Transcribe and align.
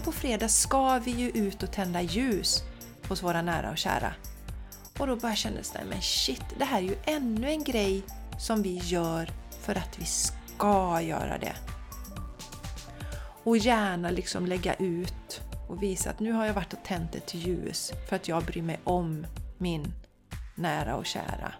på 0.00 0.12
fredag 0.12 0.48
ska 0.48 0.98
vi 0.98 1.10
ju 1.10 1.30
ut 1.30 1.62
och 1.62 1.72
tända 1.72 2.02
ljus 2.02 2.62
hos 3.08 3.22
våra 3.22 3.42
nära 3.42 3.70
och 3.70 3.78
kära. 3.78 4.12
Och 4.98 5.06
då 5.06 5.16
bara 5.16 5.36
kändes 5.36 5.70
det, 5.70 5.80
men 5.88 6.02
shit, 6.02 6.44
det 6.58 6.64
här 6.64 6.78
är 6.78 6.82
ju 6.82 6.96
ännu 7.04 7.48
en 7.48 7.64
grej 7.64 8.02
som 8.38 8.62
vi 8.62 8.78
gör 8.78 9.30
för 9.60 9.74
att 9.74 9.98
vi 9.98 10.04
ska 10.04 11.02
göra 11.02 11.38
det. 11.38 11.54
Och 13.44 13.56
gärna 13.56 14.10
liksom 14.10 14.46
lägga 14.46 14.74
ut 14.74 15.40
och 15.68 15.82
visa 15.82 16.10
att 16.10 16.20
nu 16.20 16.32
har 16.32 16.46
jag 16.46 16.54
varit 16.54 16.72
och 16.72 16.84
tänt 16.84 17.14
ett 17.14 17.34
ljus 17.34 17.92
för 18.08 18.16
att 18.16 18.28
jag 18.28 18.44
bryr 18.44 18.62
mig 18.62 18.80
om 18.84 19.26
min 19.58 19.92
nära 20.54 20.96
och 20.96 21.06
kära. 21.06 21.52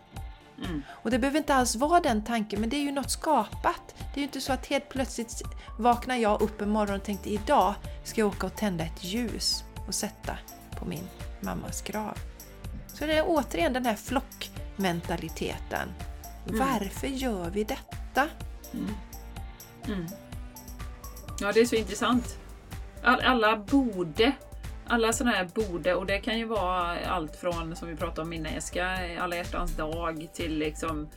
Mm. 0.64 0.82
Och 0.90 1.11
det 1.11 1.18
behöver 1.18 1.38
inte 1.38 1.54
alls 1.54 1.77
vara 1.77 2.00
den 2.00 2.24
tanken, 2.24 2.60
men 2.60 2.70
det 2.70 2.77
är 2.77 2.80
ju 2.82 2.92
något 2.92 3.10
skapat. 3.10 3.95
Det 3.96 4.14
är 4.14 4.18
ju 4.18 4.22
inte 4.22 4.40
så 4.40 4.52
att 4.52 4.66
helt 4.66 4.88
plötsligt 4.88 5.42
vaknar 5.79 6.16
jag 6.16 6.42
upp 6.42 6.60
en 6.60 6.70
morgon 6.70 6.96
och 6.96 7.04
tänkte 7.04 7.30
idag 7.30 7.74
ska 8.05 8.20
jag 8.20 8.28
åka 8.28 8.46
och 8.46 8.56
tända 8.56 8.84
ett 8.84 9.04
ljus 9.04 9.65
och 9.87 9.95
sätta 9.95 10.38
på 10.78 10.84
min 10.84 11.09
mammas 11.41 11.82
grav. 11.82 12.18
Så 12.87 13.06
det 13.06 13.16
är 13.16 13.24
återigen 13.27 13.73
den 13.73 13.87
här 13.87 13.96
flockmentaliteten. 13.96 15.88
Mm. 16.48 16.59
Varför 16.59 17.06
gör 17.06 17.51
vi 17.51 17.65
detta? 17.65 18.29
Mm. 18.73 18.87
mm. 19.87 20.06
Ja, 21.40 21.52
det 21.52 21.60
är 21.60 21.66
så 21.66 21.77
intressant. 21.77 22.38
Alla 23.02 23.56
borde 23.56 24.32
alla 24.91 25.12
sådana 25.12 25.37
här 25.37 25.49
borde, 25.55 25.95
och 25.95 26.07
det 26.07 26.19
kan 26.19 26.39
ju 26.39 26.45
vara 26.45 27.07
allt 27.07 27.37
från 27.37 27.77
som 27.77 27.89
vi 27.89 27.97
pratade 27.97 28.23
om 28.23 28.29
minneska, 28.29 28.99
alla 29.21 29.37
hjärtans 29.37 29.77
dag 29.77 30.29
till 30.35 30.59
liksom 30.59 31.09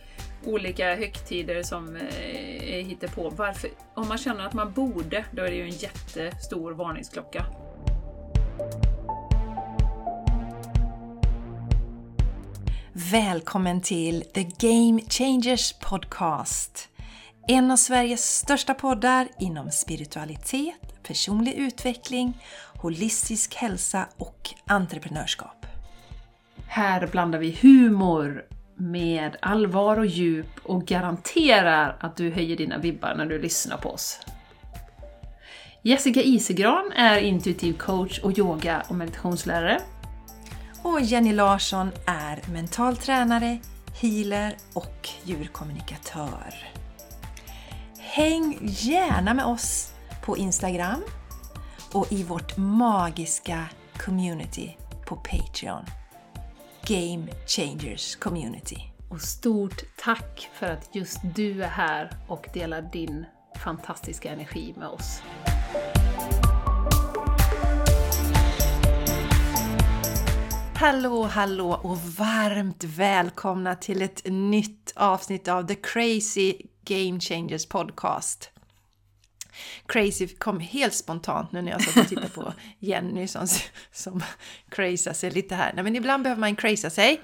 olika 0.46 0.96
högtider 0.96 1.64
som 1.64 1.96
eh, 1.96 2.86
hittar 2.86 3.08
på. 3.08 3.30
Varför? 3.30 3.70
Om 3.94 4.08
man 4.08 4.18
känner 4.18 4.46
att 4.46 4.54
man 4.54 4.72
borde, 4.72 5.26
då 5.32 5.44
är 5.44 5.50
det 5.50 5.56
ju 5.56 5.64
en 5.64 5.70
jättestor 5.70 6.72
varningsklocka. 6.72 7.46
Välkommen 12.94 13.82
till 13.82 14.22
The 14.22 14.44
Game 14.44 15.02
Changers 15.10 15.74
Podcast. 15.74 16.90
En 17.48 17.72
av 17.72 17.78
Sveriges 17.78 18.36
största 18.36 18.74
poddar 18.74 19.28
inom 19.40 19.72
spiritualitet, 19.72 21.04
personlig 21.04 21.54
utveckling 21.54 22.34
holistisk 22.84 23.56
hälsa 23.56 24.08
och 24.18 24.50
entreprenörskap. 24.66 25.66
Här 26.68 27.08
blandar 27.08 27.40
vi 27.40 27.58
humor 27.62 28.46
med 28.76 29.38
allvar 29.42 29.98
och 29.98 30.06
djup 30.06 30.60
och 30.64 30.86
garanterar 30.86 31.98
att 32.00 32.16
du 32.16 32.32
höjer 32.32 32.58
dina 32.58 32.78
vibbar 32.78 33.16
när 33.16 33.26
du 33.26 33.40
lyssnar 33.40 33.78
på 33.78 33.90
oss. 33.90 34.20
Jessica 35.82 36.22
Isegran 36.22 36.92
är 36.96 37.20
intuitiv 37.20 37.74
coach 37.74 38.20
och 38.20 38.38
yoga 38.38 38.84
och 38.90 38.96
meditationslärare. 38.96 39.80
Och 40.82 41.02
Jenny 41.02 41.34
Larsson 41.34 41.92
är 42.08 42.52
mental 42.52 42.98
tränare, 42.98 43.58
healer 44.02 44.56
och 44.74 45.10
djurkommunikatör. 45.24 46.54
Häng 48.00 48.60
gärna 48.62 49.34
med 49.34 49.46
oss 49.46 49.94
på 50.26 50.38
Instagram 50.38 51.04
och 51.94 52.12
i 52.12 52.24
vårt 52.24 52.58
magiska 52.58 53.66
community 53.98 54.78
på 55.06 55.16
Patreon. 55.16 55.86
Game 56.88 57.28
Changers 57.48 58.16
Community. 58.16 58.78
Och 59.10 59.22
stort 59.22 59.84
tack 59.98 60.50
för 60.54 60.66
att 60.66 60.96
just 60.96 61.20
du 61.36 61.64
är 61.64 61.68
här 61.68 62.10
och 62.28 62.48
delar 62.54 62.82
din 62.82 63.26
fantastiska 63.64 64.32
energi 64.32 64.74
med 64.78 64.88
oss. 64.88 65.22
Hallå, 70.76 71.24
hallå 71.24 71.80
och 71.84 71.98
varmt 71.98 72.84
välkomna 72.84 73.76
till 73.76 74.02
ett 74.02 74.22
nytt 74.26 74.94
avsnitt 74.96 75.48
av 75.48 75.68
The 75.68 75.76
Crazy 75.76 76.58
Game 76.86 77.20
Changers 77.20 77.66
Podcast. 77.66 78.53
Crazy 79.88 80.28
kom 80.28 80.60
helt 80.60 80.94
spontant 80.94 81.52
nu 81.52 81.62
när 81.62 81.72
jag 81.72 81.84
satt 81.84 82.04
och 82.04 82.10
tittade 82.10 82.30
på 82.30 82.54
Jenny 82.80 83.28
som, 83.28 83.48
som 83.92 84.24
crazyar 84.70 85.14
sig 85.14 85.32
lite 85.32 85.56
här. 85.56 85.72
Nej 85.74 85.84
men 85.84 85.96
ibland 85.96 86.24
behöver 86.24 86.40
man 86.40 86.56
crazya 86.56 86.90
sig. 86.90 87.22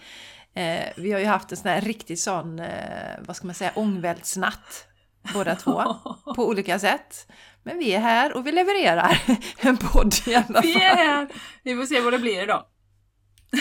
Eh, 0.53 0.85
vi 0.97 1.11
har 1.11 1.19
ju 1.19 1.25
haft 1.25 1.51
en 1.51 1.57
sån 1.57 1.71
här 1.71 1.81
riktig 1.81 2.19
sån, 2.19 2.59
eh, 2.59 3.19
vad 3.21 3.35
ska 3.35 3.45
man 3.45 3.55
säga, 3.55 3.71
ångvältsnatt 3.75 4.87
båda 5.33 5.55
två 5.55 5.95
på 6.35 6.47
olika 6.47 6.79
sätt. 6.79 7.27
Men 7.63 7.77
vi 7.79 7.93
är 7.93 7.99
här 7.99 8.37
och 8.37 8.47
vi 8.47 8.51
levererar 8.51 9.21
en 9.57 9.77
podd 9.77 10.15
i 10.27 10.35
alla 10.35 10.45
fall. 10.45 10.61
Vi 10.61 10.73
är 10.73 10.95
här! 10.95 11.27
Vi 11.63 11.75
får 11.75 11.85
se 11.85 12.01
vad 12.01 12.13
det 12.13 12.19
blir 12.19 12.43
idag. 12.43 12.65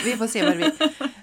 Vi 0.03 0.17
får 0.17 0.27
se 0.27 0.43
vad 0.43 0.51
det 0.51 0.55
blir. 0.57 0.73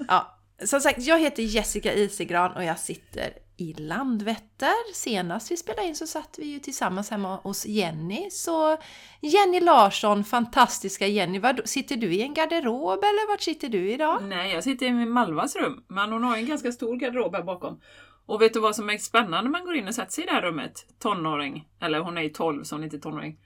Ja. 0.09 0.36
Som 0.65 0.81
sagt, 0.81 1.03
jag 1.03 1.21
heter 1.21 1.43
Jessica 1.43 1.95
Isegran 1.95 2.53
och 2.53 2.65
jag 2.65 2.79
sitter 2.79 3.33
i 3.57 3.73
Landvetter. 3.73 4.95
Senast 4.95 5.51
vi 5.51 5.57
spelade 5.57 5.89
in 5.89 5.97
så 5.97 6.07
satt 6.07 6.39
vi 6.39 6.47
ju 6.47 6.59
tillsammans 6.59 7.11
hemma 7.11 7.37
hos 7.37 7.67
Jenny. 7.67 8.31
Så 8.31 8.77
Jenny 9.21 9.61
Larsson, 9.61 10.25
fantastiska 10.25 11.07
Jenny, 11.07 11.39
var, 11.39 11.61
sitter 11.65 11.97
du 11.97 12.15
i 12.15 12.23
en 12.23 12.35
garderob 12.35 12.99
eller 12.99 13.29
vart 13.29 13.41
sitter 13.41 13.69
du 13.69 13.91
idag? 13.91 14.23
Nej, 14.23 14.53
jag 14.53 14.65
sitter 14.65 14.87
i 14.87 14.93
Malvas 14.93 15.57
rum, 15.57 15.85
men 15.89 16.13
hon 16.13 16.25
har 16.25 16.37
en 16.37 16.47
ganska 16.47 16.73
stor 16.73 16.97
garderob 16.97 17.35
här 17.35 17.43
bakom. 17.43 17.81
Och 18.27 18.43
vet 18.43 18.53
du 18.53 18.61
vad 18.61 18.77
som 18.77 18.91
är 18.91 18.99
spännande 18.99 19.43
när 19.43 19.51
man 19.51 19.65
går 19.65 19.75
in 19.75 19.89
och 19.89 19.95
sätter 19.95 20.13
sig 20.13 20.25
i 20.25 20.27
det 20.27 20.33
här 20.33 20.43
rummet? 20.43 20.87
Tonåring, 20.99 21.69
eller 21.81 21.99
hon 21.99 22.19
är 22.19 22.23
ju 22.23 22.29
12 22.29 22.65
så 22.65 22.75
hon 22.75 22.83
är 22.83 22.85
inte 22.85 22.99
tonåring. 22.99 23.39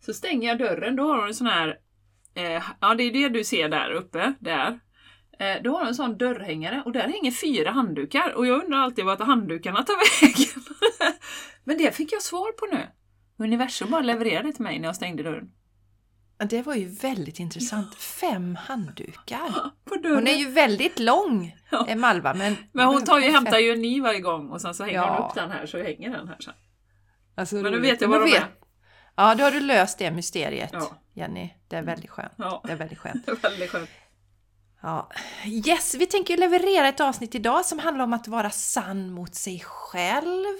Så 0.00 0.12
stänger 0.12 0.48
jag 0.48 0.58
dörren, 0.58 0.96
då 0.96 1.02
har 1.02 1.18
hon 1.18 1.28
en 1.28 1.34
sån 1.34 1.46
här 1.46 1.78
eh, 2.34 2.62
Ja, 2.80 2.94
det 2.94 3.02
är 3.02 3.12
det 3.12 3.28
du 3.28 3.44
ser 3.44 3.68
där 3.68 3.90
uppe, 3.90 4.32
där. 4.40 4.80
Eh, 5.38 5.62
då 5.62 5.72
har 5.72 5.78
hon 5.78 5.88
en 5.88 5.94
sån 5.94 6.18
dörrhängare 6.18 6.82
och 6.84 6.92
där 6.92 7.08
hänger 7.08 7.30
fyra 7.30 7.70
handdukar 7.70 8.32
och 8.36 8.46
jag 8.46 8.64
undrar 8.64 8.78
alltid 8.78 9.04
vart 9.04 9.20
handdukarna 9.20 9.82
tar 9.82 9.94
vägen. 10.22 10.64
Men 11.64 11.78
det 11.78 11.96
fick 11.96 12.12
jag 12.12 12.22
svar 12.22 12.52
på 12.52 12.76
nu. 12.76 12.86
Universum 13.44 13.90
bara 13.90 14.00
levererade 14.00 14.52
till 14.52 14.62
mig 14.62 14.78
när 14.78 14.88
jag 14.88 14.96
stängde 14.96 15.22
dörren. 15.22 15.50
Det 16.38 16.62
var 16.62 16.74
ju 16.74 16.88
väldigt 16.88 17.38
intressant. 17.38 17.94
Fem 17.94 18.56
handdukar. 18.56 19.70
Hon 20.02 20.26
är 20.26 20.36
ju 20.36 20.50
väldigt 20.50 20.98
lång, 20.98 21.56
ja. 21.70 21.86
Eh, 21.88 21.96
Malva. 21.96 22.34
Men, 22.34 22.56
men 22.72 22.86
hon 22.86 23.04
tar 23.04 23.18
ju, 23.18 23.30
hämtar 23.30 23.58
ju 23.58 23.72
en 23.72 23.82
ny 23.82 24.00
varje 24.00 24.20
gång 24.20 24.50
och 24.50 24.60
sen 24.60 24.74
så 24.74 24.84
hänger 24.84 24.98
ja. 24.98 25.16
hon 25.16 25.28
upp 25.28 25.34
den 25.34 25.50
här 25.50 25.66
så 25.66 25.78
hänger 25.78 26.10
den 26.10 26.28
här 26.28 26.36
sen. 26.40 26.54
Alltså, 27.34 27.56
men 27.56 27.72
nu 27.72 27.80
vet 27.80 28.00
jag 28.00 28.08
vad 28.08 28.20
de 28.20 28.30
vet. 28.30 28.42
är. 28.42 28.48
Ja, 29.16 29.34
då 29.34 29.44
har 29.44 29.50
du 29.50 29.60
löst 29.60 29.98
det 29.98 30.10
mysteriet, 30.10 30.70
ja. 30.72 30.90
Jenny. 31.14 31.50
Det 31.68 31.76
är 31.76 31.82
väldigt 31.82 32.10
skönt. 32.10 32.32
Ja. 32.36 32.62
Det 32.64 32.72
är 32.72 32.76
väldigt 32.76 32.98
skönt. 32.98 33.28
väldigt 33.42 33.70
skönt. 33.70 33.90
Ja. 34.80 35.10
Yes, 35.46 35.94
vi 35.94 36.06
tänker 36.06 36.36
leverera 36.36 36.88
ett 36.88 37.00
avsnitt 37.00 37.34
idag 37.34 37.66
som 37.66 37.78
handlar 37.78 38.04
om 38.04 38.12
att 38.12 38.28
vara 38.28 38.50
sann 38.50 39.12
mot 39.12 39.34
sig 39.34 39.62
själv. 39.66 40.54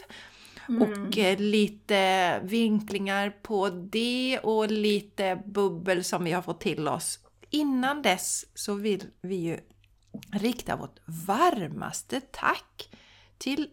Mm. 0.69 0.83
Och 0.83 1.19
eh, 1.19 1.39
lite 1.39 2.41
vinklingar 2.43 3.31
på 3.43 3.69
det 3.69 4.41
och 4.43 4.71
lite 4.71 5.43
bubbel 5.47 6.05
som 6.05 6.25
vi 6.25 6.33
har 6.33 6.43
fått 6.43 6.61
till 6.61 6.89
oss. 6.89 7.19
Innan 7.51 8.03
dess 8.03 8.45
så 8.55 8.75
vill 8.75 9.05
vi 9.21 9.37
ju 9.37 9.61
rikta 10.33 10.77
vårt 10.77 10.99
varmaste 11.05 12.21
tack 12.21 12.89
till 13.39 13.69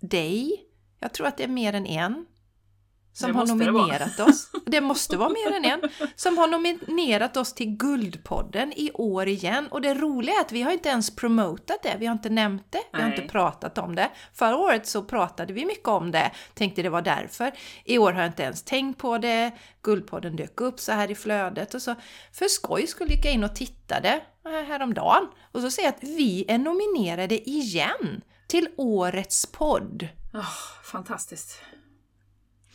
dig. 0.00 0.66
Jag 1.00 1.12
tror 1.12 1.26
att 1.26 1.36
det 1.36 1.44
är 1.44 1.48
mer 1.48 1.72
än 1.72 1.86
en 1.86 2.26
som 3.16 3.36
har 3.36 3.46
nominerat 3.46 4.20
oss. 4.20 4.50
Det 4.66 4.80
måste 4.80 5.16
vara 5.16 5.28
mer 5.28 5.56
än 5.56 5.64
en. 5.64 5.80
Som 6.16 6.38
har 6.38 6.48
nominerat 6.48 7.36
oss 7.36 7.52
till 7.52 7.76
Guldpodden 7.76 8.72
i 8.72 8.90
år 8.94 9.28
igen. 9.28 9.68
Och 9.70 9.80
det 9.80 9.94
roliga 9.94 10.34
är 10.34 10.40
att 10.40 10.52
vi 10.52 10.62
har 10.62 10.72
inte 10.72 10.88
ens 10.88 11.16
promotat 11.16 11.82
det. 11.82 11.96
Vi 11.98 12.06
har 12.06 12.12
inte 12.12 12.28
nämnt 12.28 12.66
det. 12.70 12.82
Vi 12.92 13.02
har 13.02 13.08
Nej. 13.08 13.18
inte 13.18 13.32
pratat 13.32 13.78
om 13.78 13.94
det. 13.94 14.10
Förra 14.34 14.56
året 14.56 14.86
så 14.86 15.02
pratade 15.02 15.52
vi 15.52 15.64
mycket 15.66 15.88
om 15.88 16.10
det. 16.10 16.30
Tänkte 16.54 16.82
det 16.82 16.88
var 16.88 17.02
därför. 17.02 17.52
I 17.84 17.98
år 17.98 18.12
har 18.12 18.20
jag 18.20 18.28
inte 18.28 18.42
ens 18.42 18.62
tänkt 18.62 18.98
på 18.98 19.18
det. 19.18 19.52
Guldpodden 19.82 20.36
dök 20.36 20.60
upp 20.60 20.80
så 20.80 20.92
här 20.92 21.10
i 21.10 21.14
flödet 21.14 21.74
och 21.74 21.82
så. 21.82 21.94
För 22.32 22.48
skoj 22.48 22.86
skulle 22.86 23.14
jag 23.14 23.34
in 23.34 23.44
och 23.44 23.54
tittade 23.54 24.20
häromdagen. 24.44 25.28
Och 25.52 25.60
så 25.60 25.70
ser 25.70 25.82
jag 25.82 25.88
att 25.88 26.04
vi 26.04 26.44
är 26.48 26.58
nominerade 26.58 27.48
igen 27.48 28.22
till 28.46 28.68
årets 28.76 29.46
podd. 29.46 30.08
Oh, 30.34 30.82
fantastiskt! 30.84 31.62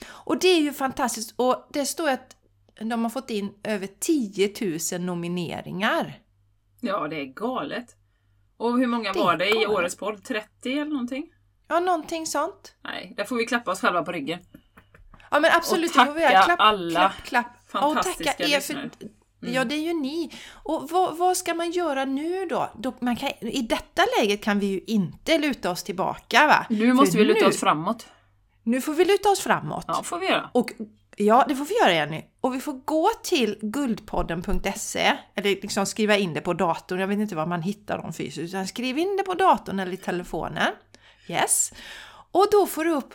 Och 0.09 0.39
det 0.39 0.47
är 0.47 0.61
ju 0.61 0.73
fantastiskt 0.73 1.33
och 1.35 1.67
det 1.73 1.85
står 1.85 2.09
att 2.09 2.35
de 2.79 3.03
har 3.03 3.09
fått 3.09 3.29
in 3.29 3.53
över 3.63 3.87
10 3.99 4.53
000 4.91 5.01
nomineringar. 5.01 6.19
Ja, 6.79 7.07
det 7.07 7.15
är 7.15 7.25
galet. 7.25 7.95
Och 8.57 8.77
hur 8.77 8.87
många 8.87 9.13
det 9.13 9.19
var 9.19 9.37
det 9.37 9.61
i 9.61 9.67
årets 9.67 9.95
podd? 9.95 10.23
30 10.23 10.71
eller 10.71 10.85
någonting? 10.85 11.27
Ja, 11.67 11.79
någonting 11.79 12.25
sånt. 12.25 12.75
Nej, 12.83 13.13
där 13.17 13.23
får 13.23 13.35
vi 13.35 13.45
klappa 13.45 13.71
oss 13.71 13.79
själva 13.79 14.03
på 14.03 14.11
ryggen. 14.11 14.39
Ja 15.31 15.39
men 15.39 15.51
absolut, 15.53 15.89
och 15.89 15.95
tacka 15.95 16.43
klapp, 16.43 16.59
alla 16.59 16.93
klapp, 16.99 17.23
klapp. 17.23 17.71
fantastiska 17.71 18.31
tacka 18.31 18.43
er 18.43 18.59
för, 18.59 18.73
mm. 18.73 18.89
Ja, 19.39 19.65
det 19.65 19.75
är 19.75 19.79
ju 19.79 19.93
ni. 19.93 20.31
Och 20.51 20.89
vad, 20.89 21.17
vad 21.17 21.37
ska 21.37 21.53
man 21.53 21.71
göra 21.71 22.05
nu 22.05 22.45
då? 22.45 22.69
då 22.77 22.93
man 22.99 23.15
kan, 23.15 23.29
I 23.39 23.61
detta 23.61 24.03
läget 24.19 24.43
kan 24.43 24.59
vi 24.59 24.65
ju 24.65 24.79
inte 24.87 25.37
luta 25.37 25.71
oss 25.71 25.83
tillbaka 25.83 26.47
va? 26.47 26.65
Nu 26.69 26.93
måste 26.93 27.11
för 27.11 27.19
vi 27.19 27.25
luta 27.25 27.39
nu, 27.39 27.45
oss 27.45 27.59
framåt. 27.59 28.07
Nu 28.63 28.81
får 28.81 28.93
vi 28.93 29.05
luta 29.05 29.29
oss 29.29 29.39
framåt. 29.39 29.85
Ja, 29.87 30.03
får 30.03 30.19
vi 30.19 30.27
göra. 30.27 30.49
Och 30.53 30.71
ja, 31.15 31.45
det 31.47 31.55
får 31.55 31.65
vi 31.65 31.79
göra 31.79 31.93
Jenny. 31.93 32.23
Och 32.41 32.55
vi 32.55 32.59
får 32.59 32.73
gå 32.73 33.09
till 33.23 33.57
guldpodden.se 33.61 35.17
eller 35.35 35.49
liksom 35.49 35.85
skriva 35.85 36.17
in 36.17 36.33
det 36.33 36.41
på 36.41 36.53
datorn. 36.53 36.99
Jag 36.99 37.07
vet 37.07 37.19
inte 37.19 37.35
var 37.35 37.45
man 37.45 37.61
hittar 37.61 37.97
dem 37.97 38.13
fysiskt, 38.13 38.53
utan 38.53 38.67
skriv 38.67 38.97
in 38.97 39.17
det 39.17 39.23
på 39.23 39.33
datorn 39.33 39.79
eller 39.79 39.93
i 39.93 39.97
telefonen. 39.97 40.73
Yes. 41.27 41.73
Och 42.31 42.47
då 42.51 42.67
får 42.67 42.83
du 42.83 42.91
upp 42.91 43.13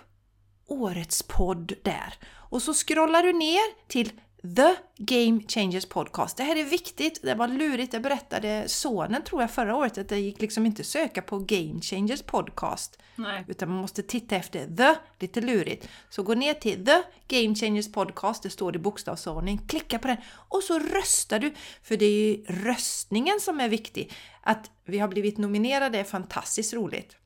årets 0.67 1.23
podd 1.23 1.73
där. 1.83 2.15
Och 2.35 2.63
så 2.63 2.75
scrollar 2.75 3.23
du 3.23 3.33
ner 3.33 3.89
till 3.89 4.13
The 4.43 4.77
Game 4.97 5.43
Changers 5.49 5.87
Podcast. 5.87 6.37
Det 6.37 6.43
här 6.43 6.57
är 6.57 6.65
viktigt, 6.65 7.23
det 7.23 7.35
var 7.35 7.49
lurigt, 7.49 7.93
det 7.93 8.01
berättade 8.01 8.65
sonen 8.69 9.23
tror 9.23 9.41
jag 9.41 9.51
förra 9.51 9.77
året 9.77 9.99
att 9.99 10.09
det 10.09 10.19
gick 10.19 10.41
liksom 10.41 10.67
inte 10.67 10.85
söka 10.85 11.23
på 11.23 11.39
Game 11.39 11.81
Changers 11.81 12.23
Podcast. 12.23 12.99
Nej. 13.17 13.45
Utan 13.49 13.69
man 13.69 13.79
måste 13.79 14.03
titta 14.03 14.37
efter 14.37 14.77
the, 14.77 14.95
lite 15.19 15.41
lurigt. 15.41 15.89
Så 16.11 16.23
gå 16.23 16.35
ner 16.35 16.55
till 16.55 16.85
the 16.85 17.03
Game 17.29 17.55
Changers 17.55 17.93
Podcast, 17.93 18.43
det 18.43 18.51
står 18.51 18.77
i 18.77 18.79
bokstavsordning, 18.79 19.59
klicka 19.69 19.99
på 19.99 20.09
den 20.09 20.17
och 20.49 20.63
så 20.63 20.79
röstar 20.79 21.39
du. 21.39 21.55
För 21.83 21.97
det 21.97 22.07
är 22.07 22.27
ju 22.29 22.45
röstningen 22.45 23.41
som 23.41 23.61
är 23.61 23.69
viktig. 23.69 24.13
Att 24.43 24.71
vi 24.85 24.99
har 24.99 25.09
blivit 25.09 25.39
nominerade 25.39 25.99
är 25.99 26.05
fantastiskt 26.05 26.75
roligt. 26.75 27.17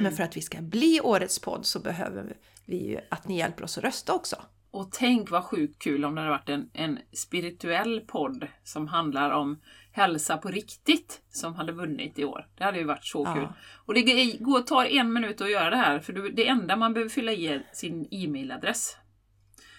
Men 0.00 0.16
för 0.16 0.22
att 0.22 0.36
vi 0.36 0.42
ska 0.42 0.60
bli 0.60 1.00
årets 1.00 1.38
podd 1.38 1.66
så 1.66 1.78
behöver 1.78 2.36
vi 2.64 2.76
ju 2.76 3.00
att 3.10 3.28
ni 3.28 3.38
hjälper 3.38 3.64
oss 3.64 3.78
att 3.78 3.84
rösta 3.84 4.12
också. 4.14 4.36
Och 4.74 4.92
tänk 4.92 5.30
vad 5.30 5.44
sjukt 5.44 5.82
kul 5.82 6.04
om 6.04 6.14
det 6.14 6.20
hade 6.20 6.30
varit 6.30 6.48
en, 6.48 6.70
en 6.72 6.98
spirituell 7.12 8.00
podd 8.00 8.46
som 8.64 8.88
handlar 8.88 9.30
om 9.30 9.60
hälsa 9.92 10.36
på 10.36 10.48
riktigt 10.48 11.22
som 11.28 11.54
hade 11.54 11.72
vunnit 11.72 12.18
i 12.18 12.24
år. 12.24 12.46
Det 12.58 12.64
hade 12.64 12.78
ju 12.78 12.84
varit 12.84 13.04
så 13.06 13.22
Ja. 13.26 13.34
kul. 13.34 13.48
Och 13.86 13.94
det 13.94 14.32
går, 14.40 14.60
tar 14.60 14.84
en 14.84 15.12
minut 15.12 15.40
att 15.40 15.50
göra 15.50 15.70
det 15.70 15.76
här, 15.76 15.98
för 16.00 16.12
det 16.12 16.48
enda 16.48 16.76
man 16.76 16.94
behöver 16.94 17.10
fylla 17.10 17.32
i 17.32 17.46
är 17.46 17.66
sin 17.72 18.08
e-mailadress. 18.10 18.96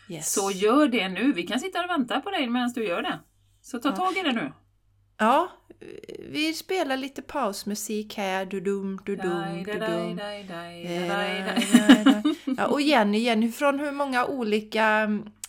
Yes. 0.10 0.34
Så 0.34 0.52
gör 0.52 0.88
det 0.88 1.10
nu. 1.10 1.32
Vi 1.34 1.44
kan 1.48 1.60
sitta 1.60 1.84
och 1.84 1.90
vänta 1.90 2.22
på 2.22 2.32
dig 2.32 2.50
medan 2.50 2.72
du 2.76 2.86
gör 2.88 3.02
det. 3.02 3.20
Så 3.62 3.80
ta 3.80 3.90
Ja. 3.90 3.96
tag 3.96 4.18
i 4.18 4.22
det 4.22 4.32
nu. 4.32 4.52
Ja, 5.18 5.52
vi 6.30 6.54
spelar 6.54 6.98
lite 6.98 7.22
pausmusik 7.22 8.18
här. 8.18 8.46
Du-dum, 8.46 9.00
du-dum, 9.06 9.64
du-dum. 9.64 10.20
Ja, 12.58 12.68
och 12.68 12.82
Jenny, 12.82 13.18
Jenny, 13.18 13.52
från 13.52 13.80
hur 13.80 13.92
många 13.92 14.26
olika, 14.26 15.02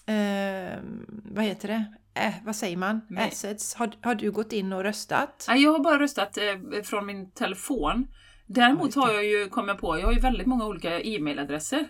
eh, 0.06 0.78
vad 1.24 1.44
heter 1.44 1.68
det, 1.68 1.84
eh, 2.20 2.34
vad 2.44 2.56
säger 2.56 2.76
man, 2.76 3.00
assets 3.18 3.74
har, 3.74 3.92
har 4.00 4.14
du 4.14 4.30
gått 4.30 4.52
in 4.52 4.72
och 4.72 4.82
röstat? 4.82 5.44
Nej, 5.48 5.62
jag 5.62 5.72
har 5.72 5.78
bara 5.78 5.98
röstat 5.98 6.38
eh, 6.38 6.82
från 6.84 7.06
min 7.06 7.30
telefon. 7.30 8.06
Däremot 8.46 8.94
har 8.94 9.12
jag 9.12 9.24
ju, 9.24 9.48
kom 9.48 9.68
jag 9.68 9.78
på, 9.78 9.98
jag 9.98 10.06
har 10.06 10.12
ju 10.12 10.20
väldigt 10.20 10.46
många 10.46 10.66
olika 10.66 11.00
e-mailadresser. 11.00 11.86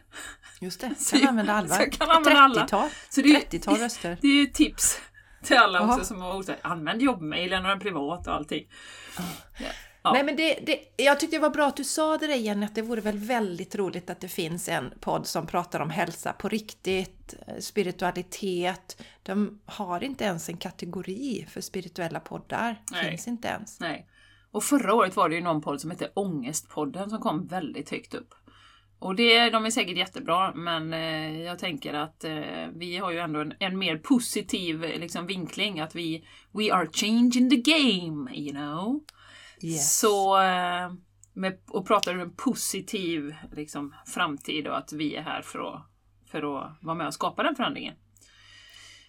Just 0.61 0.81
det, 0.81 0.95
kan 1.11 1.29
använda 1.29 1.53
alla. 1.53 1.69
så 1.69 1.83
jag 1.83 1.93
kan 1.93 2.11
använda 2.11 2.41
alla. 2.41 2.63
30-tal, 2.65 2.89
Så 3.09 3.21
det 3.21 3.29
är, 3.29 3.41
30-tal 3.41 3.77
röster. 3.77 4.19
det 4.23 4.29
är 4.29 4.35
ju 4.35 4.47
tips 4.47 5.01
till 5.43 5.57
alla 5.57 5.81
också 5.81 6.05
som 6.05 6.21
har 6.21 6.37
osäkra. 6.37 6.71
Använd 6.71 7.03
jobbmailen 7.03 7.63
och 7.63 7.69
den 7.69 7.81
privat 7.81 8.27
och 8.27 8.35
allting. 8.35 8.69
Ja. 10.07 10.13
Nej 10.13 10.25
men 10.25 10.37
det, 10.37 10.59
det, 10.67 11.05
jag 11.05 11.21
tyckte 11.21 11.37
det 11.37 11.41
var 11.41 11.51
bra 11.51 11.67
att 11.67 11.77
du 11.77 11.85
sa 11.85 12.19
det 12.19 12.27
där 12.27 12.35
igen, 12.35 12.63
att 12.63 12.75
det 12.75 12.83
vore 12.83 13.01
väl 13.01 13.19
väldigt 13.19 13.75
roligt 13.75 14.11
att 14.11 14.21
det 14.21 14.29
finns 14.29 14.69
en 14.69 14.93
podd 15.01 15.27
som 15.27 15.47
pratar 15.47 15.81
om 15.81 15.91
hälsa 15.91 16.33
på 16.33 16.49
riktigt, 16.49 17.35
eh, 17.47 17.59
spiritualitet. 17.59 19.03
De 19.23 19.61
har 19.67 20.05
inte 20.05 20.25
ens 20.25 20.49
en 20.49 20.57
kategori 20.57 21.47
för 21.51 21.61
spirituella 21.61 22.21
poddar. 22.21 22.83
Nej. 22.93 23.11
Finns 23.11 23.29
inte 23.29 23.49
ens. 23.49 23.81
Nej. 23.81 24.07
Och 24.51 24.65
förra 24.65 24.95
året 24.95 25.17
var 25.17 25.29
det 25.29 25.35
ju 25.35 25.41
någon 25.41 25.63
podd 25.63 25.81
som 25.81 25.91
hette 25.91 26.11
Ångestpodden 26.15 27.11
som 27.11 27.21
kom 27.21 27.47
väldigt 27.47 27.91
högt 27.91 28.15
upp. 28.15 28.35
Och 28.99 29.17
det, 29.17 29.51
de 29.51 29.67
är 29.67 29.71
säkert 29.71 29.97
jättebra, 29.97 30.55
men 30.55 30.93
eh, 30.93 31.43
jag 31.43 31.59
tänker 31.59 31.95
att 31.95 32.25
eh, 32.25 32.67
vi 32.75 32.97
har 32.97 33.13
ju 33.13 33.19
ändå 33.19 33.41
en, 33.41 33.55
en 33.59 33.79
mer 33.79 33.97
positiv 33.97 34.81
liksom, 34.81 35.27
vinkling. 35.27 35.81
Att 35.81 35.95
vi 35.95 36.27
We 36.53 36.73
are 36.73 36.89
changing 36.93 37.51
the 37.51 37.57
game, 37.57 38.35
you 38.35 38.51
know. 38.51 39.01
Yes. 39.63 39.99
Så, 39.99 40.43
eh, 40.43 40.93
med, 41.33 41.59
och 41.69 41.87
pratar 41.87 42.15
om 42.15 42.21
en 42.21 42.37
positiv 42.37 43.35
liksom, 43.53 43.95
framtid 44.07 44.67
och 44.67 44.79
att 44.79 44.93
vi 44.93 45.17
är 45.17 45.23
här 45.23 45.43
för 45.43 45.59
att, 45.59 45.83
för 46.31 46.39
att 46.39 46.77
vara 46.81 46.97
med 46.97 47.07
och 47.07 47.15
skapa 47.15 47.43
den 47.43 47.57
förändringen. 47.57 47.95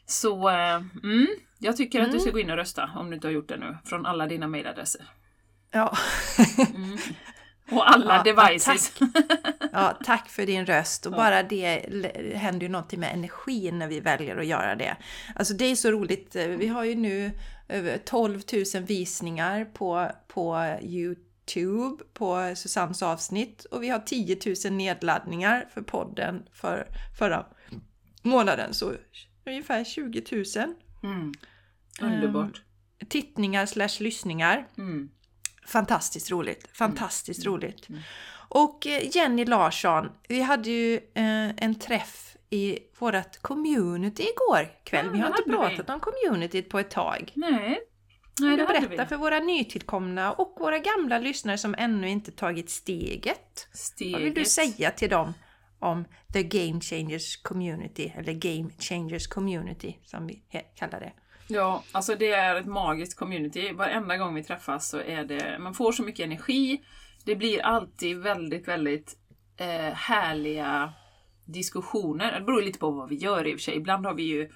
Så 0.06 0.48
mm, 0.48 1.28
jag 1.60 1.78
tycker 1.78 2.02
att 2.02 2.12
du 2.12 2.20
ska 2.20 2.32
gå 2.32 2.40
in 2.40 2.50
och 2.50 2.58
rösta 2.58 2.90
om 2.96 3.10
du 3.10 3.16
inte 3.16 3.28
har 3.28 3.32
gjort 3.34 3.48
det 3.48 3.58
nu, 3.58 3.78
från 3.86 4.06
alla 4.06 4.28
dina 4.28 4.48
mailadresser. 4.48 5.06
Ja. 5.72 5.98
Och 7.72 7.90
alla 7.92 8.24
Ja, 8.26 8.34
devices. 8.34 8.94
ja, 9.72 9.98
tack 10.04 10.30
för 10.30 10.46
din 10.46 10.66
röst. 10.66 11.06
Och 11.06 11.12
bara 11.12 11.44
det 11.44 11.86
händer 12.36 12.62
ju 12.66 12.70
någonting 12.72 13.00
med 13.00 13.14
energin 13.14 13.80
när 13.80 13.88
vi 13.88 14.00
väljer 14.00 14.38
att 14.38 14.46
göra 14.46 14.76
det. 14.76 14.98
Alltså 15.36 15.54
det 15.54 15.66
är 15.66 15.76
så 15.76 15.92
roligt. 15.92 16.36
Vi 16.36 16.68
har 16.68 16.84
ju 16.84 16.96
nu 16.96 17.32
över 17.68 17.98
12 17.98 18.42
000 18.76 18.84
visningar 18.84 19.66
på, 19.66 20.12
på 20.28 20.76
Youtube 20.82 22.04
på 22.14 22.54
Susannes 22.56 23.04
avsnitt 23.04 23.66
och 23.66 23.84
vi 23.84 23.90
har 23.90 24.00
10 24.00 24.38
000 24.66 24.74
nedladdningar 24.74 25.66
för 25.74 25.82
podden 25.82 26.44
för 26.54 26.88
förra 27.20 27.46
månaden. 28.22 28.74
Så 28.74 28.94
ungefär 29.46 29.84
20 29.84 30.24
000 30.32 30.46
Mm. 31.04 31.34
Underbart. 32.02 32.62
tittningar 33.10 33.66
slash 33.66 33.90
lyssningar. 34.04 34.68
Mm. 34.78 35.10
Fantastiskt 35.68 36.32
roligt. 36.32 36.68
Fantastiskt 36.74 37.46
roligt. 37.46 37.88
Och 38.50 38.88
eh, 38.88 39.16
Jenny 39.16 39.46
Larsson, 39.46 40.10
vi 40.28 40.42
hade 40.42 40.70
ju 40.70 40.96
eh, 40.96 41.64
en 41.64 41.76
träff 41.76 42.38
i 42.50 42.80
vårt 43.00 43.38
community 43.42 44.24
igår 44.24 44.72
kväll. 44.84 45.06
Ja, 45.06 45.12
vi 45.12 45.20
har 45.20 45.28
inte 45.28 45.42
hade 45.42 45.70
vi. 45.70 45.76
pratat 45.76 45.90
om 45.90 46.00
communityt 46.00 46.70
på 46.70 46.80
ett 46.80 46.90
tag. 46.90 47.32
Nej, 47.36 47.80
Nej 48.40 48.58
det 48.58 48.66
berätta 48.66 49.04
vi. 49.04 49.10
för 49.10 49.16
våra 49.16 49.40
nytillkomna 49.40 50.34
och 50.34 50.56
våra 50.60 50.80
gamla 50.80 51.20
lyssnare 51.20 51.58
som 51.58 51.76
ännu 51.78 52.10
inte 52.10 52.32
tagit 52.32 52.70
steget? 52.70 53.68
Steget. 53.74 54.14
Vad 54.14 54.22
vill 54.22 54.34
du 54.34 54.46
säga 54.46 54.92
till 54.92 55.10
dem 55.10 55.34
om 55.80 56.06
The 56.34 56.44
Game 56.44 56.82
Changers 56.82 57.38
Community, 57.38 58.14
eller 58.16 58.34
Game 58.34 58.70
Changers 58.80 59.28
Community 59.28 59.98
som 60.04 60.28
vi 60.28 60.42
kallar 60.76 61.00
det? 61.00 61.14
Ja, 61.48 61.84
alltså 61.92 62.16
det 62.16 62.32
är 62.32 62.56
ett 62.56 62.66
magiskt 62.66 63.20
community. 63.20 63.74
Varenda 63.74 64.18
gång 64.18 64.36
vi 64.36 64.44
träffas 64.44 64.90
så 64.90 65.00
är 65.00 65.24
det, 65.24 65.60
man 65.60 65.74
får 65.74 65.92
så 65.92 66.04
mycket 66.04 66.26
energi. 66.26 66.82
Det 67.26 67.36
blir 67.36 67.62
alltid 67.62 68.18
väldigt, 68.18 68.68
väldigt 68.68 69.18
eh, 69.58 69.94
härliga 69.94 70.94
diskussioner. 71.46 72.40
Det 72.40 72.46
beror 72.46 72.62
lite 72.62 72.80
på 72.80 72.92
vad 72.92 73.10
vi 73.10 73.16
gör 73.16 73.48
i 73.48 73.56
och 73.56 73.60
för 73.60 73.64
sig. 73.64 73.76
Ibland 73.76 74.06
har 74.06 74.14
vi 74.14 74.24
ju 74.24 74.50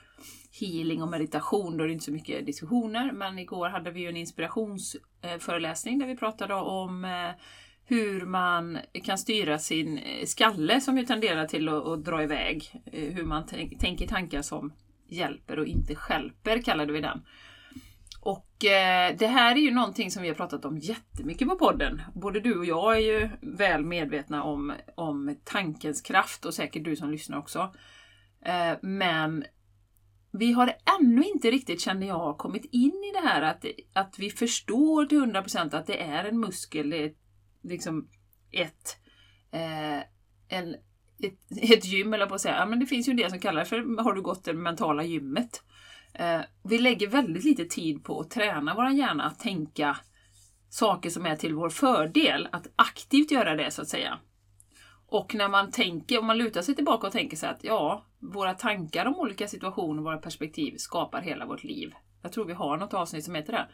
healing 0.60 1.03
och 1.03 1.10
meditation, 1.10 1.77
då 1.77 1.83
är 1.83 1.88
det 1.88 1.93
inte 1.93 2.05
så 2.05 2.12
mycket 2.12 2.45
diskussioner. 2.45 3.12
Men 3.12 3.39
igår 3.39 3.69
hade 3.69 3.91
vi 3.91 4.01
ju 4.01 4.10
en 4.10 4.17
inspirationsföreläsning 4.17 5.93
eh, 5.93 6.00
där 6.00 6.07
vi 6.07 6.17
pratade 6.17 6.53
om 6.53 7.05
eh, 7.05 7.31
hur 7.86 8.25
man 8.25 8.77
kan 9.03 9.17
styra 9.17 9.60
sin 9.60 9.98
eh, 9.98 10.25
skalle 10.25 10.81
som 10.81 10.98
ju 10.98 11.05
tenderar 11.05 11.45
till 11.45 11.69
att, 11.69 11.88
att 11.88 12.05
dra 12.05 12.24
iväg. 12.24 12.81
Hur 12.91 13.24
man 13.24 13.45
tänker 13.79 14.07
tankar 14.07 14.41
som 14.41 14.74
hjälper 15.12 15.60
och 15.60 15.65
inte 15.65 15.96
skälper 15.96 16.62
kallade 16.62 16.94
vi 16.94 17.01
den. 17.01 17.22
Och 18.22 18.65
eh, 18.65 19.15
det 19.18 19.27
här 19.27 19.56
är 19.56 19.60
ju 19.60 19.72
någonting 19.72 20.12
som 20.12 20.24
vi 20.24 20.27
har 20.27 20.36
pratat 20.36 20.65
om 20.65 20.77
jättemycket 20.77 21.48
på 21.48 21.56
podden. 21.56 22.01
Både 22.13 22.39
du 22.39 22.58
och 22.58 22.65
jag 22.65 22.98
är 22.98 23.01
ju 23.01 23.30
väl 23.41 23.86
medvetna 23.86 24.44
om, 24.44 24.74
om 24.96 25.36
tankens 25.44 26.01
kraft 26.01 26.46
och 26.46 26.53
säkert 26.53 26.84
du 26.84 26.96
som 26.96 27.12
lyssnar 27.12 27.38
också. 27.38 27.74
Eh, 28.46 28.77
men 28.82 29.44
vi 30.32 30.51
har 30.51 30.74
ännu 31.00 31.24
inte 31.24 31.51
riktigt, 31.51 31.82
känner 31.82 32.08
jag, 32.08 32.38
kommit 32.38 32.65
in 32.65 33.03
i 33.10 33.12
det 33.13 33.27
här 33.27 33.41
att, 33.41 33.65
att 33.94 34.20
vi 34.20 34.30
förstår 34.30 35.06
till 35.06 35.18
100% 35.18 35.75
att 35.75 35.88
det 35.88 36.01
är 36.01 36.24
en 36.24 36.39
muskel, 36.39 36.89
det 36.89 37.03
är 37.03 37.13
liksom 37.63 38.10
ett, 38.51 38.98
eh, 39.51 40.00
en, 40.58 40.75
ett, 41.24 41.72
ett 41.72 41.86
gym, 41.86 42.13
eller 42.13 42.25
på 42.25 42.36
att 42.36 42.42
säga. 42.42 42.56
Ja, 42.56 42.66
men 42.66 42.80
det 42.80 42.86
finns 42.86 43.08
ju 43.08 43.12
en 43.12 43.18
del 43.18 43.30
som 43.30 43.40
kallar 43.40 43.60
det 43.60 43.66
för 43.66 44.04
har 44.04 44.13
du 44.13 44.22
gått 44.22 44.44
det 44.44 44.54
mentala 44.54 45.04
gymmet. 45.04 45.63
Eh, 46.13 46.42
vi 46.63 46.78
lägger 46.78 47.08
väldigt 47.08 47.44
lite 47.44 47.66
tid 47.66 48.04
på 48.04 48.20
att 48.20 48.30
träna 48.30 48.75
vår 48.75 48.90
hjärna 48.90 49.24
att 49.24 49.40
tänka 49.40 49.98
saker 50.70 51.10
som 51.10 51.25
är 51.25 51.36
till 51.36 51.56
vår 51.56 51.70
fördel, 51.70 52.48
att 52.51 52.68
aktivt 52.75 53.32
göra 53.32 53.56
det 53.56 53.72
så 53.72 53.82
att 53.82 53.88
säga. 53.88 54.20
Och 55.08 55.36
när 55.36 55.50
man 55.50 55.72
tänker, 55.72 56.20
om 56.20 56.25
man 56.25 56.38
lutar 56.38 56.62
sig 56.62 56.75
tillbaka 56.75 57.08
och 57.08 57.13
tänker 57.13 57.38
sig 57.38 57.50
att 57.50 57.63
ja, 57.63 58.06
våra 58.20 58.54
tankar 58.54 59.06
om 59.06 59.16
olika 59.16 59.48
situationer, 59.48 60.01
våra 60.01 60.18
perspektiv 60.18 60.75
skapar 60.78 61.22
hela 61.22 61.46
vårt 61.46 61.63
liv. 61.63 61.94
Jag 62.22 62.32
tror 62.32 62.46
vi 62.46 62.54
har 62.54 62.78
något 62.78 62.94
avsnitt 62.94 63.25
som 63.25 63.36
heter 63.36 63.54
det. 63.54 63.68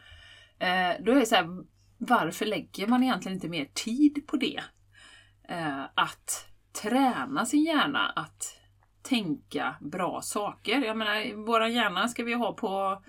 Eh, 0.66 1.04
då 1.04 1.12
är 1.12 1.16
det 1.16 1.26
så 1.26 1.34
här, 1.34 1.64
varför 1.98 2.46
lägger 2.46 2.86
man 2.86 3.02
egentligen 3.02 3.36
inte 3.36 3.48
mer 3.48 3.68
tid 3.74 4.26
på 4.26 4.36
det? 4.36 4.60
Eh, 5.48 5.84
att 5.94 6.48
träna 6.82 7.46
sin 7.46 7.64
hjärna 7.64 8.08
att 8.16 8.58
tänka 9.02 9.76
bra 9.80 10.20
saker. 10.22 10.80
Jag 10.80 10.96
menar, 10.96 11.46
våra 11.46 11.68
hjärna 11.68 12.08
ska 12.08 12.24
vi 12.24 12.34
ha 12.34 12.52
på 12.52 13.02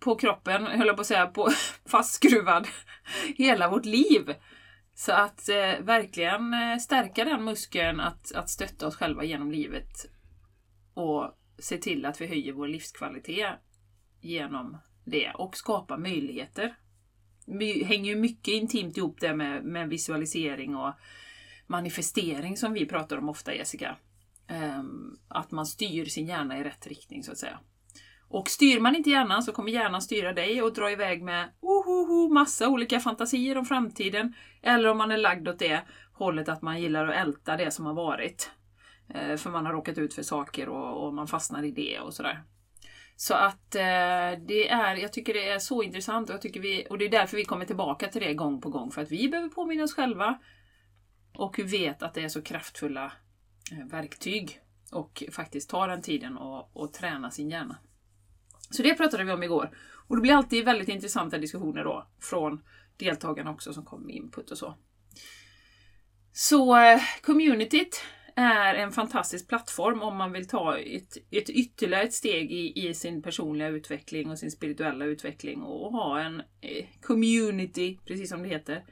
på 0.00 0.14
kroppen, 0.14 0.66
höll 0.66 0.86
jag 0.86 0.96
på 0.96 1.00
att 1.00 1.06
säga, 1.06 1.26
på 1.26 1.48
fastskruvad 1.86 2.66
hela 3.36 3.70
vårt 3.70 3.84
liv. 3.84 4.34
Så 4.94 5.12
att 5.12 5.48
eh, 5.48 5.80
verkligen 5.80 6.54
eh, 6.54 6.78
stärka 6.78 7.24
den 7.24 7.44
muskeln 7.44 8.00
att, 8.00 8.34
att 8.34 8.50
stötta 8.50 8.86
oss 8.86 8.96
själva 8.96 9.24
genom 9.24 9.50
livet 9.52 9.92
och 10.94 11.38
se 11.58 11.78
till 11.78 12.06
att 12.06 12.20
vi 12.20 12.26
höjer 12.26 12.52
vår 12.52 12.68
livskvalitet 12.68 13.58
genom 14.20 14.78
det 15.04 15.30
och 15.30 15.56
skapa 15.56 15.96
möjligheter. 15.96 16.74
Det 17.46 17.84
hänger 17.84 18.10
ju 18.10 18.20
mycket 18.20 18.54
intimt 18.54 18.96
ihop 18.96 19.20
det 19.20 19.34
med, 19.34 19.64
med 19.64 19.88
visualisering 19.88 20.76
och 20.76 20.94
manifestering 21.68 22.56
som 22.56 22.72
vi 22.72 22.86
pratar 22.86 23.18
om 23.18 23.28
ofta 23.28 23.54
Jessica. 23.54 23.96
Ehm, 24.48 25.16
att 25.28 25.50
man 25.50 25.66
styr 25.66 26.04
sin 26.04 26.26
hjärna 26.26 26.58
i 26.58 26.64
rätt 26.64 26.86
riktning 26.86 27.22
så 27.22 27.32
att 27.32 27.38
säga. 27.38 27.58
Och 28.28 28.48
styr 28.48 28.80
man 28.80 28.96
inte 28.96 29.10
hjärnan 29.10 29.42
så 29.42 29.52
kommer 29.52 29.72
hjärnan 29.72 30.02
styra 30.02 30.32
dig 30.32 30.62
och 30.62 30.74
dra 30.74 30.90
iväg 30.90 31.22
med 31.22 31.48
ohoho, 31.60 32.28
massa 32.28 32.68
olika 32.68 33.00
fantasier 33.00 33.58
om 33.58 33.64
framtiden. 33.64 34.34
Eller 34.62 34.88
om 34.88 34.98
man 34.98 35.10
är 35.10 35.16
lagd 35.16 35.48
åt 35.48 35.58
det 35.58 35.82
hållet 36.12 36.48
att 36.48 36.62
man 36.62 36.80
gillar 36.80 37.08
att 37.08 37.16
älta 37.26 37.56
det 37.56 37.70
som 37.70 37.86
har 37.86 37.94
varit. 37.94 38.50
Ehm, 39.14 39.38
för 39.38 39.50
man 39.50 39.66
har 39.66 39.72
råkat 39.72 39.98
ut 39.98 40.14
för 40.14 40.22
saker 40.22 40.68
och, 40.68 41.06
och 41.06 41.14
man 41.14 41.26
fastnar 41.26 41.62
i 41.62 41.70
det 41.70 42.00
och 42.00 42.14
sådär. 42.14 42.42
Så 43.20 43.34
att 43.34 43.74
eh, 43.74 44.40
det 44.46 44.68
är, 44.68 44.96
jag 44.96 45.12
tycker 45.12 45.34
det 45.34 45.48
är 45.48 45.58
så 45.58 45.82
intressant 45.82 46.28
och, 46.28 46.34
jag 46.34 46.42
tycker 46.42 46.60
vi, 46.60 46.86
och 46.90 46.98
det 46.98 47.04
är 47.04 47.10
därför 47.10 47.36
vi 47.36 47.44
kommer 47.44 47.64
tillbaka 47.64 48.08
till 48.08 48.22
det 48.22 48.34
gång 48.34 48.60
på 48.60 48.70
gång. 48.70 48.90
För 48.90 49.02
att 49.02 49.12
vi 49.12 49.28
behöver 49.28 49.48
påminna 49.48 49.84
oss 49.84 49.94
själva 49.94 50.38
och 51.38 51.58
vet 51.58 52.02
att 52.02 52.14
det 52.14 52.22
är 52.22 52.28
så 52.28 52.42
kraftfulla 52.42 53.12
eh, 53.72 53.86
verktyg 53.86 54.60
och 54.92 55.22
faktiskt 55.32 55.70
tar 55.70 55.88
den 55.88 56.02
tiden 56.02 56.36
och, 56.36 56.76
och 56.76 56.92
träna 56.92 57.30
sin 57.30 57.50
hjärna. 57.50 57.78
Så 58.70 58.82
det 58.82 58.94
pratade 58.94 59.24
vi 59.24 59.32
om 59.32 59.42
igår. 59.42 59.76
Och 60.08 60.16
det 60.16 60.22
blir 60.22 60.34
alltid 60.34 60.64
väldigt 60.64 60.88
intressanta 60.88 61.38
diskussioner 61.38 61.84
då 61.84 62.06
från 62.20 62.62
deltagarna 62.96 63.50
också 63.50 63.72
som 63.72 63.84
kommer 63.84 64.06
med 64.06 64.14
input 64.14 64.50
och 64.50 64.58
så. 64.58 64.74
Så 66.32 66.76
eh, 66.76 67.00
communityt 67.22 68.02
är 68.36 68.74
en 68.74 68.92
fantastisk 68.92 69.48
plattform 69.48 70.02
om 70.02 70.16
man 70.16 70.32
vill 70.32 70.48
ta 70.48 70.78
ett, 70.78 71.16
ett 71.30 71.50
ytterligare 71.50 72.02
ett 72.02 72.14
steg 72.14 72.52
i, 72.52 72.88
i, 72.88 72.94
sin 72.94 73.22
personliga 73.22 73.68
utveckling 73.68 74.30
och 74.30 74.38
sin 74.38 74.50
spirituella 74.50 75.04
utveckling 75.04 75.62
och 75.62 75.92
ha 75.92 76.20
en 76.20 76.40
eh, 76.40 76.86
community, 77.02 77.98
precis 78.04 78.28
som 78.28 78.42
det 78.42 78.48
heter, 78.48 78.84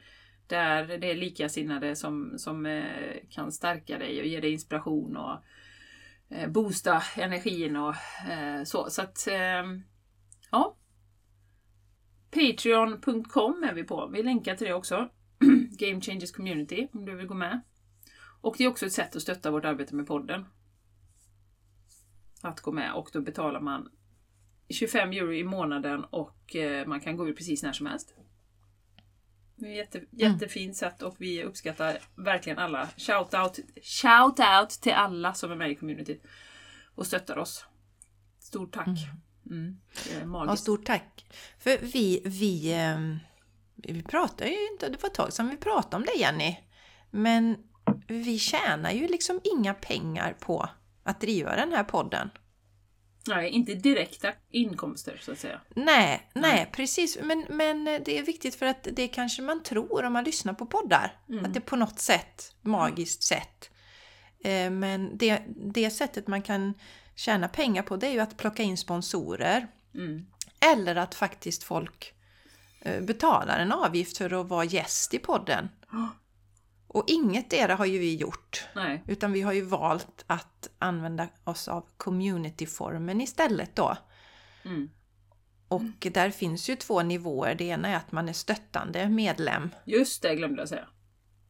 där 0.47 0.97
det 0.97 1.11
är 1.11 1.15
likasinnade 1.15 1.95
som, 1.95 2.37
som 2.37 2.65
eh, 2.65 3.15
kan 3.29 3.51
stärka 3.51 3.97
dig 3.97 4.19
och 4.19 4.25
ge 4.25 4.39
dig 4.39 4.51
inspiration 4.51 5.17
och 5.17 5.43
eh, 6.29 6.49
boosta 6.49 7.03
energin 7.17 7.75
och 7.75 7.95
eh, 8.29 8.63
så. 8.63 8.89
Så 8.89 9.01
att, 9.01 9.27
ehm, 9.27 9.83
ja. 10.51 10.77
Patreon.com 12.31 13.63
är 13.63 13.73
vi 13.73 13.83
på. 13.83 14.09
Vi 14.13 14.23
länkar 14.23 14.55
till 14.55 14.67
det 14.67 14.73
också. 14.73 15.09
Game 15.77 16.01
Changers 16.01 16.31
Community 16.31 16.87
om 16.93 17.05
du 17.05 17.15
vill 17.15 17.27
gå 17.27 17.33
med. 17.33 17.61
Och 18.41 18.55
det 18.57 18.63
är 18.63 18.67
också 18.67 18.85
ett 18.85 18.93
sätt 18.93 19.15
att 19.15 19.21
stötta 19.21 19.51
vårt 19.51 19.65
arbete 19.65 19.95
med 19.95 20.07
podden. 20.07 20.45
Att 22.41 22.61
gå 22.61 22.71
med 22.71 22.93
och 22.93 23.09
då 23.13 23.21
betalar 23.21 23.59
man 23.59 23.89
25 24.69 25.11
euro 25.11 25.33
i 25.33 25.43
månaden 25.43 26.03
och 26.03 26.55
man 26.85 26.99
kan 26.99 27.17
gå 27.17 27.27
ur 27.27 27.33
precis 27.33 27.63
när 27.63 27.73
som 27.73 27.85
helst. 27.85 28.15
Det 29.59 29.65
är 29.65 29.83
ett 29.83 29.95
jätte, 29.95 29.97
mm. 29.97 30.09
jättefint 30.11 30.75
sätt 30.75 31.01
och 31.01 31.15
vi 31.17 31.43
uppskattar 31.43 31.97
verkligen 32.15 32.59
alla. 32.59 32.89
Shout 32.97 33.33
out, 33.33 33.59
shout 33.83 34.39
out 34.39 34.69
till 34.69 34.93
alla 34.93 35.33
som 35.33 35.51
är 35.51 35.55
med 35.55 35.71
i 35.71 35.75
communityt 35.75 36.23
och 36.95 37.07
stöttar 37.07 37.37
oss. 37.37 37.65
Stort 38.39 38.73
tack! 38.73 38.87
Mm. 39.49 39.77
Mm, 40.21 40.33
ja, 40.33 40.55
stort 40.55 40.85
tack! 40.85 41.25
För 41.59 41.77
vi, 41.77 42.21
vi, 42.25 42.73
ehm, 42.73 43.19
vi 43.75 44.03
pratar 44.03 44.45
ju 44.45 44.67
inte, 44.71 44.89
det 44.89 45.03
var 45.03 45.09
ett 45.09 45.15
tag 45.15 45.33
sedan 45.33 45.49
vi 45.49 45.57
pratade 45.57 45.95
om 45.95 46.03
det 46.03 46.19
Jenny. 46.19 46.57
Men 47.11 47.57
vi 48.07 48.39
tjänar 48.39 48.91
ju 48.91 49.07
liksom 49.07 49.41
inga 49.43 49.73
pengar 49.73 50.33
på 50.39 50.69
att 51.03 51.21
driva 51.21 51.55
den 51.55 51.71
här 51.71 51.83
podden. 51.83 52.29
Nej, 53.27 53.49
inte 53.49 53.73
direkta 53.73 54.33
inkomster 54.51 55.19
så 55.21 55.31
att 55.31 55.39
säga. 55.39 55.61
Nej, 55.75 56.29
nej, 56.33 56.69
precis. 56.71 57.17
Men, 57.23 57.45
men 57.49 57.83
det 57.83 58.17
är 58.17 58.23
viktigt 58.23 58.55
för 58.55 58.65
att 58.65 58.87
det 58.91 59.07
kanske 59.07 59.41
man 59.41 59.63
tror 59.63 60.03
om 60.03 60.13
man 60.13 60.23
lyssnar 60.23 60.53
på 60.53 60.65
poddar. 60.65 61.19
Mm. 61.29 61.45
Att 61.45 61.53
det 61.53 61.61
på 61.61 61.75
något 61.75 61.99
sätt, 61.99 62.55
magiskt 62.61 63.23
sätt. 63.23 63.69
Eh, 64.43 64.69
men 64.69 65.17
det, 65.17 65.43
det 65.73 65.89
sättet 65.89 66.27
man 66.27 66.41
kan 66.41 66.73
tjäna 67.15 67.47
pengar 67.47 67.83
på 67.83 67.97
det 67.97 68.07
är 68.07 68.11
ju 68.11 68.19
att 68.19 68.37
plocka 68.37 68.63
in 68.63 68.77
sponsorer. 68.77 69.67
Mm. 69.93 70.25
Eller 70.73 70.95
att 70.95 71.15
faktiskt 71.15 71.63
folk 71.63 72.13
eh, 72.81 73.01
betalar 73.01 73.59
en 73.59 73.71
avgift 73.71 74.17
för 74.17 74.41
att 74.41 74.47
vara 74.47 74.65
gäst 74.65 75.13
i 75.13 75.19
podden. 75.19 75.69
Och 76.97 77.03
inget 77.07 77.53
era 77.53 77.75
har 77.75 77.85
ju 77.85 77.99
vi 77.99 78.15
gjort. 78.15 78.67
Nej. 78.75 79.03
Utan 79.07 79.31
vi 79.31 79.41
har 79.41 79.53
ju 79.53 79.61
valt 79.61 80.23
att 80.27 80.69
använda 80.79 81.27
oss 81.43 81.67
av 81.67 81.85
community-formen 81.97 83.21
istället 83.21 83.75
då. 83.75 83.97
Mm. 84.65 84.89
Och 85.67 86.07
där 86.13 86.29
finns 86.29 86.69
ju 86.69 86.75
två 86.75 87.01
nivåer. 87.01 87.55
Det 87.55 87.63
ena 87.63 87.87
är 87.87 87.95
att 87.95 88.11
man 88.11 88.29
är 88.29 88.33
stöttande 88.33 89.09
medlem. 89.09 89.69
Just 89.85 90.21
det, 90.21 90.35
glömde 90.35 90.61
jag 90.61 90.69
säga. 90.69 90.87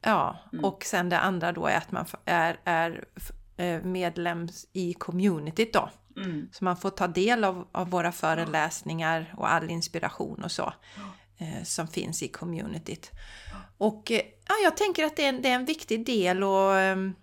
Ja, 0.01 0.39
mm. 0.53 0.65
och 0.65 0.83
sen 0.83 1.09
det 1.09 1.19
andra 1.19 1.51
då 1.51 1.65
är 1.65 1.77
att 1.77 1.91
man 1.91 2.05
är, 2.25 2.59
är 2.63 3.05
eh, 3.57 3.81
medlem 3.81 4.47
i 4.73 4.93
communityt 4.93 5.73
då. 5.73 5.89
Mm. 6.17 6.49
Så 6.51 6.63
man 6.63 6.77
får 6.77 6.89
ta 6.89 7.07
del 7.07 7.43
av, 7.43 7.67
av 7.71 7.89
våra 7.89 8.11
föreläsningar 8.11 9.33
och 9.37 9.51
all 9.51 9.69
inspiration 9.69 10.43
och 10.43 10.51
så. 10.51 10.73
Eh, 11.39 11.63
som 11.63 11.87
finns 11.87 12.23
i 12.23 12.27
communityt. 12.27 13.11
Och 13.77 14.11
eh, 14.11 14.21
ja, 14.47 14.55
jag 14.63 14.77
tänker 14.77 15.05
att 15.05 15.15
det 15.15 15.25
är 15.25 15.29
en, 15.29 15.41
det 15.41 15.49
är 15.49 15.55
en 15.55 15.65
viktig 15.65 16.05
del 16.05 16.43
och 16.43 16.77
ehm, 16.77 17.15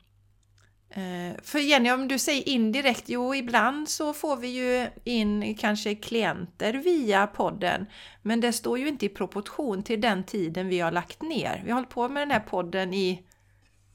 eh, 0.90 1.42
för 1.42 1.58
Jenny, 1.58 1.90
om 1.90 2.08
du 2.08 2.18
säger 2.18 2.48
indirekt, 2.48 3.08
jo 3.08 3.34
ibland 3.34 3.88
så 3.88 4.12
får 4.12 4.36
vi 4.36 4.48
ju 4.48 4.88
in 5.04 5.56
kanske 5.56 5.94
klienter 5.94 6.74
via 6.74 7.26
podden. 7.26 7.86
Men 8.22 8.40
det 8.40 8.52
står 8.52 8.78
ju 8.78 8.88
inte 8.88 9.06
i 9.06 9.08
proportion 9.08 9.82
till 9.82 10.00
den 10.00 10.24
tiden 10.24 10.68
vi 10.68 10.80
har 10.80 10.92
lagt 10.92 11.22
ner. 11.22 11.62
Vi 11.64 11.70
har 11.70 11.74
hållit 11.74 11.90
på 11.90 12.08
med 12.08 12.22
den 12.22 12.30
här 12.30 12.40
podden 12.40 12.94
i 12.94 13.26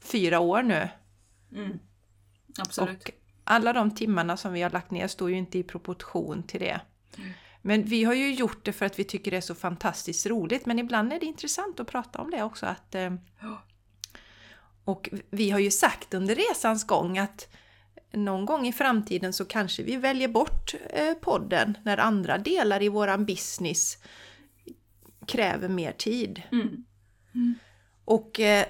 fyra 0.00 0.40
år 0.40 0.62
nu. 0.62 0.88
Mm. 1.52 1.78
Absolut. 2.58 3.02
Och 3.02 3.10
alla 3.44 3.72
de 3.72 3.94
timmarna 3.94 4.36
som 4.36 4.52
vi 4.52 4.62
har 4.62 4.70
lagt 4.70 4.90
ner 4.90 5.08
står 5.08 5.30
ju 5.30 5.36
inte 5.36 5.58
i 5.58 5.62
proportion 5.62 6.42
till 6.42 6.60
det. 6.60 6.80
Mm. 7.18 7.30
Men 7.62 7.84
vi 7.84 8.04
har 8.04 8.14
ju 8.14 8.34
gjort 8.34 8.64
det 8.64 8.72
för 8.72 8.86
att 8.86 8.98
vi 8.98 9.04
tycker 9.04 9.30
det 9.30 9.36
är 9.36 9.40
så 9.40 9.54
fantastiskt 9.54 10.26
roligt. 10.26 10.66
Men 10.66 10.78
ibland 10.78 11.12
är 11.12 11.20
det 11.20 11.26
intressant 11.26 11.80
att 11.80 11.86
prata 11.86 12.18
om 12.18 12.30
det 12.30 12.42
också. 12.42 12.66
Att, 12.66 12.94
eh, 12.94 13.14
och 14.84 15.08
vi 15.30 15.50
har 15.50 15.58
ju 15.58 15.70
sagt 15.70 16.14
under 16.14 16.34
resans 16.34 16.86
gång 16.86 17.18
att 17.18 17.48
någon 18.12 18.46
gång 18.46 18.66
i 18.66 18.72
framtiden 18.72 19.32
så 19.32 19.44
kanske 19.44 19.82
vi 19.82 19.96
väljer 19.96 20.28
bort 20.28 20.74
eh, 20.90 21.14
podden 21.14 21.78
när 21.82 21.98
andra 21.98 22.38
delar 22.38 22.82
i 22.82 22.88
våran 22.88 23.24
business 23.24 23.98
kräver 25.26 25.68
mer 25.68 25.92
tid. 25.92 26.42
Mm. 26.52 26.84
Mm. 27.34 27.54
Och 28.04 28.40
eh, 28.40 28.66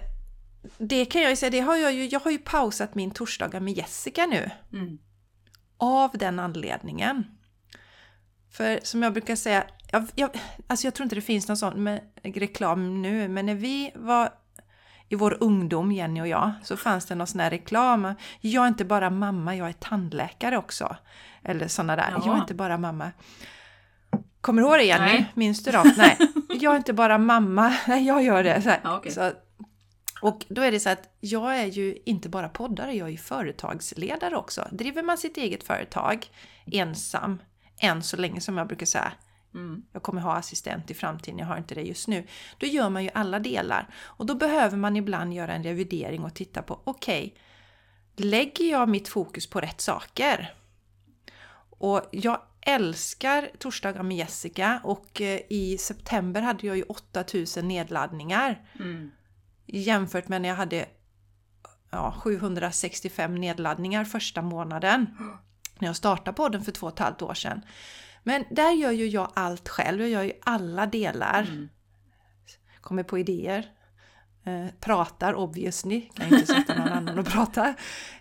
det 0.78 1.04
kan 1.04 1.22
jag 1.22 1.30
ju 1.30 1.36
säga, 1.36 1.50
det 1.50 1.60
har 1.60 1.76
jag 1.76 1.92
ju, 1.92 2.06
jag 2.06 2.20
har 2.20 2.30
ju 2.30 2.38
pausat 2.38 2.94
min 2.94 3.10
torsdagar 3.10 3.60
med 3.60 3.74
Jessica 3.74 4.26
nu. 4.26 4.50
Mm. 4.72 4.98
Av 5.76 6.10
den 6.14 6.38
anledningen. 6.38 7.24
För 8.50 8.80
som 8.82 9.02
jag 9.02 9.12
brukar 9.12 9.36
säga, 9.36 9.64
jag, 9.90 10.06
jag, 10.14 10.30
alltså 10.66 10.86
jag 10.86 10.94
tror 10.94 11.04
inte 11.04 11.14
det 11.14 11.20
finns 11.20 11.48
någon 11.48 11.56
sån 11.56 11.82
med 11.82 12.00
reklam 12.22 13.02
nu, 13.02 13.28
men 13.28 13.46
när 13.46 13.54
vi 13.54 13.92
var 13.94 14.30
i 15.08 15.14
vår 15.14 15.36
ungdom, 15.40 15.92
Jenny 15.92 16.20
och 16.20 16.28
jag, 16.28 16.52
så 16.62 16.76
fanns 16.76 17.06
det 17.06 17.14
någon 17.14 17.26
sån 17.26 17.40
här 17.40 17.50
reklam. 17.50 18.14
Jag 18.40 18.64
är 18.64 18.68
inte 18.68 18.84
bara 18.84 19.10
mamma, 19.10 19.56
jag 19.56 19.68
är 19.68 19.72
tandläkare 19.72 20.58
också. 20.58 20.96
Eller 21.42 21.68
såna 21.68 21.96
där. 21.96 22.10
Ja. 22.10 22.22
Jag 22.26 22.36
är 22.36 22.40
inte 22.40 22.54
bara 22.54 22.78
mamma. 22.78 23.12
Kommer 24.40 24.62
du 24.62 24.68
ihåg 24.68 24.78
det 24.78 24.84
Jenny? 24.84 25.04
Nej. 25.04 25.32
Minns 25.34 25.64
du 25.64 25.70
då? 25.70 25.82
Nej. 25.96 26.18
Jag 26.60 26.72
är 26.72 26.76
inte 26.76 26.92
bara 26.92 27.18
mamma. 27.18 27.76
Nej, 27.88 28.06
jag 28.06 28.22
gör 28.22 28.42
det. 28.42 28.62
Så, 28.62 28.70
ja, 28.82 28.98
okay. 28.98 29.12
så 29.12 29.32
och 30.22 30.46
då 30.48 30.62
är 30.62 30.72
det 30.72 30.80
så 30.80 30.90
att 30.90 31.16
jag 31.20 31.58
är 31.58 31.66
ju 31.66 31.98
inte 32.04 32.28
bara 32.28 32.48
poddare, 32.48 32.92
jag 32.92 33.08
är 33.08 33.12
ju 33.12 33.18
företagsledare 33.18 34.36
också. 34.36 34.68
Driver 34.72 35.02
man 35.02 35.18
sitt 35.18 35.36
eget 35.36 35.64
företag 35.64 36.26
ensam 36.72 37.38
än 37.80 38.02
så 38.02 38.16
länge 38.16 38.40
som 38.40 38.58
jag 38.58 38.66
brukar 38.66 38.86
säga. 38.86 39.12
Mm. 39.54 39.82
Jag 39.92 40.02
kommer 40.02 40.20
ha 40.20 40.36
assistent 40.36 40.90
i 40.90 40.94
framtiden, 40.94 41.38
jag 41.38 41.46
har 41.46 41.56
inte 41.56 41.74
det 41.74 41.82
just 41.82 42.08
nu. 42.08 42.26
Då 42.58 42.66
gör 42.66 42.90
man 42.90 43.04
ju 43.04 43.10
alla 43.14 43.38
delar. 43.38 43.94
Och 44.02 44.26
då 44.26 44.34
behöver 44.34 44.76
man 44.76 44.96
ibland 44.96 45.34
göra 45.34 45.52
en 45.52 45.64
revidering 45.64 46.24
och 46.24 46.34
titta 46.34 46.62
på, 46.62 46.80
okej, 46.84 47.34
okay, 48.14 48.30
lägger 48.30 48.70
jag 48.70 48.88
mitt 48.88 49.08
fokus 49.08 49.50
på 49.50 49.60
rätt 49.60 49.80
saker? 49.80 50.54
Och 51.70 52.02
jag 52.10 52.42
älskar 52.60 53.50
torsdagar 53.58 54.02
med 54.02 54.16
Jessica 54.16 54.80
och 54.84 55.20
eh, 55.20 55.40
i 55.48 55.78
september 55.78 56.42
hade 56.42 56.66
jag 56.66 56.76
ju 56.76 56.82
8000 56.82 57.68
nedladdningar. 57.68 58.68
Mm. 58.78 59.10
Jämfört 59.66 60.28
med 60.28 60.42
när 60.42 60.48
jag 60.48 60.56
hade 60.56 60.86
ja, 61.90 62.14
765 62.18 63.34
nedladdningar 63.34 64.04
första 64.04 64.42
månaden. 64.42 65.06
när 65.80 65.88
jag 65.88 65.96
startade 65.96 66.36
podden 66.36 66.64
för 66.64 66.72
två 66.72 66.86
och 66.86 66.92
ett 66.92 66.98
halvt 66.98 67.22
år 67.22 67.34
sedan. 67.34 67.64
Men 68.22 68.44
där 68.50 68.72
gör 68.72 68.90
ju 68.90 69.06
jag 69.06 69.32
allt 69.34 69.68
själv, 69.68 70.00
jag 70.00 70.10
gör 70.10 70.22
ju 70.22 70.32
alla 70.42 70.86
delar. 70.86 71.42
Mm. 71.42 71.68
Kommer 72.80 73.02
på 73.02 73.18
idéer, 73.18 73.70
eh, 74.44 74.66
pratar 74.80 75.34
obviously, 75.34 76.00
kan 76.00 76.26
inte 76.34 76.46
sätta 76.46 76.74
någon 76.74 76.88
annan 76.92 77.18
att 77.18 77.32
prata. 77.32 77.74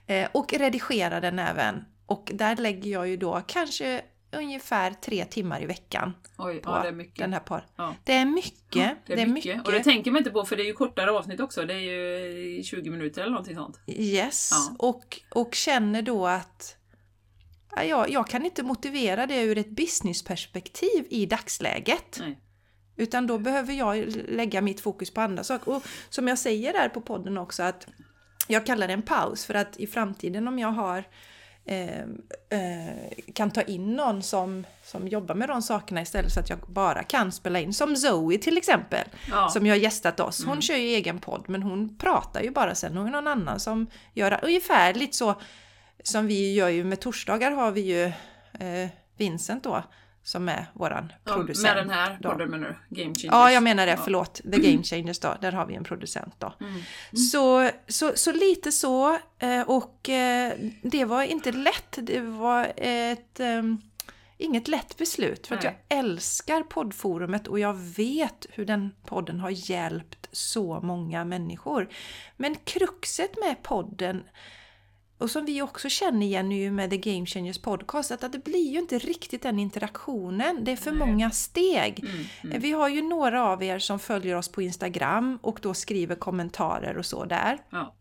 Eh, 0.08 0.30
och 0.32 0.54
redigerar 0.54 1.22
den 1.22 1.40
även. 1.40 1.86
Och 2.06 2.32
där 2.34 2.56
lägger 2.56 2.92
jag 2.92 3.08
ju 3.08 3.18
då 3.18 3.42
kanske 3.48 4.02
ungefär 4.32 4.92
tre 4.92 5.26
timmar 5.26 5.64
i 5.64 5.66
veckan. 5.66 6.14
Oj, 6.38 6.62
på 6.62 6.70
ja, 6.70 6.82
det 6.82 6.88
är 6.88 6.92
mycket. 6.92 7.18
Den 7.18 7.34
här 7.34 7.40
par. 7.40 7.66
Ja. 7.76 7.96
Det 8.04 8.14
är 8.14 8.26
mycket. 8.26 8.98
Det 9.06 9.22
är, 9.22 9.28
mycket. 9.28 9.66
Och 9.66 9.72
det 9.72 9.84
tänker 9.84 10.12
man 10.12 10.18
inte 10.18 10.30
på 10.30 10.46
för 10.46 10.56
det 10.56 10.64
är 10.64 10.66
ju 10.66 10.74
kortare 10.74 11.12
avsnitt 11.12 11.40
också. 11.40 11.66
Det 11.66 11.74
är 11.74 11.80
ju 11.80 12.64
20 12.64 12.90
minuter 12.90 13.22
eller 13.22 13.32
någonting 13.32 13.56
sånt. 13.56 13.80
Yes, 13.88 14.50
Ja. 14.52 14.76
och, 14.88 15.22
och 15.30 15.56
känner 15.56 16.02
då 16.02 16.28
att 16.28 16.76
ja, 16.76 16.79
jag, 17.76 18.10
jag 18.10 18.28
kan 18.28 18.46
inte 18.46 18.64
motivera 18.64 19.26
det 19.28 19.42
ur 19.42 19.58
ett 19.58 19.70
businessperspektiv 19.70 21.08
i 21.10 21.26
dagsläget. 21.26 22.18
Nej. 22.20 22.40
Utan 22.96 23.28
då 23.28 23.38
behöver 23.38 23.74
jag 23.74 23.98
lägga 24.28 24.62
mitt 24.62 24.82
fokus 24.82 25.14
på 25.14 25.22
andra 25.22 25.44
saker. 25.44 25.72
Och 25.76 25.84
som 26.10 26.28
jag 26.28 26.40
säger 26.40 26.74
där 26.74 26.90
på 26.90 27.02
podden 27.02 27.38
också 27.38 27.64
att 27.64 27.88
jag 28.48 28.66
kallar 28.66 28.88
det 28.88 28.94
en 28.94 29.02
paus 29.02 29.46
för 29.46 29.54
att 29.54 29.78
i 29.78 29.88
framtiden 29.88 30.48
om 30.48 30.60
jag 30.60 30.72
har 30.72 31.04
eh, 31.66 32.00
eh, 32.50 33.10
kan 33.34 33.52
ta 33.52 33.62
in 33.62 33.96
någon 33.96 34.24
som, 34.24 34.66
som 34.84 35.08
jobbar 35.08 35.36
med 35.36 35.50
de 35.50 35.62
sakerna 35.62 36.02
istället 36.02 36.32
så 36.34 36.40
att 36.40 36.50
jag 36.50 36.60
bara 36.60 37.04
kan 37.04 37.32
spela 37.32 37.60
in. 37.60 37.74
Som 37.74 37.96
Zoe 37.96 38.38
till 38.38 38.58
exempel, 38.58 39.08
Ja. 39.30 39.50
som 39.50 39.66
ju 39.66 39.72
har 39.72 39.78
gästat 39.78 40.20
oss. 40.20 40.40
Hon 40.44 40.52
Mm. 40.52 40.62
kör 40.62 40.76
ju 40.76 40.88
egen 40.88 41.20
podd 41.20 41.44
men 41.48 41.64
hon 41.64 41.98
pratar 41.98 42.42
ju 42.42 42.52
bara 42.52 42.76
sen. 42.76 42.98
Hon 42.98 43.08
är 43.08 43.12
någon 43.12 43.28
annan 43.28 43.60
som 43.60 43.88
gör 44.14 44.40
ungefär 44.44 44.94
lite 44.94 45.18
så 45.18 45.36
som 46.04 46.28
vi 46.28 46.54
gör 46.54 46.70
ju 46.70 46.84
med 46.84 47.00
torsdagar 47.00 47.52
har 47.52 47.72
vi 47.72 47.82
ju 47.82 48.04
eh, 48.60 48.90
Vincent 49.18 49.64
då 49.64 49.84
som 50.24 50.50
är 50.50 50.66
våran 50.74 51.14
Ja, 51.26 51.34
producent. 51.34 51.64
med 51.76 51.78
den 51.78 51.90
här 51.90 52.18
då. 52.22 52.30
podden 52.32 52.52
du? 52.52 52.76
Game 52.90 53.16
Changers? 53.16 53.24
Ja, 53.24 53.52
jag 53.52 53.64
menar 53.64 53.86
det, 53.86 53.92
Ja. 53.92 54.02
förlåt. 54.04 54.34
The 54.52 54.60
Game 54.72 54.84
Changers 54.84 55.20
då, 55.20 55.36
där 55.42 55.52
har 55.52 55.66
vi 55.66 55.76
en 55.76 55.84
producent 55.84 56.36
då. 56.38 56.54
Mm. 56.62 56.82
Så, 57.32 57.70
så, 57.88 58.12
så 58.16 58.32
lite 58.32 58.72
så, 58.72 59.18
eh, 59.40 59.62
och 59.62 60.10
eh, 60.10 60.54
det 60.82 61.06
var 61.06 61.24
inte 61.24 61.52
lätt. 61.52 61.98
Det 62.02 62.20
var 62.22 62.72
ett, 62.78 63.40
ehm, 63.40 63.82
inget 64.38 64.68
lätt 64.68 64.98
beslut, 64.98 65.48
för 65.48 65.56
att 65.56 65.64
jag 65.64 65.74
Nej. 65.90 66.00
älskar 66.00 66.64
poddforumet 66.64 67.48
och 67.48 67.60
jag 67.60 67.74
vet 67.74 68.46
hur 68.50 68.66
den 68.66 68.92
podden 69.06 69.40
har 69.40 69.50
hjälpt 69.72 70.30
så 70.32 70.80
många 70.84 71.26
människor. 71.26 71.90
Men 72.38 72.56
kruxet 72.56 73.32
med 73.40 73.64
podden 73.64 74.24
och 75.20 75.32
som 75.32 75.46
vi 75.46 75.62
också 75.62 75.90
känner 75.90 76.26
igen 76.26 76.50
nu 76.50 76.72
med 76.72 76.90
The 76.90 76.98
Game 76.98 77.26
Changers 77.26 77.58
podcast, 77.58 78.12
att, 78.12 78.24
att 78.24 78.32
det 78.32 78.44
blir 78.44 78.72
ju 78.72 78.80
inte 78.80 79.00
riktigt 79.00 79.42
den 79.42 79.60
interaktionen. 79.60 80.64
Det 80.64 80.72
är 80.72 80.76
för 80.76 80.92
Nej. 80.92 81.08
många 81.08 81.32
steg. 81.32 82.00
Mm, 82.00 82.26
mm. 82.44 82.62
Vi 82.62 82.72
har 82.72 82.90
ju 82.90 83.02
några 83.02 83.46
av 83.46 83.64
er 83.64 83.80
som 83.80 84.00
följer 84.00 84.36
oss 84.36 84.52
på 84.52 84.62
Instagram 84.62 85.40
och 85.42 85.60
då 85.62 85.74
skriver 85.74 86.16
kommentarer 86.16 86.98
och 86.98 87.06
så 87.06 87.26
där. 87.26 87.58
Ja. 87.70 87.96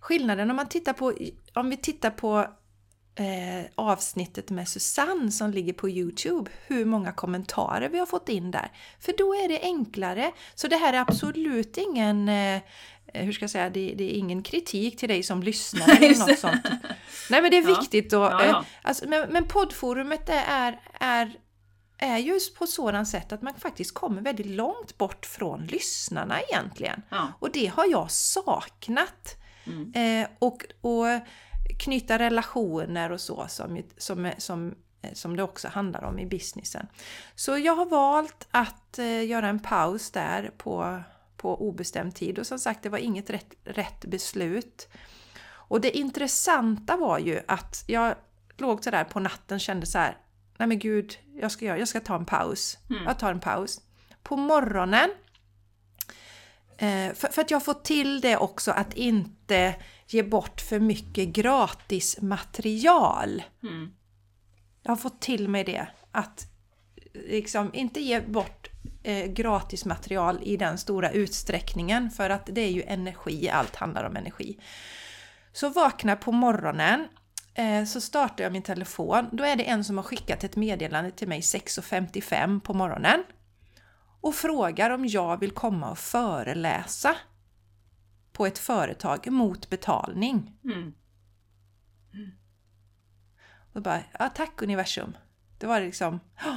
Skillnaden 0.00 0.50
om 0.50 0.56
man 0.56 0.68
tittar 0.68 0.92
på, 0.92 1.12
om 1.54 1.70
vi 1.70 1.76
tittar 1.76 2.10
på 2.10 2.46
eh, 3.14 3.70
avsnittet 3.74 4.50
med 4.50 4.68
Susanne 4.68 5.30
som 5.30 5.50
ligger 5.50 5.72
på 5.72 5.88
Youtube, 5.88 6.50
hur 6.66 6.84
många 6.84 7.12
kommentarer 7.12 7.88
vi 7.88 7.98
har 7.98 8.06
fått 8.06 8.28
in 8.28 8.50
där. 8.50 8.72
För 9.00 9.14
då 9.18 9.34
är 9.34 9.48
det 9.48 9.60
enklare. 9.62 10.32
Så 10.54 10.68
det 10.68 10.76
här 10.76 10.92
är 10.92 11.00
absolut 11.00 11.78
ingen, 11.78 12.28
eh, 12.28 12.60
hur 13.14 13.32
ska 13.32 13.42
jag 13.42 13.50
säga, 13.50 13.70
det, 13.70 13.94
det 13.96 14.04
är 14.14 14.18
ingen 14.18 14.42
kritik 14.42 14.96
till 14.98 15.08
dig 15.08 15.22
som 15.22 15.42
lyssnar 15.42 15.96
eller 16.02 16.18
något 16.28 16.38
sånt. 16.38 16.66
Nej 17.30 17.42
men 17.42 17.50
det 17.50 17.56
är 17.56 17.68
Ja. 17.70 17.78
viktigt 17.80 18.12
och, 18.12 18.22
Ja, 18.22 18.44
ja. 18.44 18.48
eh, 18.58 18.64
alltså, 18.82 19.08
men, 19.08 19.28
men 19.32 19.44
poddforumet 19.48 20.28
är, 20.28 20.80
är 21.00 21.32
är 21.98 22.18
just 22.18 22.54
på 22.58 22.66
sådant 22.66 23.08
sätt 23.08 23.32
att 23.32 23.42
man 23.42 23.54
faktiskt 23.54 23.94
kommer 23.94 24.22
väldigt 24.22 24.46
långt 24.46 24.98
bort 24.98 25.26
från 25.26 25.66
lyssnarna 25.66 26.40
egentligen. 26.40 27.02
Och 27.38 27.50
det 27.52 27.66
har 27.66 27.86
jag 27.86 28.10
saknat. 28.10 29.36
Mm. 29.66 29.92
Eh, 30.22 30.28
och, 30.38 30.64
och 30.80 31.06
knyta 31.78 32.18
relationer 32.18 33.12
och 33.12 33.20
så 33.20 33.46
som, 33.48 33.82
som, 33.98 34.30
som, 34.38 34.74
eh, 35.02 35.12
som 35.12 35.36
det 35.36 35.42
också 35.42 35.68
handlar 35.68 36.04
om 36.04 36.18
i 36.18 36.26
businessen. 36.26 36.86
Så 37.34 37.58
jag 37.58 37.76
har 37.76 37.86
valt 37.86 38.48
att 38.50 38.98
eh, 38.98 39.24
göra 39.26 39.48
en 39.48 39.58
paus 39.58 40.10
där 40.10 40.50
på, 40.56 41.02
på 41.42 41.68
obestämd 41.68 42.14
tid 42.14 42.38
och 42.38 42.46
som 42.46 42.58
sagt 42.58 42.82
det 42.82 42.88
var 42.88 42.98
inget 42.98 43.30
rätt, 43.30 43.54
rätt 43.64 44.04
beslut. 44.04 44.88
Och 45.44 45.80
det 45.80 45.96
intressanta 45.96 46.96
var 46.96 47.18
ju 47.18 47.40
att 47.48 47.84
jag 47.86 48.14
låg 48.56 48.84
sådär 48.84 49.04
på 49.04 49.20
natten 49.20 49.54
och 49.54 49.60
kände 49.60 49.86
så 49.86 49.98
här. 49.98 50.16
Nej 50.58 50.68
men 50.68 50.78
gud, 50.78 51.18
jag 51.34 51.52
ska, 51.52 51.64
göra, 51.64 51.78
jag 51.78 51.88
ska 51.88 52.00
ta 52.00 52.16
en 52.16 52.24
paus. 52.24 52.78
Mm. 52.90 53.04
Jag 53.04 53.18
tar 53.18 53.30
en 53.30 53.40
paus. 53.40 53.80
På 54.22 54.36
morgonen 54.36 55.10
Eh, 56.82 57.14
för, 57.14 57.28
för 57.28 57.42
att 57.42 57.50
jag 57.50 57.64
fått 57.64 57.84
till 57.84 58.20
det 58.20 58.36
också 58.36 58.70
att 58.70 58.94
inte 58.94 59.74
ge 60.06 60.22
bort 60.22 60.60
för 60.60 60.80
mycket 60.80 61.28
gratis 61.28 62.20
material. 62.20 63.42
Mm. 63.62 63.92
Jag 64.82 64.90
har 64.90 64.96
fått 64.96 65.20
till 65.20 65.48
mig 65.48 65.64
det. 65.64 65.86
Att 66.12 66.46
liksom 67.14 67.70
inte 67.74 68.00
ge 68.00 68.20
bort 68.20 68.68
eh, 69.02 69.26
gratis 69.26 69.84
material 69.84 70.38
i 70.42 70.56
den 70.56 70.78
stora 70.78 71.10
utsträckningen 71.10 72.10
för 72.10 72.30
att 72.30 72.46
det 72.52 72.60
är 72.60 72.70
ju 72.70 72.82
energi, 72.82 73.48
allt 73.48 73.76
handlar 73.76 74.04
om 74.04 74.16
energi. 74.16 74.58
Så 75.52 75.68
vaknar 75.68 76.16
på 76.16 76.32
morgonen 76.32 77.08
eh, 77.54 77.84
så 77.84 78.00
startar 78.00 78.44
jag 78.44 78.52
min 78.52 78.62
telefon. 78.62 79.28
Då 79.32 79.44
är 79.44 79.56
det 79.56 79.64
en 79.68 79.84
som 79.84 79.96
har 79.96 80.04
skickat 80.04 80.44
ett 80.44 80.56
meddelande 80.56 81.10
till 81.10 81.28
mig 81.28 81.40
6.55 81.40 82.60
på 82.60 82.74
morgonen 82.74 83.24
och 84.20 84.34
frågar 84.34 84.90
om 84.90 85.06
jag 85.06 85.40
vill 85.40 85.50
komma 85.50 85.90
och 85.90 85.98
föreläsa 85.98 87.16
på 88.32 88.46
ett 88.46 88.58
företag 88.58 89.30
mot 89.30 89.70
betalning. 89.70 90.58
Mm. 90.64 90.94
Och 93.72 93.74
då 93.74 93.80
bara, 93.80 94.02
ja 94.18 94.28
tack 94.28 94.62
universum. 94.62 95.16
Det 95.58 95.66
var 95.66 95.80
liksom, 95.80 96.20
"Åh, 96.46 96.56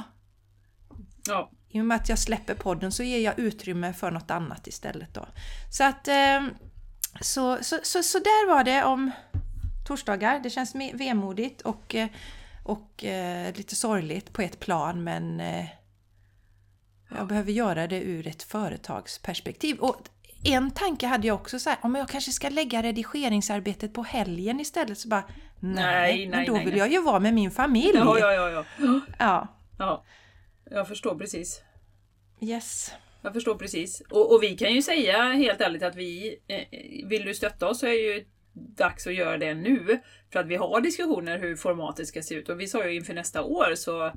Ja. 1.28 1.50
I 1.76 1.80
och 1.80 1.84
med 1.84 1.96
att 1.96 2.08
jag 2.08 2.18
släpper 2.18 2.54
podden 2.54 2.92
så 2.92 3.02
ger 3.02 3.18
jag 3.18 3.38
utrymme 3.38 3.92
för 3.92 4.10
något 4.10 4.30
annat 4.30 4.66
istället 4.66 5.14
då. 5.14 5.26
Så 5.70 5.84
att, 5.84 6.08
eh, 6.08 6.46
så, 7.20 7.58
så, 7.62 7.78
så, 7.82 8.02
så 8.02 8.18
där 8.18 8.48
var 8.48 8.64
det 8.64 8.84
om 8.84 9.10
torsdagar. 9.86 10.40
Det 10.40 10.50
känns 10.50 10.74
vemodigt 10.74 11.60
och, 11.60 11.94
eh, 11.94 12.08
och 12.64 13.04
eh, 13.04 13.54
lite 13.54 13.76
sorgligt 13.76 14.32
på 14.32 14.42
ett 14.42 14.60
plan 14.60 15.04
men 15.04 15.42
jag 17.10 17.26
behöver 17.26 17.52
göra 17.52 17.86
det 17.86 18.00
ur 18.00 18.26
ett 18.26 18.42
företagsperspektiv. 18.42 19.78
Och 19.78 19.96
en 20.44 20.70
tanke 20.70 21.06
hade 21.06 21.26
jag 21.26 21.34
också 21.34 21.58
så 21.58 21.70
här, 21.70 21.78
om 21.82 21.94
jag 21.94 22.08
kanske 22.08 22.32
ska 22.32 22.48
lägga 22.48 22.82
redigeringsarbetet 22.82 23.94
på 23.94 24.02
helgen 24.02 24.60
istället 24.60 24.98
så 24.98 25.08
bara 25.08 25.24
nej, 25.60 25.74
Nej, 25.74 26.28
men 26.28 26.38
nej, 26.38 26.46
då 26.46 26.52
nej, 26.52 26.64
vill 26.64 26.74
nej. 26.74 26.78
jag 26.78 26.92
ju 26.92 27.02
vara 27.02 27.20
med 27.20 27.34
min 27.34 27.50
familj. 27.50 27.92
Ja, 27.94 28.18
ja, 28.18 28.32
ja, 28.32 28.50
ja. 28.50 28.64
ja. 29.18 29.48
ja. 29.78 30.04
Jag 30.70 30.88
förstår 30.88 31.14
precis. 31.14 31.62
Yes. 32.40 32.92
Jag 33.22 33.34
förstår 33.34 33.54
precis. 33.54 34.02
Och, 34.10 34.34
och 34.34 34.42
vi 34.42 34.56
kan 34.56 34.74
ju 34.74 34.82
säga 34.82 35.32
helt 35.32 35.60
ärligt 35.60 35.82
att 35.82 35.96
vi, 35.96 36.38
eh, 36.48 37.08
vill 37.08 37.24
du 37.24 37.34
stötta 37.34 37.68
oss 37.68 37.80
så 37.80 37.86
är 37.86 37.90
det 37.90 38.14
ju 38.14 38.24
dags 38.52 39.06
att 39.06 39.14
göra 39.14 39.38
det 39.38 39.54
nu. 39.54 40.00
För 40.32 40.40
att 40.40 40.46
vi 40.46 40.56
har 40.56 40.80
diskussioner 40.80 41.38
hur 41.38 41.56
formatet 41.56 42.06
ska 42.06 42.22
se 42.22 42.34
ut. 42.34 42.48
Och 42.48 42.60
vi 42.60 42.66
sa 42.66 42.86
ju 42.86 42.94
inför 42.94 43.14
nästa 43.14 43.42
år 43.42 43.74
så, 43.74 44.12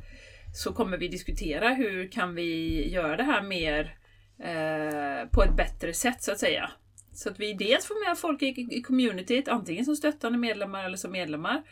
så 0.56 0.74
kommer 0.74 0.98
vi 0.98 1.08
diskutera 1.08 1.70
hur 1.70 2.12
kan 2.12 2.36
vi 2.36 2.90
göra 2.92 3.18
det 3.18 3.24
här 3.24 3.42
mer 3.42 3.96
eh, 4.40 5.30
på 5.30 5.44
ett 5.44 5.56
bättre 5.56 5.94
sätt 5.94 6.24
så 6.24 6.32
att 6.32 6.40
säga. 6.40 6.72
Så 7.14 7.30
att 7.30 7.40
vi 7.40 7.54
dels 7.54 7.86
får 7.86 8.08
med 8.08 8.18
folk 8.18 8.42
i, 8.42 8.68
i 8.72 8.82
communityt, 8.82 9.48
antingen 9.48 9.86
som 9.86 9.96
stöttande 9.96 10.38
medlemmar 10.38 10.86
eller 10.86 10.98
som 10.98 11.12
medlemmar. 11.12 11.64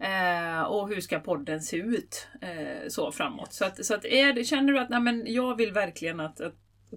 Eh, 0.00 0.62
och 0.62 0.88
hur 0.88 1.00
ska 1.00 1.20
podden 1.20 1.60
se 1.60 1.76
ut 1.76 2.28
eh, 2.40 2.88
så 2.88 3.12
framåt. 3.12 3.52
Så, 3.52 3.64
att, 3.64 3.86
så 3.86 3.94
att 3.94 4.04
är 4.04 4.32
det, 4.32 4.44
känner 4.44 4.72
du 4.72 4.78
att 4.78 4.88
nej, 4.88 5.00
men 5.00 5.24
jag 5.26 5.56
vill 5.56 5.72
verkligen 5.72 6.20
att, 6.20 6.40
att 6.40 6.54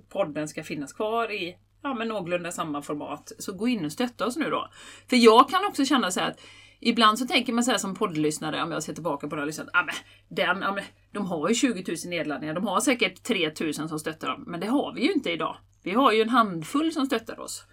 podden 0.10 0.48
ska 0.48 0.64
finnas 0.64 0.94
kvar 0.94 1.32
i 1.32 1.58
ja, 1.84 1.94
men 1.94 2.08
någorlunda 2.08 2.52
samma 2.52 2.82
format, 2.82 3.32
så 3.40 3.54
gå 3.54 3.68
in 3.68 3.86
och 3.86 3.92
stötta 3.92 4.26
oss 4.26 4.38
nu 4.38 4.50
då. 4.50 4.70
För 5.10 5.16
jag 5.16 5.50
kan 5.50 5.66
också 5.66 5.86
känna 5.86 6.12
så 6.12 6.20
här 6.20 6.30
att 6.30 6.40
Ibland 6.84 7.20
så 7.20 7.26
tänker 7.28 7.54
man 7.54 7.64
så 7.64 7.72
här 7.72 7.78
som 7.78 7.96
poddlyssnare, 7.96 8.64
om 8.64 8.72
jag 8.72 8.84
ser 8.84 8.94
tillbaka 8.94 9.28
på 9.28 9.36
det 9.36 9.42
och 9.42 9.48
lyssnat, 9.48 9.70
ah, 9.74 9.84
men, 9.84 9.96
den, 10.28 10.64
ah, 10.64 10.72
men, 10.72 10.84
de 11.12 11.26
har 11.26 11.50
ju 11.50 11.56
20 11.56 11.84
000 11.88 11.98
nedladdningar, 12.06 12.54
de 12.54 12.68
har 12.68 12.80
säkert 12.80 13.24
3 13.24 13.52
000 13.62 13.74
som 13.74 14.00
stöttar 14.00 14.28
dem, 14.28 14.44
men 14.48 14.60
det 14.60 14.68
har 14.68 14.94
vi 14.94 15.02
ju 15.02 15.12
inte 15.12 15.32
idag. 15.32 15.58
Vi 15.84 15.92
har 15.92 16.12
ju 16.12 16.22
en 16.22 16.30
handfull 16.30 16.92
som 16.92 17.06
stöttar 17.06 17.40
oss. 17.40 17.66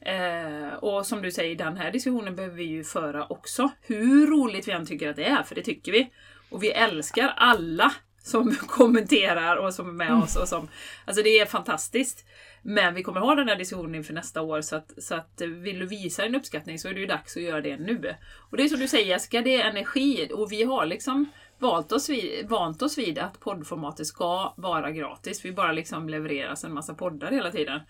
Eh, 0.00 0.74
och 0.74 1.06
som 1.06 1.22
du 1.22 1.30
säger, 1.30 1.56
den 1.56 1.76
här 1.76 1.90
diskussionen 1.90 2.36
behöver 2.36 2.56
vi 2.56 2.64
ju 2.64 2.84
föra 2.84 3.26
också. 3.26 3.70
Hur 3.82 4.26
roligt 4.26 4.68
vi 4.68 4.72
än 4.72 4.86
tycker 4.86 5.10
att 5.10 5.16
det 5.16 5.24
är, 5.24 5.42
för 5.42 5.54
det 5.54 5.62
tycker 5.62 5.92
vi. 5.92 6.10
Och 6.50 6.62
vi 6.62 6.70
älskar 6.70 7.34
alla 7.36 7.92
som 8.22 8.54
kommenterar 8.60 9.56
och 9.56 9.74
som 9.74 9.88
är 9.88 9.92
med 9.92 10.22
oss. 10.22 10.36
Och 10.36 10.48
som, 10.48 10.68
alltså 11.04 11.22
det 11.22 11.38
är 11.38 11.46
fantastiskt. 11.46 12.24
Men 12.62 12.94
vi 12.94 13.02
kommer 13.02 13.20
ha 13.20 13.34
den 13.34 13.48
här 13.48 13.56
diskussionen 13.56 13.94
inför 13.94 14.14
nästa 14.14 14.42
år 14.42 14.60
så 14.60 14.76
att, 14.76 14.92
så 14.98 15.14
att 15.14 15.40
eh, 15.40 15.48
vill 15.48 15.78
du 15.78 15.86
visa 15.86 16.22
din 16.22 16.34
uppskattning 16.34 16.78
så 16.78 16.88
är 16.88 16.94
det 16.94 17.00
ju 17.00 17.06
dags 17.06 17.36
att 17.36 17.42
göra 17.42 17.60
det 17.60 17.76
nu. 17.76 18.14
Och 18.50 18.56
det 18.56 18.62
är 18.62 18.68
som 18.68 18.80
du 18.80 18.88
säger 18.88 19.06
Jessica, 19.06 19.42
det 19.42 19.60
är 19.60 19.70
energi 19.70 20.30
och 20.34 20.52
vi 20.52 20.62
har 20.62 20.86
liksom 20.86 21.26
valt 21.58 21.92
oss 21.92 22.08
vid, 22.08 22.48
vant 22.48 22.82
oss 22.82 22.98
vid 22.98 23.18
att 23.18 23.40
poddformatet 23.40 24.06
ska 24.06 24.54
vara 24.56 24.90
gratis. 24.90 25.44
Vi 25.44 25.52
bara 25.52 25.72
liksom 25.72 26.08
levereras 26.08 26.64
en 26.64 26.74
massa 26.74 26.94
poddar 26.94 27.30
hela 27.30 27.50
tiden. 27.50 27.80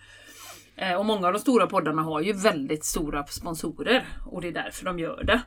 Eh, 0.81 0.93
och 0.93 1.05
många 1.05 1.27
av 1.27 1.33
de 1.33 1.39
stora 1.39 1.67
poddarna 1.67 2.01
har 2.01 2.21
ju 2.21 2.33
väldigt 2.33 2.85
stora 2.85 3.25
sponsorer 3.25 4.05
och 4.25 4.41
det 4.41 4.47
är 4.47 4.51
därför 4.51 4.85
de 4.85 4.99
gör 4.99 5.23
det. 5.23 5.41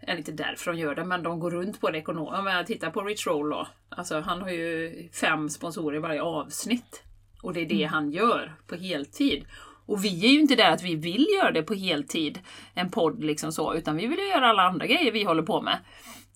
Eller 0.00 0.18
inte 0.18 0.32
därför 0.32 0.72
de 0.72 0.78
gör 0.78 0.94
det, 0.94 1.04
men 1.04 1.22
de 1.22 1.40
går 1.40 1.50
runt 1.50 1.80
på 1.80 1.90
det 1.90 1.98
ekonomiskt. 1.98 2.38
Om 2.38 2.46
jag 2.46 2.66
tittar 2.66 2.90
på 2.90 3.02
Rich 3.02 3.26
Roll 3.26 3.50
då. 3.50 3.68
Alltså 3.88 4.20
han 4.20 4.42
har 4.42 4.50
ju 4.50 5.08
fem 5.12 5.48
sponsorer 5.48 5.96
i 5.96 6.00
varje 6.00 6.22
avsnitt. 6.22 7.02
Och 7.42 7.54
det 7.54 7.60
är 7.60 7.66
det 7.66 7.84
han 7.84 8.10
gör 8.10 8.54
på 8.66 8.74
heltid. 8.74 9.44
Och 9.86 10.04
vi 10.04 10.24
är 10.24 10.28
ju 10.28 10.40
inte 10.40 10.56
där 10.56 10.70
att 10.70 10.82
vi 10.82 10.94
vill 10.94 11.26
göra 11.40 11.50
det 11.50 11.62
på 11.62 11.74
heltid, 11.74 12.38
en 12.74 12.90
podd 12.90 13.24
liksom 13.24 13.52
så, 13.52 13.74
utan 13.74 13.96
vi 13.96 14.06
vill 14.06 14.18
ju 14.18 14.28
göra 14.28 14.46
alla 14.46 14.62
andra 14.62 14.86
grejer 14.86 15.12
vi 15.12 15.24
håller 15.24 15.42
på 15.42 15.62
med. 15.62 15.78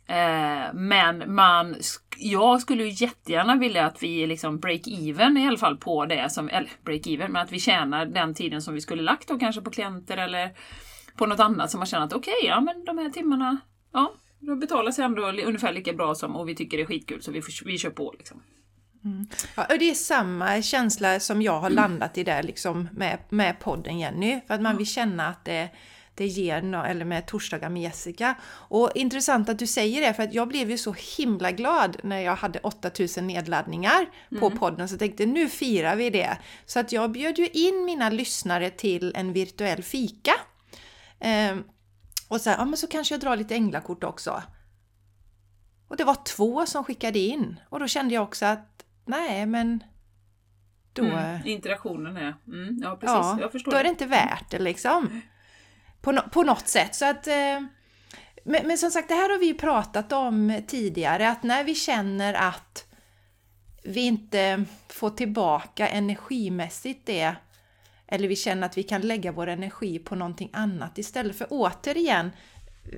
Eh, 0.07 0.75
men 0.75 1.35
man, 1.35 1.77
jag 2.19 2.61
skulle 2.61 2.85
ju 2.85 3.05
jättegärna 3.05 3.57
vilja 3.57 3.87
att 3.87 4.03
vi 4.03 4.27
liksom 4.27 4.61
break-even 4.61 5.39
i 5.39 5.49
alla 5.49 5.59
fall 5.59 5.77
på 5.77 6.07
det 6.07 6.31
som, 6.31 6.49
eller 6.49 6.71
break-even, 6.85 7.29
men 7.29 7.43
att 7.43 7.53
vi 7.53 7.61
tjänar 7.61 8.07
den 8.07 8.35
tiden 8.35 8.63
som 8.63 8.75
vi 8.75 8.81
skulle 8.81 9.03
lagt 9.03 9.29
då 9.29 9.39
kanske 9.39 9.61
på 9.61 9.71
klienter 9.71 10.17
eller 10.17 10.51
på 11.17 11.27
något 11.27 11.41
annat 11.41 11.71
som 11.71 11.79
man 11.79 11.87
känner 11.87 12.07
att 12.07 12.13
okej, 12.13 12.35
okay, 12.39 12.49
ja 12.49 12.61
men 12.61 12.85
de 12.85 12.99
här 12.99 13.11
timmarna, 13.11 13.57
ja, 13.93 14.15
då 14.41 14.57
betalar 14.57 14.91
sig 14.91 15.05
ändå 15.05 15.23
ungefär 15.23 15.73
lika 15.73 15.93
bra 15.93 16.15
som 16.15 16.37
och 16.37 16.49
vi 16.49 16.55
tycker 16.55 16.77
det 16.77 16.83
är 16.83 16.87
skitkul 16.87 17.23
så 17.23 17.33
vi, 17.33 17.43
vi 17.65 17.79
kör 17.79 17.91
på 17.91 18.15
liksom. 18.19 18.43
Mm. 19.05 19.27
Ja, 19.57 19.67
och 19.71 19.79
det 19.79 19.91
är 19.91 19.95
samma 19.95 20.63
känsla 20.63 21.21
som 21.21 21.43
jag 21.43 21.61
har 21.61 21.71
landat 21.71 22.19
i 22.19 22.25
där 22.25 22.43
liksom 22.43 22.89
med, 22.93 23.19
med 23.29 23.61
podden 23.61 23.99
Jenny. 23.99 24.41
För 24.47 24.55
att 24.55 24.63
man 24.63 24.77
vill 24.77 24.87
känna 24.87 25.27
att 25.27 25.45
det, 25.45 25.69
det 26.15 26.27
ger 26.27 26.63
no, 26.63 26.77
eller 26.77 27.05
med 27.05 27.27
torsdagar 27.27 27.69
med 27.69 27.83
Jessica. 27.83 28.35
Och 28.45 28.91
intressant 28.95 29.49
att 29.49 29.59
du 29.59 29.67
säger 29.67 30.01
det, 30.01 30.15
för 30.15 30.23
att 30.23 30.35
jag 30.35 30.49
blev 30.49 30.71
ju 30.71 30.79
så 30.79 30.95
himla 31.17 31.51
glad 31.53 31.97
när 32.03 32.21
jag 32.21 32.37
hade 32.37 32.59
8000 32.59 33.27
nedladdningar 33.27 34.07
på 34.41 34.47
mm. 34.47 34.59
podden, 34.59 34.89
så 34.89 34.93
jag 34.93 34.99
tänkte 34.99 35.27
nu 35.27 35.49
firar 35.49 35.97
vi 35.97 36.11
det. 36.11 36.39
Så 36.67 36.81
att 36.81 36.93
jag 36.93 37.11
bjöd 37.11 37.39
ju 37.39 37.49
in 37.49 37.85
mina 37.85 38.11
lyssnare 38.11 38.71
till 38.71 39.13
en 39.17 39.33
virtuell 39.33 39.83
fika. 39.83 40.33
Ehm, 41.21 41.65
och 42.29 42.41
så 42.41 42.51
här, 42.51 42.57
ja 42.57 42.65
men 42.65 42.77
så 42.77 42.87
kanske 42.87 43.15
jag 43.15 43.21
drar 43.21 43.37
lite 43.37 43.55
änglakort 43.55 44.05
också. 44.05 44.43
Och 45.89 45.97
det 45.97 46.05
var 46.05 46.25
två 46.25 46.67
som 46.67 46.85
skickade 46.85 47.19
in 47.19 47.61
och 47.69 47.81
då 47.81 47.87
kände 47.87 48.15
jag 48.15 48.23
också 48.23 48.47
att 48.47 48.85
nej 49.05 49.47
men 49.47 49.85
då... 50.93 51.05
Mm, 51.05 51.47
interaktionen 51.47 52.17
är... 52.17 52.37
Mm, 52.47 52.79
ja 52.83 52.97
precis, 52.97 53.15
ja, 53.15 53.39
jag 53.41 53.53
förstår. 53.53 53.73
Då 53.73 53.79
är 53.79 53.83
det 53.83 53.89
inte 53.89 54.07
värt 54.07 54.51
det 54.51 54.59
liksom. 54.59 55.21
På, 56.05 56.13
no 56.13 56.21
på 56.31 56.43
något 56.43 56.69
sätt. 56.69 56.95
Så 56.95 57.05
att... 57.05 57.27
Eh, 57.27 57.61
men, 58.47 58.67
men, 58.67 58.79
som 58.79 58.91
sagt, 58.91 59.09
det 59.09 59.15
här 59.15 59.31
har 59.31 59.39
vi 59.39 59.47
ju 59.47 59.55
pratat 59.55 60.13
om 60.13 60.63
tidigare, 60.67 61.29
att 61.29 61.43
när 61.43 61.65
vi 61.65 61.75
känner 61.75 62.35
att 62.35 62.85
vi 63.85 64.01
inte 64.01 64.65
får 64.89 65.11
tillbaka 65.11 65.89
energimässigt 65.89 67.07
det, 67.07 67.35
eller 68.07 68.29
vi 68.29 68.37
känner 68.37 68.67
att 68.67 68.79
vi 68.79 68.83
kan 68.83 69.01
lägga 69.01 69.33
vår 69.33 69.47
energi 69.47 69.99
på 69.99 70.15
någonting 70.15 70.51
annat 70.53 70.99
istället. 70.99 71.39
För 71.39 71.47
återigen, 71.51 72.31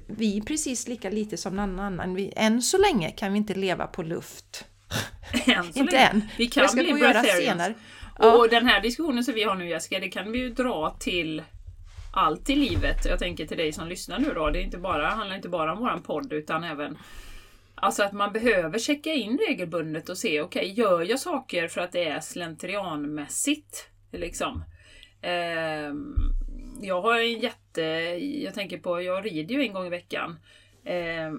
vi 0.06 0.36
är 0.36 0.40
precis 0.40 0.88
lika 0.88 1.10
lite 1.10 1.36
som 1.36 1.56
någon 1.56 1.80
annan. 1.80 2.14
Vi, 2.14 2.32
än 2.36 2.62
så 2.62 2.78
länge 2.78 3.10
kan 3.10 3.32
vi 3.32 3.38
inte 3.38 3.54
leva 3.54 3.86
på 3.86 4.02
luft. 4.02 4.64
Än 5.46 5.72
så 5.72 5.78
Inte 5.78 5.98
än. 5.98 6.28
Vi 6.38 6.46
kan 6.46 6.68
bli 6.74 6.92
breatharians. 6.92 7.76
Och 8.18 8.24
ja. 8.24 8.46
den 8.50 8.66
här 8.66 8.80
diskussionen 8.80 9.24
som 9.24 9.34
vi 9.34 9.42
har 9.42 9.54
nu 9.54 9.68
Jessica, 9.68 10.00
det 10.00 10.08
kan 10.08 10.32
vi 10.32 10.38
ju 10.38 10.50
dra 10.50 10.96
till 11.00 11.42
allt 12.16 12.50
i 12.50 12.56
livet. 12.56 13.04
Jag 13.04 13.18
tänker 13.18 13.46
till 13.46 13.56
dig 13.56 13.72
som 13.72 13.88
lyssnar 13.88 14.18
nu 14.18 14.32
då. 14.34 14.50
Det 14.50 14.58
är 14.58 14.62
inte 14.62 14.78
bara, 14.78 15.08
handlar 15.08 15.36
inte 15.36 15.48
bara 15.48 15.72
om 15.72 15.78
våran 15.78 16.02
podd 16.02 16.32
utan 16.32 16.64
även 16.64 16.98
Alltså 17.78 18.02
att 18.02 18.12
man 18.12 18.32
behöver 18.32 18.78
checka 18.78 19.12
in 19.12 19.38
regelbundet 19.48 20.08
och 20.08 20.18
se, 20.18 20.40
okej, 20.40 20.60
okay, 20.60 20.72
gör 20.72 21.02
jag 21.02 21.20
saker 21.20 21.68
för 21.68 21.80
att 21.80 21.92
det 21.92 22.04
är 22.04 22.20
slentrianmässigt? 22.20 23.88
Liksom. 24.12 24.64
Eh, 25.22 25.92
jag 26.80 27.02
har 27.02 27.20
en 27.20 27.38
jätte, 27.40 27.80
jag 28.44 28.54
tänker 28.54 28.78
på, 28.78 29.02
jag 29.02 29.26
rider 29.26 29.54
ju 29.54 29.62
en 29.62 29.72
gång 29.72 29.86
i 29.86 29.90
veckan. 29.90 30.38
Eh, 30.84 31.32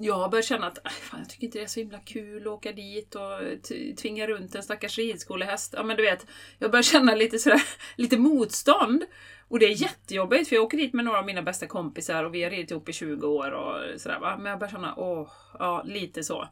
jag 0.00 0.14
har 0.14 0.28
börjat 0.28 0.44
känna 0.44 0.66
att 0.66 0.86
äh, 0.86 0.90
fan, 0.90 1.20
jag 1.20 1.28
tycker 1.28 1.44
inte 1.44 1.58
det 1.58 1.64
är 1.64 1.68
så 1.68 1.80
himla 1.80 1.98
kul 1.98 2.42
att 2.42 2.52
åka 2.52 2.72
dit 2.72 3.14
och 3.14 3.66
tvinga 3.96 4.26
runt 4.26 4.54
en 4.54 4.62
stackars 4.62 4.98
ridskolehäst. 4.98 5.74
Ja 5.76 5.82
men 5.82 5.96
du 5.96 6.02
vet, 6.02 6.26
jag 6.58 6.70
börjar 6.70 6.82
känna 6.82 7.14
lite 7.14 7.38
sådär, 7.38 7.62
lite 7.96 8.18
motstånd. 8.18 9.04
Och 9.48 9.58
det 9.58 9.66
är 9.66 9.82
jättejobbigt 9.82 10.48
för 10.48 10.56
jag 10.56 10.64
åker 10.64 10.78
dit 10.78 10.92
med 10.94 11.04
några 11.04 11.18
av 11.18 11.26
mina 11.26 11.42
bästa 11.42 11.66
kompisar 11.66 12.24
och 12.24 12.34
vi 12.34 12.42
har 12.42 12.50
ridit 12.50 12.70
ihop 12.70 12.88
i 12.88 12.92
20 12.92 13.26
år 13.26 13.50
och 13.50 14.00
sådär 14.00 14.18
va. 14.20 14.36
Men 14.36 14.50
jag 14.50 14.58
börjar 14.58 14.72
känna, 14.72 14.94
åh, 14.96 15.32
ja 15.58 15.82
lite 15.84 16.24
så. 16.24 16.48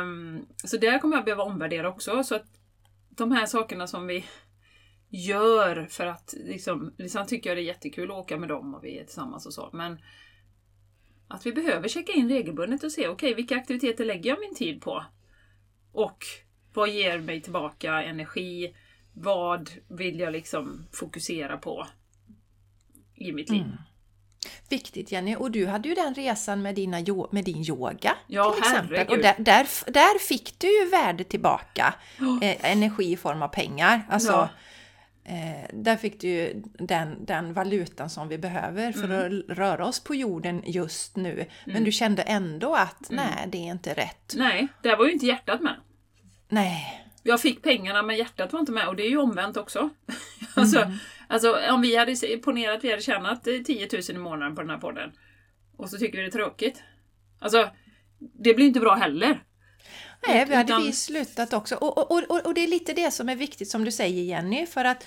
Um, 0.00 0.46
så 0.64 0.76
där 0.76 0.98
kommer 0.98 1.16
jag 1.16 1.24
behöva 1.24 1.42
omvärdera 1.42 1.88
också. 1.88 2.24
Så 2.24 2.34
att 2.34 2.46
de 3.10 3.32
här 3.32 3.46
sakerna 3.46 3.86
som 3.86 4.06
vi 4.06 4.24
gör 5.08 5.86
för 5.90 6.06
att 6.06 6.34
liksom, 6.36 6.94
liksom 6.98 7.26
tycker 7.26 7.50
jag 7.50 7.56
det 7.56 7.62
är 7.62 7.64
jättekul 7.64 8.10
att 8.10 8.16
åka 8.16 8.36
med 8.36 8.48
dem 8.48 8.74
och 8.74 8.84
vi 8.84 8.98
är 8.98 9.04
tillsammans 9.04 9.46
och 9.46 9.52
så. 9.54 9.70
Men 9.72 9.98
att 11.28 11.46
vi 11.46 11.52
behöver 11.52 11.88
checka 11.88 12.12
in 12.12 12.28
regelbundet 12.28 12.84
och 12.84 12.92
se, 12.92 13.00
okej, 13.00 13.12
okay, 13.12 13.34
vilka 13.34 13.56
aktiviteter 13.56 14.04
lägger 14.04 14.30
jag 14.30 14.40
min 14.40 14.54
tid 14.54 14.82
på? 14.82 15.04
Och 15.92 16.24
vad 16.74 16.88
ger 16.88 17.18
mig 17.18 17.42
tillbaka 17.42 18.02
energi? 18.02 18.74
Vad 19.12 19.70
vill 19.88 20.20
jag 20.20 20.32
liksom 20.32 20.86
fokusera 20.92 21.56
på 21.56 21.86
i 23.14 23.32
mitt 23.32 23.50
liv? 23.50 23.62
Mm. 23.62 23.76
Viktigt 24.68 25.12
Jenny, 25.12 25.36
och 25.36 25.50
du 25.50 25.66
hade 25.66 25.88
ju 25.88 25.94
den 25.94 26.14
resan 26.14 26.62
med, 26.62 26.74
dina, 26.74 26.98
med 27.30 27.44
din 27.44 27.64
yoga 27.70 28.16
ja, 28.26 28.52
till 28.52 28.62
exempel. 28.62 28.96
Herregud. 28.96 29.16
Och 29.16 29.22
där, 29.22 29.34
där, 29.38 29.92
där, 29.92 30.18
fick 30.18 30.58
du 30.58 30.80
ju 30.80 30.90
värde 30.90 31.24
tillbaka, 31.24 31.94
oh. 32.20 32.44
eh, 32.44 32.72
energi 32.72 33.12
i 33.12 33.16
form 33.16 33.42
av 33.42 33.48
pengar. 33.48 34.06
Alltså, 34.10 34.32
ja. 34.32 34.48
Eh, 35.28 35.68
där 35.72 35.96
fick 35.96 36.20
du 36.20 36.28
ju 36.28 36.62
den, 36.78 37.24
den 37.24 37.52
valutan 37.52 38.10
som 38.10 38.28
vi 38.28 38.38
behöver 38.38 38.92
för 38.92 39.04
mm. 39.04 39.42
att 39.50 39.58
röra 39.58 39.86
oss 39.86 40.04
på 40.04 40.14
jorden 40.14 40.62
just 40.66 41.16
nu. 41.16 41.32
Mm. 41.32 41.48
Men 41.64 41.84
du 41.84 41.92
kände 41.92 42.22
ändå 42.22 42.74
att 42.74 43.10
mm. 43.10 43.24
nej, 43.24 43.48
det 43.48 43.58
är 43.58 43.70
inte 43.70 43.94
rätt. 43.94 44.34
Nej, 44.36 44.68
där 44.82 44.96
var 44.96 45.06
ju 45.06 45.12
inte 45.12 45.26
hjärtat 45.26 45.60
med. 45.60 45.76
Nej. 46.48 47.06
Jag 47.22 47.40
fick 47.40 47.62
pengarna 47.62 48.02
men 48.02 48.16
hjärtat 48.16 48.52
var 48.52 48.60
inte 48.60 48.72
med 48.72 48.88
och 48.88 48.96
det 48.96 49.02
är 49.06 49.10
ju 49.10 49.16
omvänt 49.16 49.56
också. 49.56 49.90
alltså, 50.54 50.80
mm. 50.80 50.96
alltså 51.28 51.56
om 51.70 51.80
vi 51.80 51.96
hade 51.96 52.16
ponerat 52.44 52.76
att 52.76 52.84
vi 52.84 52.90
hade 52.90 53.02
tjänat 53.02 53.44
10 53.44 53.88
000 53.92 54.02
i 54.08 54.18
månaden 54.18 54.54
på 54.54 54.60
den 54.60 54.70
här 54.70 54.78
podden 54.78 55.12
och 55.76 55.90
så 55.90 55.98
tycker 55.98 56.16
vi 56.16 56.22
det 56.22 56.28
är 56.28 56.30
tråkigt. 56.30 56.82
Alltså, 57.38 57.70
det 58.18 58.54
blir 58.54 58.66
inte 58.66 58.80
bra 58.80 58.94
heller. 58.94 59.42
Nej, 60.26 60.44
vi 60.44 60.54
hade 60.54 60.78
vi 60.78 60.92
slutat 60.92 61.52
också. 61.52 61.74
Och, 61.74 61.98
och, 61.98 62.30
och, 62.30 62.46
och 62.46 62.54
det 62.54 62.64
är 62.64 62.68
lite 62.68 62.92
det 62.92 63.10
som 63.10 63.28
är 63.28 63.36
viktigt 63.36 63.70
som 63.70 63.84
du 63.84 63.92
säger 63.92 64.22
Jenny, 64.22 64.66
för 64.66 64.84
att 64.84 65.04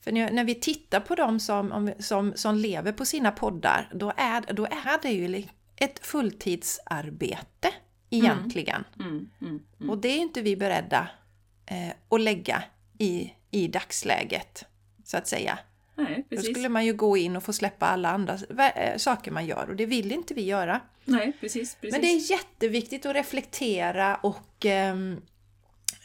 för 0.00 0.12
när 0.12 0.44
vi 0.44 0.54
tittar 0.54 1.00
på 1.00 1.14
dem 1.14 1.40
som, 1.40 1.92
som, 1.98 2.32
som 2.36 2.56
lever 2.56 2.92
på 2.92 3.04
sina 3.04 3.30
poddar, 3.30 3.90
då 3.94 4.12
är, 4.16 4.52
då 4.52 4.64
är 4.64 5.02
det 5.02 5.10
ju 5.10 5.44
ett 5.76 6.06
fulltidsarbete 6.06 7.74
egentligen. 8.10 8.84
Mm, 8.98 9.10
mm, 9.10 9.28
mm, 9.40 9.62
mm. 9.80 9.90
och 9.90 9.98
det 9.98 10.08
är 10.08 10.18
inte 10.18 10.42
vi 10.42 10.56
beredda 10.56 11.08
eh, 11.66 11.92
att 12.08 12.20
lägga 12.20 12.62
i, 12.98 13.32
i 13.50 13.68
dagsläget, 13.68 14.64
så 15.04 15.16
att 15.16 15.28
säga. 15.28 15.58
Nej, 15.94 16.26
Då 16.30 16.42
skulle 16.42 16.68
man 16.68 16.86
ju 16.86 16.92
gå 16.92 17.16
in 17.16 17.36
och 17.36 17.42
få 17.42 17.52
släppa 17.52 17.86
alla 17.86 18.10
andra 18.10 18.38
eh, 18.58 18.96
saker 18.96 19.30
man 19.30 19.46
gör 19.46 19.70
och 19.70 19.76
det 19.76 19.86
vill 19.86 20.12
inte 20.12 20.34
vi 20.34 20.42
göra. 20.42 20.80
Nej, 21.04 21.32
precis, 21.40 21.74
precis. 21.74 21.92
Men 21.92 22.00
det 22.00 22.06
är 22.06 22.30
jätteviktigt 22.30 23.06
att 23.06 23.14
reflektera 23.14 24.16
och 24.16 24.66
eh, 24.66 24.96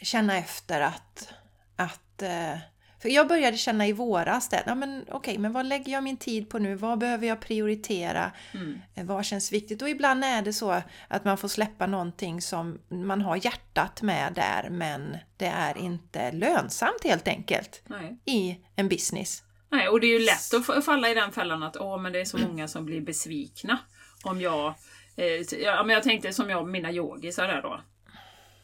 känna 0.01 0.37
efter 0.37 0.81
att, 0.81 1.33
att 1.75 2.21
eh, 2.21 2.57
för 3.01 3.09
jag 3.09 3.27
började 3.27 3.57
känna 3.57 3.87
i 3.87 3.93
våras 3.93 4.53
att 4.53 4.63
ja, 4.65 4.75
men 4.75 5.01
okej, 5.01 5.15
okay, 5.15 5.37
men 5.37 5.53
vad 5.53 5.65
lägger 5.65 5.91
jag 5.91 6.03
min 6.03 6.17
tid 6.17 6.49
på 6.49 6.59
nu? 6.59 6.75
Vad 6.75 6.99
behöver 6.99 7.27
jag 7.27 7.39
prioritera? 7.39 8.31
Mm. 8.53 8.81
Eh, 8.95 9.05
vad 9.05 9.25
känns 9.25 9.51
viktigt? 9.51 9.81
Och 9.81 9.89
ibland 9.89 10.23
är 10.23 10.41
det 10.41 10.53
så 10.53 10.81
att 11.07 11.25
man 11.25 11.37
får 11.37 11.47
släppa 11.47 11.87
någonting 11.87 12.41
som 12.41 12.79
man 12.89 13.21
har 13.21 13.45
hjärtat 13.45 14.01
med 14.01 14.33
där, 14.33 14.69
men 14.69 15.17
det 15.37 15.45
är 15.45 15.77
inte 15.77 16.31
lönsamt 16.31 17.03
helt 17.03 17.27
enkelt 17.27 17.81
Nej. 17.87 18.17
i 18.25 18.57
en 18.75 18.89
business. 18.89 19.43
Nej, 19.69 19.87
och 19.87 19.99
det 19.99 20.07
är 20.07 20.19
ju 20.19 20.25
lätt 20.25 20.69
att 20.69 20.85
falla 20.85 21.09
i 21.09 21.13
den 21.13 21.31
fällan 21.31 21.63
att 21.63 21.77
åh, 21.77 22.01
men 22.01 22.13
det 22.13 22.21
är 22.21 22.25
så 22.25 22.37
många 22.37 22.67
som 22.67 22.85
blir 22.85 23.01
besvikna 23.01 23.79
om 24.23 24.41
jag... 24.41 24.73
Eh, 25.15 25.59
ja, 25.59 25.83
men 25.83 25.93
jag 25.93 26.03
tänkte 26.03 26.33
som 26.33 26.49
jag 26.49 26.67
mina 26.67 26.91
yogisar 26.91 27.47
där 27.47 27.61
då. 27.61 27.81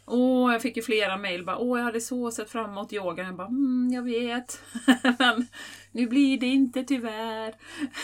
Åh, 0.07 0.53
jag 0.53 0.61
fick 0.61 0.77
ju 0.77 0.83
flera 0.83 1.17
mejl 1.17 1.45
bara 1.45 1.57
åh, 1.57 1.79
jag 1.79 1.85
hade 1.85 2.01
så 2.01 2.31
sett 2.31 2.49
fram 2.49 2.69
emot 2.69 2.93
yogan. 2.93 3.25
Jag 3.25 3.35
bara, 3.35 3.47
mm, 3.47 3.91
jag 3.93 4.01
vet. 4.03 4.61
men 5.19 5.47
nu 5.91 6.07
blir 6.07 6.39
det 6.39 6.45
inte 6.45 6.83
tyvärr. 6.83 7.53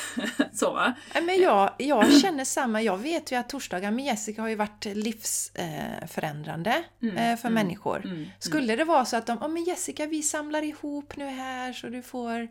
så 0.54 0.74
va? 0.74 0.94
Men 1.14 1.42
jag, 1.42 1.72
jag 1.78 2.22
känner 2.22 2.46
samma. 2.46 2.82
Jag 2.82 2.98
vet 2.98 3.32
ju 3.32 3.36
att 3.36 3.50
torsdagar 3.50 3.92
med 3.92 4.06
Jessica 4.06 4.42
har 4.42 4.50
ju 4.50 4.56
varit 4.56 4.86
livsförändrande 4.86 6.84
mm, 7.02 7.18
eh, 7.18 7.38
för 7.38 7.48
mm, 7.48 7.54
människor. 7.54 7.98
Mm, 7.98 8.18
mm. 8.18 8.30
Skulle 8.40 8.76
det 8.76 8.84
vara 8.84 9.06
så 9.06 9.18
att 9.18 9.28
de, 9.28 9.38
åh 9.42 9.48
men 9.48 9.64
Jessica 9.64 10.06
vi 10.06 10.24
samlar 10.24 10.62
ihop 10.62 11.16
nu 11.16 11.26
här 11.26 11.74
så 11.74 11.88
du 11.88 12.02
får 12.02 12.48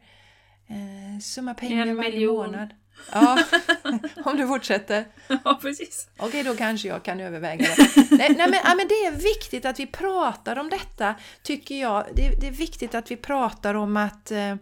eh, 0.70 1.20
summa 1.20 1.54
pengar 1.54 1.87
en 1.87 1.96
varje 1.96 2.11
miljon. 2.11 2.37
månad. 2.37 2.74
Ja, 3.12 3.38
om 4.24 4.37
du 4.37 4.46
fortsätter. 4.46 5.04
Ja, 5.44 5.59
precis. 5.62 6.09
Okej, 6.18 6.42
då 6.42 6.56
kanske 6.56 6.88
jag 6.88 7.02
kan 7.02 7.20
överväga 7.20 7.66
det. 7.76 7.76
nej, 8.11 8.35
nej, 8.37 8.50
men, 8.50 8.61
ja, 8.64 8.74
men 8.74 8.88
det 8.88 8.94
är 8.94 9.11
viktigt 9.11 9.64
att 9.64 9.80
vi 9.80 9.87
pratar 9.87 10.59
om 10.59 10.70
detta, 10.70 11.14
tycker 11.42 11.80
jag. 11.80 12.06
Det, 12.14 12.40
det 12.40 12.46
är 12.46 12.52
viktigt 12.52 12.94
att 12.94 13.11
vi 13.11 13.16
pratar 13.16 13.74
om 13.74 13.96
att, 13.96 14.30
eh, 14.30 14.56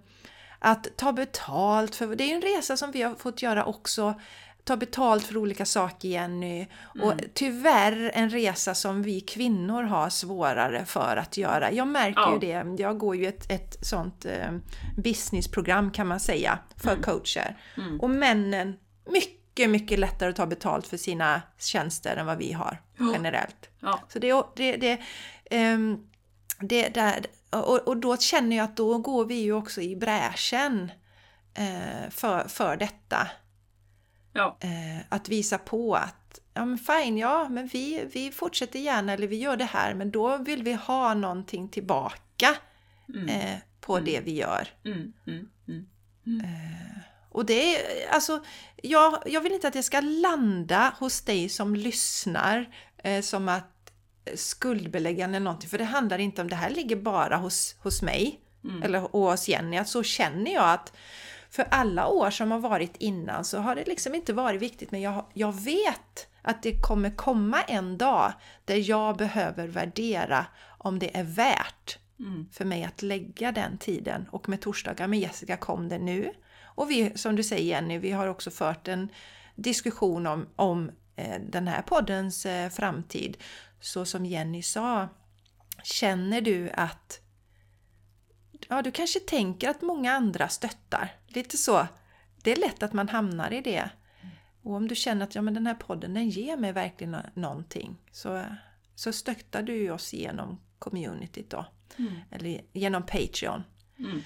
Att 0.58 0.96
ta 0.96 1.12
betalt 1.12 1.94
för, 1.94 2.16
det 2.16 2.24
är 2.24 2.34
en 2.34 2.42
resa 2.42 2.76
som 2.76 2.90
vi 2.90 3.02
har 3.02 3.14
fått 3.14 3.42
göra 3.42 3.64
också, 3.64 4.14
ta 4.68 4.76
betalt 4.76 5.24
för 5.24 5.36
olika 5.36 5.64
saker 5.64 6.08
Jenny. 6.08 6.66
Och 7.02 7.12
tyvärr 7.34 8.10
en 8.14 8.30
resa 8.30 8.74
som 8.74 9.02
vi 9.02 9.20
kvinnor 9.20 9.82
har 9.82 10.10
svårare 10.10 10.84
för 10.84 11.16
att 11.16 11.36
göra. 11.36 11.72
Jag 11.72 11.88
märker 11.88 12.20
Ja. 12.20 12.32
ju 12.32 12.38
det, 12.38 12.82
jag 12.82 12.98
går 12.98 13.16
ju 13.16 13.26
ett, 13.26 13.50
ett 13.50 13.86
sånt 13.86 14.24
eh, 14.24 14.52
businessprogram 14.96 15.90
kan 15.90 16.06
man 16.06 16.20
säga 16.20 16.58
för 16.76 17.02
coacher. 17.02 17.56
Och 18.00 18.10
männen, 18.10 18.76
mycket, 19.10 19.70
mycket 19.70 19.98
lättare 19.98 20.30
att 20.30 20.36
ta 20.36 20.46
betalt 20.46 20.86
för 20.86 20.96
sina 20.96 21.42
tjänster 21.58 22.16
än 22.16 22.26
vad 22.26 22.38
vi 22.38 22.52
har 22.52 22.82
generellt. 23.12 23.70
Ja. 23.80 24.00
Så 24.08 24.18
det, 24.18 24.42
det, 24.56 24.76
det, 24.76 24.98
ehm, 25.50 26.06
det 26.60 26.88
där, 26.88 27.26
och, 27.50 27.88
och 27.88 27.96
då 27.96 28.16
känner 28.16 28.56
jag 28.56 28.64
att 28.64 28.76
då 28.76 28.98
går 28.98 29.24
vi 29.24 29.34
ju 29.34 29.52
också 29.52 29.80
i 29.80 29.96
bräschen 29.96 30.92
eh, 31.54 32.10
för, 32.10 32.48
för 32.48 32.76
detta. 32.76 33.28
Ja. 34.38 34.56
Eh, 34.60 35.04
att 35.08 35.28
visa 35.28 35.58
på 35.58 35.94
att 35.94 36.40
ja 36.54 36.64
men 36.64 36.78
fine, 36.78 37.18
ja 37.18 37.48
men 37.48 37.66
vi, 37.66 38.08
vi 38.12 38.30
fortsätter 38.30 38.78
gärna 38.78 39.12
eller 39.12 39.26
vi 39.26 39.36
gör 39.36 39.56
det 39.56 39.64
här 39.64 39.94
men 39.94 40.10
då 40.10 40.36
vill 40.36 40.62
vi 40.62 40.72
ha 40.72 41.14
någonting 41.14 41.68
tillbaka 41.68 42.56
eh, 43.28 43.58
på 43.80 44.00
det 44.00 44.20
vi 44.20 44.34
gör. 44.34 44.68
Mm, 44.84 45.12
mm, 45.26 45.48
mm. 45.66 45.86
Och 47.30 47.46
det 47.46 47.76
är 47.76 48.08
alltså, 48.10 48.44
jag, 48.82 49.22
jag 49.26 49.40
vill 49.40 49.52
inte 49.52 49.68
att 49.68 49.74
det 49.74 49.82
ska 49.82 50.00
landa 50.00 50.94
hos 50.98 51.20
dig 51.20 51.48
som 51.48 51.76
lyssnar 51.76 52.74
eh, 52.98 53.22
som 53.22 53.48
att 53.48 53.92
skuldbeläggande 54.34 55.36
eller 55.36 55.44
någonting, 55.44 55.70
för 55.70 55.78
det 55.78 55.84
handlar 55.84 56.18
inte 56.18 56.42
om 56.42 56.48
det 56.48 56.56
här 56.56 56.70
ligger 56.70 56.96
bara 56.96 57.36
hos, 57.36 57.76
hos 57.82 58.02
mig 58.02 58.40
eller 58.84 59.16
och 59.16 59.30
hos 59.30 59.48
Jenny, 59.48 59.76
att 59.76 59.88
så 59.88 60.02
känner 60.02 60.54
jag 60.54 60.70
att 60.70 60.92
för 61.50 61.66
alla 61.70 62.08
år 62.08 62.30
som 62.30 62.50
har 62.50 62.58
varit 62.58 62.96
innan 62.96 63.44
så 63.44 63.58
har 63.58 63.74
det 63.74 63.84
liksom 63.84 64.14
inte 64.14 64.32
varit 64.32 64.62
viktigt, 64.62 64.90
men 64.90 65.00
jag, 65.00 65.26
jag 65.34 65.52
vet 65.52 66.28
att 66.42 66.62
det 66.62 66.80
kommer 66.80 67.10
komma 67.10 67.62
en 67.62 67.98
dag 67.98 68.32
där 68.64 68.90
jag 68.90 69.16
behöver 69.16 69.66
värdera 69.66 70.46
om 70.78 70.98
det 70.98 71.16
är 71.16 71.24
värt 71.24 71.98
för 72.52 72.64
mig 72.64 72.84
att 72.84 73.02
lägga 73.02 73.52
den 73.52 73.78
tiden. 73.78 74.28
Och 74.30 74.48
med 74.48 74.60
torsdagar 74.60 75.06
med 75.06 75.18
Jessica 75.18 75.56
kom 75.56 75.88
det 75.88 75.98
nu. 75.98 76.32
Och 76.62 76.90
vi, 76.90 77.18
som 77.18 77.36
du 77.36 77.42
säger 77.42 77.64
Jenny, 77.64 77.98
vi 77.98 78.10
har 78.10 78.26
också 78.26 78.50
fört 78.50 78.88
en 78.88 79.08
diskussion 79.54 80.26
om, 80.26 80.46
om 80.56 80.90
eh, 81.16 81.40
den 81.48 81.68
här 81.68 81.82
poddens 81.82 82.46
eh, 82.46 82.70
framtid. 82.70 83.36
Så 83.80 84.04
som 84.04 84.26
Jenny 84.26 84.62
sa, 84.62 85.08
känner 85.82 86.40
du 86.40 86.70
att 86.70 87.20
ja, 88.68 88.82
du 88.82 88.90
kanske 88.90 89.20
tänker 89.20 89.68
att 89.68 89.82
många 89.82 90.12
andra 90.12 90.48
stöttar. 90.48 91.16
Lite 91.26 91.56
så. 91.56 91.86
Det 92.42 92.52
är 92.52 92.56
lätt 92.56 92.82
att 92.82 92.92
man 92.92 93.08
hamnar 93.08 93.52
i 93.52 93.60
det. 93.60 93.90
Och 94.62 94.74
om 94.74 94.88
du 94.88 94.94
känner 94.94 95.24
att 95.24 95.34
ja, 95.34 95.42
men 95.42 95.54
den 95.54 95.66
här 95.66 95.74
podden 95.74 96.14
den 96.14 96.28
ger 96.28 96.56
mig 96.56 96.72
verkligen 96.72 97.10
nå- 97.10 97.22
någonting 97.34 97.96
så, 98.12 98.44
så 98.94 99.12
stöttar 99.12 99.62
du 99.62 99.90
oss 99.90 100.12
genom 100.12 100.60
communityt 100.78 101.50
då. 101.50 101.66
Eller 102.30 102.60
genom 102.72 103.02
Patreon. 103.02 103.64
Mm. 103.98 104.22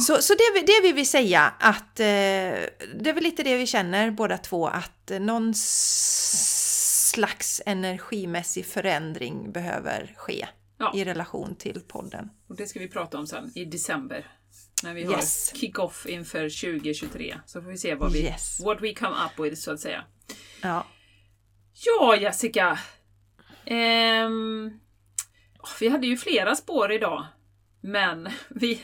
Så, 0.00 0.22
så 0.22 0.34
det, 0.34 0.60
det 0.66 0.80
vill 0.82 0.94
vi 0.94 1.04
säga 1.04 1.52
att 1.58 2.00
eh, 2.00 2.04
det 2.94 3.04
är 3.04 3.12
väl 3.12 3.22
lite 3.22 3.42
det 3.42 3.56
vi 3.56 3.66
känner 3.66 4.10
båda 4.10 4.38
två 4.38 4.66
att 4.68 5.10
någon 5.20 5.54
slags 7.14 7.62
energimässig 7.66 8.66
förändring 8.66 9.52
behöver 9.52 10.14
ske 10.16 10.48
Ja. 10.78 10.92
i 10.94 11.04
relation 11.04 11.54
till 11.56 11.80
podden. 11.80 12.30
Och 12.48 12.56
det 12.56 12.66
ska 12.66 12.78
vi 12.80 12.88
prata 12.88 13.18
om 13.18 13.26
sen 13.26 13.52
i 13.54 13.64
december. 13.64 14.26
När 14.82 14.94
vi 14.94 15.00
Yes. 15.02 15.50
har 15.52 15.58
kick-off 15.58 16.06
inför 16.06 16.48
2023. 16.48 17.38
Så 17.46 17.62
får 17.62 17.68
vi 17.70 17.78
se 17.78 17.94
vad 17.94 18.12
vi, 18.12 18.22
Yes. 18.22 18.60
what 18.64 18.82
we 18.82 18.94
come 18.94 19.16
up 19.26 19.44
with 19.46 19.56
så 19.60 19.72
att 19.72 19.80
säga. 19.80 20.04
Ja, 20.62 20.86
Ja, 21.86 22.16
Jessica. 22.16 22.78
Ehm, 23.64 24.70
vi 25.80 25.88
hade 25.88 26.06
ju 26.06 26.16
flera 26.16 26.56
spår 26.56 26.92
idag. 26.92 27.26
Men 27.80 28.28
vi... 28.50 28.80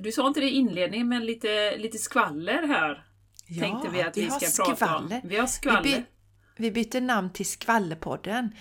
Du 0.00 0.12
sa 0.12 0.26
inte 0.26 0.40
det 0.40 0.46
i 0.50 0.54
inledningen, 0.54 1.08
men 1.08 1.24
lite, 1.26 1.76
lite 1.76 1.98
skvaller 1.98 2.66
här. 2.68 3.04
Ja, 3.46 3.62
tänkte 3.62 3.88
vi 3.92 4.02
att 4.02 4.16
vi, 4.16 4.24
har 4.28 4.38
ska 4.40 4.64
prata 4.64 4.70
om. 4.72 4.76
skvaller. 5.06 5.20
Vi 5.24 5.36
har 5.36 5.46
skvaller. 5.46 5.82
Vi, 5.82 6.04
vi 6.58 6.70
byter 6.70 7.00
namn 7.00 7.30
till 7.30 7.46
Skvallerpodden. 7.46 8.54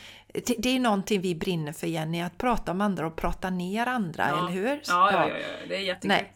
Det 0.57 0.69
är 0.69 0.79
någonting 0.79 1.21
vi 1.21 1.35
brinner 1.35 1.71
för 1.71 1.87
Jenny, 1.87 2.21
att 2.21 2.37
prata 2.37 2.71
om 2.71 2.81
andra 2.81 3.07
och 3.07 3.15
prata 3.15 3.49
ner 3.49 3.85
andra, 3.85 4.29
ja. 4.29 4.37
eller 4.37 4.51
hur? 4.51 4.81
Ja, 4.87 5.11
ja, 5.11 5.29
ja, 5.29 5.37
ja. 5.37 5.67
det 5.67 5.75
är 5.75 5.79
jättekul. 5.79 6.07
Nej. 6.07 6.33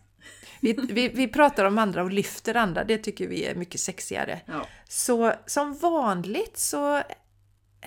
Vi, 0.60 0.74
vi, 0.74 1.08
vi 1.08 1.28
pratar 1.28 1.65
om 1.65 1.78
andra 1.78 2.04
och 2.04 2.12
lyfter 2.12 2.56
andra, 2.56 2.84
det 2.84 2.97
tycker 2.97 3.28
vi 3.28 3.45
är 3.45 3.56
mycket 3.56 3.82
sexigare. 3.82 4.41
Ja. 4.45 4.67
Så 4.88 5.34
som 5.45 5.78
vanligt 5.78 6.58
så 6.58 7.04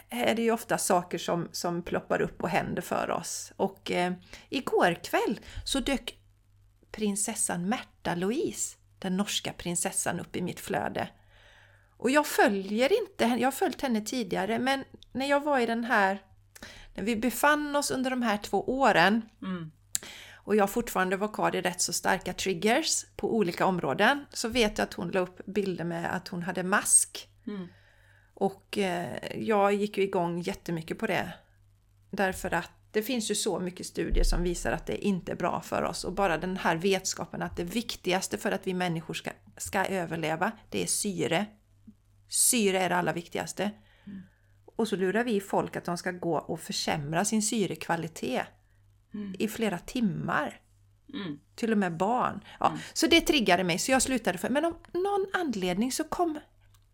är 0.08 0.34
det 0.34 0.42
ju 0.42 0.50
ofta 0.50 0.78
saker 0.78 1.18
som, 1.18 1.48
som 1.52 1.82
ploppar 1.82 2.22
upp 2.22 2.42
och 2.42 2.48
händer 2.48 2.82
för 2.82 3.10
oss. 3.10 3.52
Och 3.56 3.90
eh, 3.90 4.12
igår 4.48 4.94
kväll 5.04 5.40
så 5.64 5.80
dök 5.80 6.18
prinsessan 6.90 7.68
Märta 7.68 8.14
Louise, 8.14 8.76
den 8.98 9.16
norska 9.16 9.52
prinsessan, 9.52 10.20
upp 10.20 10.36
i 10.36 10.42
mitt 10.42 10.60
flöde. 10.60 11.08
Och 11.96 12.10
jag 12.10 12.26
följer 12.26 13.00
inte 13.00 13.26
henne, 13.26 13.40
jag 13.40 13.46
har 13.46 13.52
följt 13.52 13.80
henne 13.80 14.00
tidigare, 14.00 14.58
men 14.58 14.84
när 15.12 15.26
jag 15.26 15.44
var 15.44 15.58
i 15.58 15.66
den 15.66 15.84
här, 15.84 16.22
när 16.94 17.04
vi 17.04 17.16
befann 17.16 17.76
oss 17.76 17.90
under 17.90 18.10
de 18.10 18.22
här 18.22 18.36
två 18.38 18.64
åren 18.78 19.22
Mm. 19.42 19.70
och 20.34 20.56
jag 20.56 20.70
fortfarande 20.70 21.16
var 21.16 21.28
kvar 21.28 21.56
i 21.56 21.60
rätt 21.60 21.80
så 21.80 21.92
starka 21.92 22.32
triggers 22.32 23.04
på 23.16 23.36
olika 23.36 23.66
områden 23.66 24.26
så 24.32 24.48
vet 24.48 24.78
jag 24.78 24.84
att 24.84 24.94
hon 24.94 25.10
la 25.10 25.20
upp 25.20 25.46
bilder 25.46 25.84
med 25.84 26.14
att 26.16 26.28
hon 26.28 26.42
hade 26.42 26.62
mask. 26.62 27.28
Mm. 27.46 27.68
Och 28.34 28.78
eh, 28.78 29.36
jag 29.36 29.74
gick 29.74 29.98
ju 29.98 30.04
igång 30.04 30.40
jättemycket 30.40 30.98
på 30.98 31.06
det. 31.06 31.32
Därför 32.10 32.54
att 32.54 32.70
det 32.90 33.02
finns 33.02 33.30
ju 33.30 33.34
så 33.34 33.60
mycket 33.60 33.86
studier 33.86 34.24
som 34.24 34.42
visar 34.42 34.72
att 34.72 34.86
det 34.86 35.04
inte 35.04 35.32
är 35.32 35.36
bra 35.36 35.60
för 35.60 35.82
oss. 35.82 36.04
Och 36.04 36.12
bara 36.12 36.38
den 36.38 36.56
här 36.56 36.76
vetskapen 36.76 37.42
att 37.42 37.56
det 37.56 37.64
viktigaste 37.64 38.38
för 38.38 38.52
att 38.52 38.66
vi 38.66 38.74
människor 38.74 39.14
ska, 39.14 39.30
ska 39.56 39.84
överleva, 39.84 40.52
det 40.70 40.82
är 40.82 40.86
syre. 40.86 41.46
Syre 42.28 42.80
är 42.80 42.88
det 42.88 42.96
allra 42.96 43.12
viktigaste. 43.12 43.70
Och 44.76 44.88
så 44.88 44.96
lurar 44.96 45.24
vi 45.24 45.40
folk 45.40 45.76
att 45.76 45.84
de 45.84 45.98
ska 45.98 46.10
gå 46.10 46.36
och 46.38 46.60
försämra 46.60 47.24
sin 47.24 47.42
syrekvalitet 47.42 48.46
i 49.38 49.48
flera 49.48 49.78
timmar. 49.78 50.60
Mm. 51.14 51.38
Till 51.54 51.72
och 51.72 51.78
med 51.78 51.96
barn. 51.96 52.44
Ja, 52.60 52.78
Så 52.92 53.06
det 53.06 53.20
triggade 53.20 53.64
mig 53.64 53.78
så 53.78 53.92
jag 53.92 54.02
slutade 54.02 54.38
för 54.38 54.48
Men 54.48 54.64
av 54.64 54.76
någon 54.92 55.26
anledning 55.32 55.92
så 55.92 56.04
kom 56.04 56.40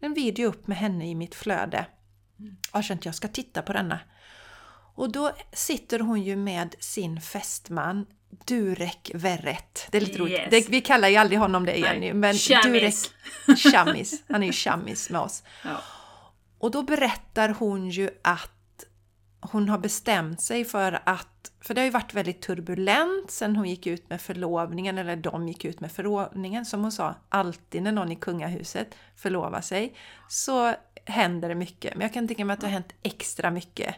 en 0.01 0.15
video 0.15 0.49
upp 0.49 0.67
med 0.67 0.77
henne 0.77 1.11
i 1.11 1.15
mitt 1.15 1.35
flöde. 1.35 1.87
Jag 2.73 2.85
kände 2.85 3.01
att 3.01 3.05
jag 3.05 3.15
ska 3.15 3.29
titta 3.29 3.63
på 3.63 3.73
denna. 3.73 4.01
Och 4.95 5.13
då 5.13 5.33
sitter 5.53 6.01
hon 6.01 6.23
ju 6.23 6.37
med 6.37 6.75
sin 6.79 7.21
fästman 7.21 8.07
Durek 8.45 9.11
Verret. 9.15 9.87
Det 9.91 9.99
är 9.99 10.03
lite 10.03 10.19
roligt. 10.19 10.39
Yes. 10.39 10.51
Det, 10.51 10.69
vi 10.69 10.81
kallar 10.81 11.09
ju 11.09 11.17
aldrig 11.17 11.39
honom 11.39 11.67
det 11.67 11.73
Nej. 11.73 11.81
Jenny, 11.81 12.13
men 12.13 12.35
Tjammis. 12.35 13.11
Durek 13.47 13.59
Tjammis. 13.73 14.23
Han 14.29 14.43
är 14.43 14.47
ju 14.47 14.53
tjammis 14.53 15.11
med 15.11 15.21
oss. 15.21 15.43
Ja. 15.65 15.81
Och 16.59 16.71
då 16.71 16.83
berättar 16.83 17.49
hon 17.49 17.91
ju 17.91 18.11
att 18.23 18.51
hon 19.41 19.69
har 19.69 19.79
bestämt 19.79 20.41
sig 20.41 20.65
för 20.65 21.01
att, 21.05 21.53
för 21.61 21.75
det 21.75 21.81
har 21.81 21.85
ju 21.85 21.91
varit 21.91 22.15
väldigt 22.15 22.43
turbulent 22.43 23.31
sen 23.31 23.57
hon 23.57 23.69
gick 23.69 23.87
ut 23.87 24.11
med 24.11 24.21
förlovningen, 24.21 24.99
eller 24.99 25.17
de 25.17 25.49
gick 25.49 25.65
ut 25.65 25.81
med 25.81 25.93
förlovningen, 25.93 26.67
som 26.67 26.83
hon 26.83 26.93
sa, 26.93 27.15
alltid 27.29 27.83
när 27.83 27.93
någon 27.93 28.13
i 28.13 28.17
kungahuset 28.17 28.95
förlovar 29.17 29.61
sig 29.61 29.97
så 30.29 30.75
händer 31.05 31.49
det 31.49 31.55
mycket. 31.55 31.95
Men 31.95 32.03
jag 32.03 32.13
kan 32.13 32.29
tänka 32.29 32.45
mig 32.45 32.55
att 32.55 32.61
det 32.61 32.67
har 32.67 32.73
hänt 32.73 32.95
extra 33.03 33.51
mycket. 33.51 33.95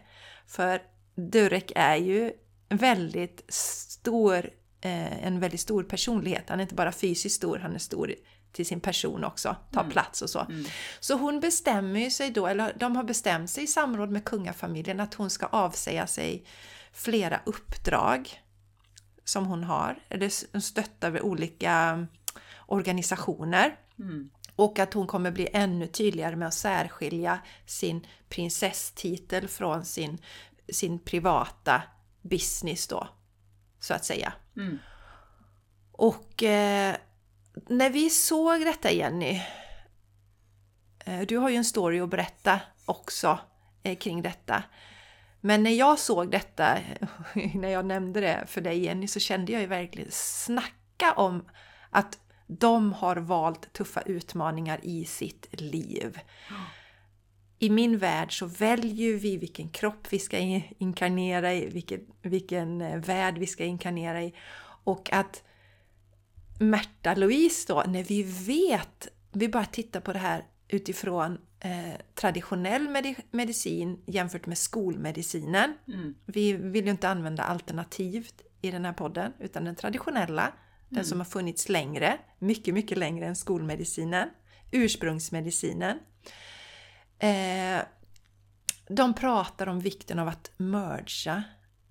För 0.46 0.82
Durek 1.14 1.72
är 1.74 1.96
ju 1.96 2.32
väldigt 2.76 3.44
stor, 3.48 4.50
eh, 4.80 5.26
en 5.26 5.40
väldigt 5.40 5.60
stor 5.60 5.82
personlighet. 5.82 6.48
Han 6.48 6.60
är 6.60 6.62
inte 6.62 6.74
bara 6.74 6.92
fysiskt 6.92 7.36
stor, 7.36 7.58
han 7.58 7.74
är 7.74 7.78
stor 7.78 8.14
till 8.52 8.66
sin 8.66 8.80
person 8.80 9.24
också, 9.24 9.56
tar 9.72 9.90
plats 9.90 10.22
och 10.22 10.30
så. 10.30 10.46
Så 11.00 11.14
hon 11.14 11.40
bestämmer 11.40 12.00
ju 12.00 12.10
sig 12.10 12.30
då, 12.30 12.46
eller 12.46 12.76
de 12.78 12.96
har 12.96 13.04
bestämt 13.04 13.50
sig 13.50 13.64
i 13.64 13.66
samråd 13.66 14.10
med 14.10 14.24
kungafamiljen 14.24 15.00
att 15.00 15.14
hon 15.14 15.30
ska 15.30 15.46
avsäga 15.46 16.06
sig 16.06 16.44
flera 16.92 17.40
uppdrag 17.46 18.42
som 19.24 19.46
hon 19.46 19.64
har, 19.64 19.98
eller 20.08 20.60
stöttar 20.60 21.10
vid 21.10 21.22
olika 21.22 22.06
organisationer. 22.66 23.76
Mm. 23.98 24.30
Och 24.56 24.78
att 24.78 24.94
hon 24.94 25.06
kommer 25.06 25.30
bli 25.30 25.48
ännu 25.52 25.86
tydligare 25.86 26.36
med 26.36 26.48
att 26.48 26.54
särskilja 26.54 27.38
sin 27.66 28.06
prinsesstitel 28.28 29.48
från 29.48 29.84
sin, 29.84 30.18
sin 30.72 30.98
privata 30.98 31.82
business 32.22 32.86
då, 32.86 33.08
så 33.80 33.94
att 33.94 34.04
säga. 34.04 34.32
Mm. 34.56 34.78
Och 35.92 36.42
eh, 36.42 36.96
när 37.68 37.90
vi 37.90 38.10
såg 38.10 38.60
detta 38.60 38.90
Jenny, 38.92 39.42
eh, 41.04 41.20
du 41.20 41.36
har 41.36 41.48
ju 41.48 41.56
en 41.56 41.64
story 41.64 42.00
att 42.00 42.08
berätta 42.08 42.60
också 42.84 43.38
eh, 43.82 43.98
kring 43.98 44.22
detta. 44.22 44.62
Men 45.40 45.62
när 45.62 45.70
jag 45.70 45.98
såg 45.98 46.30
detta, 46.30 46.78
när 47.54 47.68
jag 47.68 47.86
nämnde 47.86 48.20
det 48.20 48.44
för 48.46 48.60
dig 48.60 48.84
Jenny, 48.84 49.08
så 49.08 49.20
kände 49.20 49.52
jag 49.52 49.60
ju 49.60 49.66
verkligen, 49.66 50.10
snacka 50.10 51.12
om 51.12 51.48
att 51.90 52.18
de 52.46 52.92
har 52.92 53.16
valt 53.16 53.72
tuffa 53.72 54.00
utmaningar 54.00 54.80
i 54.82 55.04
sitt 55.04 55.60
liv. 55.60 56.18
I 57.62 57.70
min 57.70 57.98
värld 57.98 58.38
så 58.38 58.46
väljer 58.46 59.14
vi 59.14 59.36
vilken 59.36 59.68
kropp 59.68 60.06
vi 60.10 60.18
ska 60.18 60.38
inkarnera 60.78 61.54
i, 61.54 61.66
vilken, 61.66 62.00
vilken 62.22 62.80
eh, 62.80 62.98
värld 62.98 63.38
vi 63.38 63.46
ska 63.46 63.64
inkarnera 63.64 64.22
i. 64.22 64.34
Och 64.84 65.12
att 65.12 65.42
Märta 66.60 67.14
Louise 67.14 67.72
då, 67.72 67.84
när 67.88 68.04
vi 68.04 68.22
vet, 68.22 69.08
vi 69.32 69.48
bara 69.48 69.64
tittar 69.64 70.00
på 70.00 70.12
det 70.12 70.18
här 70.18 70.44
utifrån 70.68 71.38
eh, 71.60 72.00
traditionell 72.14 72.88
med 72.88 73.14
medicin 73.30 74.02
jämfört 74.06 74.46
med 74.46 74.58
skolmedicinen. 74.58 75.74
Mm. 75.88 76.14
Vi 76.26 76.52
vill 76.52 76.84
ju 76.84 76.90
inte 76.90 77.08
använda 77.08 77.42
alternativt 77.42 78.42
i 78.62 78.70
den 78.70 78.84
här 78.84 78.92
podden, 78.92 79.32
utan 79.40 79.64
den 79.64 79.76
traditionella, 79.76 80.42
mm. 80.42 80.54
den 80.88 81.04
som 81.04 81.20
har 81.20 81.24
funnits 81.24 81.68
längre, 81.68 82.18
mycket, 82.38 82.74
mycket 82.74 82.98
längre 82.98 83.26
än 83.26 83.36
skolmedicinen, 83.36 84.28
ursprungsmedicinen. 84.70 85.98
Eh, 87.22 87.82
de 88.88 89.14
pratar 89.14 89.66
om 89.66 89.80
vikten 89.80 90.18
av 90.18 90.28
att 90.28 90.50
mergea 90.56 91.42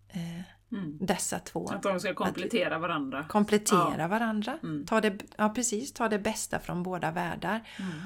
eh, 0.10 0.78
mm. 0.78 0.98
dessa 1.02 1.39
två. 1.39 1.67
Att 1.67 1.84
de 1.84 2.00
ska 2.00 2.13
komplettera 2.13 2.76
att, 2.76 2.82
varandra. 2.82 3.26
Komplettera 3.30 3.96
ja. 3.98 4.08
varandra. 4.08 4.58
Mm. 4.63 4.86
Ta 4.86 5.02
det, 5.02 5.13
ja, 5.36 5.50
precis, 5.50 5.94
ta 5.94 6.10
det 6.10 6.20
bästa 6.20 6.60
från 6.60 6.84
båda 6.84 7.12
världar. 7.12 7.67
Mm. 7.80 8.02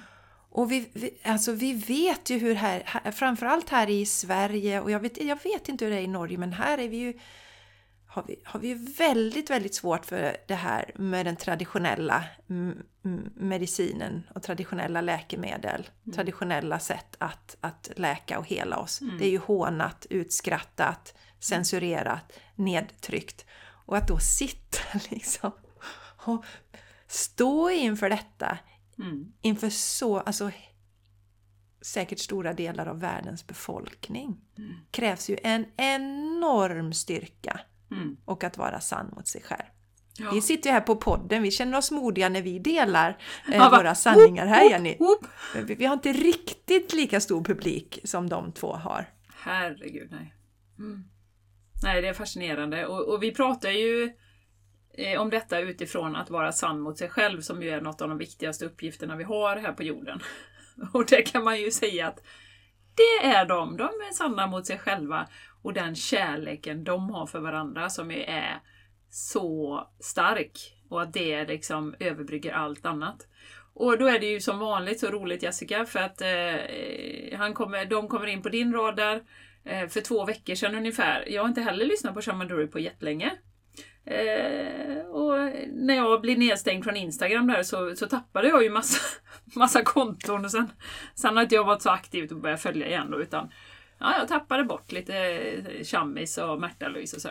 Och 0.49 0.71
vi, 0.71 0.89
vi, 0.93 1.17
alltså 1.23 1.51
vi 1.51 1.73
vet 1.73 2.29
ju 2.29 2.37
hur 2.37 2.55
här, 2.55 2.83
här, 2.85 3.11
framförallt 3.11 3.69
här 3.69 3.89
i 3.89 4.05
Sverige 4.05 4.81
och 4.81 4.91
jag 4.91 4.99
vet, 4.99 5.23
jag 5.23 5.43
vet 5.43 5.69
inte 5.69 5.85
hur 5.85 5.91
det 5.91 5.97
är 5.97 6.01
i 6.01 6.07
Norge, 6.07 6.37
men 6.37 6.53
här 6.53 6.77
är 6.77 6.89
vi 6.89 6.97
ju 6.97 7.13
har 8.15 8.23
vi, 8.27 8.35
har 8.43 8.59
vi 8.59 8.73
väldigt, 8.73 9.49
väldigt 9.49 9.75
svårt 9.75 10.05
för 10.05 10.37
det 10.47 10.55
här 10.55 10.91
med 10.95 11.25
den 11.25 11.35
traditionella 11.35 12.23
medicinen 13.35 14.23
och 14.35 14.43
traditionella 14.43 15.01
läkemedel. 15.01 15.89
Mm. 16.03 16.15
Traditionella 16.15 16.79
sätt 16.79 17.15
att, 17.19 17.57
att 17.61 17.91
läka 17.95 18.39
och 18.39 18.47
hela 18.47 18.77
oss. 18.77 19.01
Mm. 19.01 19.17
Det 19.17 19.25
är 19.25 19.29
ju 19.29 19.37
hånat, 19.37 20.07
utskrattat, 20.09 21.15
censurerat, 21.39 22.31
nedtryckt. 22.55 23.45
Och 23.85 23.97
att 23.97 24.07
då 24.07 24.19
sitta 24.19 24.99
liksom 25.09 25.51
och 26.25 26.45
stå 27.07 27.69
inför 27.69 28.09
detta, 28.09 28.57
mm. 28.97 29.33
inför 29.41 29.69
så, 29.69 30.19
alltså 30.19 30.51
säkert 31.81 32.19
stora 32.19 32.53
delar 32.53 32.85
av 32.85 32.99
världens 32.99 33.47
befolkning, 33.47 34.41
mm. 34.57 34.73
krävs 34.91 35.29
ju 35.29 35.37
en 35.43 35.65
enorm 35.77 36.93
styrka 36.93 37.61
mm. 37.91 38.17
och 38.25 38.43
att 38.43 38.57
vara 38.57 38.79
sann 38.79 39.13
mot 39.15 39.27
sig 39.27 39.41
själv. 39.41 39.63
Ja. 40.17 40.31
Vi 40.33 40.41
sitter 40.41 40.69
ju 40.69 40.73
här 40.73 40.81
på 40.81 40.95
podden, 40.95 41.43
vi 41.43 41.51
känner 41.51 41.77
oss 41.77 41.91
modiga 41.91 42.29
när 42.29 42.41
vi 42.41 42.59
delar 42.59 43.17
eh, 43.51 43.55
ja, 43.55 43.69
våra 43.77 43.95
sanningar 43.95 44.45
här 44.45 44.69
Jenny. 44.69 44.97
Vi, 45.77 45.85
har 45.85 45.93
inte 45.93 46.13
riktigt 46.13 46.93
lika 46.93 47.19
stor 47.19 47.43
publik 47.43 47.99
som 48.03 48.29
de 48.29 48.51
två 48.51 48.73
har. 48.73 49.05
Herregud, 49.35 50.11
nej. 50.11 50.35
Mm. 50.79 51.03
Nej, 51.83 52.01
det 52.01 52.07
är 52.07 52.13
fascinerande. 52.13 52.85
Och, 52.85 53.13
och 53.13 53.23
vi 53.23 53.31
pratar 53.31 53.69
ju 53.69 54.13
eh, 54.93 55.21
om 55.21 55.29
detta 55.29 55.59
utifrån 55.59 56.15
att 56.15 56.29
vara 56.29 56.51
sann 56.51 56.79
mot 56.79 56.97
sig 56.97 57.09
själv 57.09 57.41
som 57.41 57.63
ju 57.63 57.69
är 57.69 57.81
något 57.81 58.01
av 58.01 58.09
de 58.09 58.17
viktigaste 58.17 58.65
uppgifterna 58.65 59.15
vi 59.15 59.23
har 59.23 59.57
här 59.57 59.73
på 59.73 59.83
jorden. 59.83 60.19
Och 60.93 61.05
det 61.05 61.21
kan 61.21 61.43
man 61.43 61.61
ju 61.61 61.71
säga 61.71 62.07
att 62.07 62.19
det 62.95 63.27
är 63.27 63.45
de. 63.45 63.77
De 63.77 63.83
är 63.83 64.13
sanna 64.13 64.47
mot 64.47 64.65
sig 64.65 64.77
själva 64.77 65.27
och 65.65 65.73
den 65.73 65.95
kärleken 65.95 66.83
de 66.83 67.09
har 67.09 67.25
för 67.25 67.39
varandra 67.39 67.89
som 67.89 68.11
ju 68.11 68.23
är 68.23 68.61
så 69.09 69.81
stark 69.99 70.51
och 70.89 71.01
att 71.01 71.13
det 71.13 71.45
liksom 71.45 71.95
överbrygger 71.99 72.51
allt 72.51 72.85
annat. 72.85 73.27
Och 73.73 73.97
då 73.97 74.07
är 74.07 74.19
det 74.19 74.25
ju 74.25 74.39
som 74.39 74.59
vanligt 74.59 74.99
så 74.99 75.07
roligt 75.07 75.43
Jessica 75.43 75.85
för 75.85 75.99
att 75.99 76.21
eh, 76.21 77.37
han 77.37 77.53
kommer, 77.53 77.85
de 77.85 78.07
kommer 78.07 78.27
in 78.27 78.41
på 78.41 78.49
din 78.49 78.73
radar 78.73 79.21
eh, 79.63 79.87
för 79.87 80.01
två 80.01 80.25
veckor 80.25 80.55
sedan 80.55 80.75
ungefär. 80.75 81.25
Jag 81.27 81.41
har 81.41 81.49
inte 81.49 81.61
heller 81.61 81.85
lyssnat 81.85 82.13
på 82.13 82.21
Shamaduri 82.21 82.67
på 82.67 82.79
jättelänge. 82.79 83.31
Eh, 84.05 85.05
och 85.05 85.37
när 85.73 85.95
jag 85.95 86.21
blev 86.21 86.39
nedstängd 86.39 86.83
från 86.83 86.95
Instagram 86.95 87.47
där 87.47 87.63
så, 87.63 87.95
så 87.95 88.07
tappade 88.07 88.47
jag 88.47 88.63
ju 88.63 88.69
massa, 88.69 88.99
massa 89.55 89.83
konton 89.83 90.45
och 90.45 90.51
sen, 90.51 90.71
sen 91.15 91.35
har 91.35 91.43
inte 91.43 91.55
jag 91.55 91.63
varit 91.63 91.81
så 91.81 91.89
aktiv 91.89 92.31
och 92.31 92.41
börjat 92.41 92.61
följa 92.61 92.87
igen 92.87 93.11
då 93.11 93.21
utan 93.21 93.49
ja, 93.99 94.17
jag 94.17 94.27
tappade 94.27 94.63
bort 94.63 94.91
lite 94.91 95.17
eh, 95.17 95.83
Chammis 95.83 96.37
och 96.37 96.59
Märta-Louise 96.59 97.15
och 97.15 97.21
så. 97.21 97.29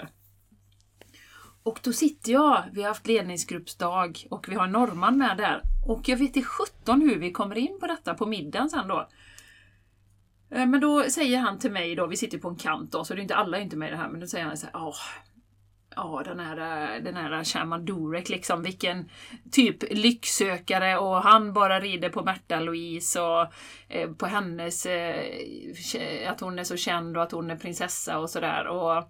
Och 1.63 1.81
då 1.83 1.93
sitter 1.93 2.33
jag, 2.33 2.65
vi 2.73 2.83
har 2.83 2.89
haft 2.89 3.07
ledningsgruppsdag 3.07 4.27
och 4.31 4.49
vi 4.49 4.55
har 4.55 4.67
norrman 4.67 5.19
med 5.19 5.37
där. 5.37 5.63
Och 5.87 6.09
jag 6.09 6.17
vet 6.17 6.37
i 6.37 6.43
sjutton 6.43 7.01
hur 7.01 7.19
vi 7.19 7.33
kommer 7.33 7.59
in 7.59 7.81
på 7.81 7.87
detta 7.87 8.15
på 8.15 8.27
middagen 8.27 8.71
sen 8.71 8.89
då. 8.89 9.09
Eh, 10.51 10.67
men 10.67 10.81
då 10.81 11.03
säger 11.03 11.39
han 11.39 11.59
till 11.59 11.73
mig 11.73 11.95
då, 11.95 12.07
vi 12.07 12.17
sitter 12.17 12.39
på 12.39 12.49
en 12.49 12.57
kant 12.57 12.93
då, 12.93 13.05
så 13.05 13.15
det 13.15 13.21
är 13.21 13.23
inte 13.23 13.37
alla 13.37 13.59
är 13.59 13.63
inte 13.63 13.77
med 13.77 13.89
i 13.89 13.91
det 13.91 13.97
här, 13.97 14.09
men 14.09 14.21
då 14.21 14.27
säger 14.27 14.45
han 14.45 14.57
så 14.57 14.67
här, 14.67 14.95
ja, 15.97 16.23
den 16.25 16.41
här, 16.41 16.57
eh, 16.57 17.03
den 17.03 17.17
här 17.17 17.45
Shaman 17.45 17.85
Durek 17.85 18.29
liksom, 18.29 18.63
vilken 18.63 19.11
typ 19.51 19.77
lycksökare 19.91 20.99
och 20.99 21.23
han 21.23 21.53
bara 21.53 21.81
rider 21.81 22.09
på 22.09 22.23
Märta 22.23 22.61
Louise 22.61 23.21
och 23.21 23.47
eh, 23.89 24.11
på 24.11 24.27
hennes, 24.27 24.87
eh, 24.87 26.31
att 26.31 26.41
hon 26.41 26.59
är 26.59 26.65
så 26.65 26.77
känd 26.77 27.17
och 27.17 27.23
att 27.23 27.33
hon 27.33 27.51
är 27.51 27.57
prinsessa 27.57 28.19
och 28.19 28.31
sådär. 28.31 28.67
Och, 28.67 29.09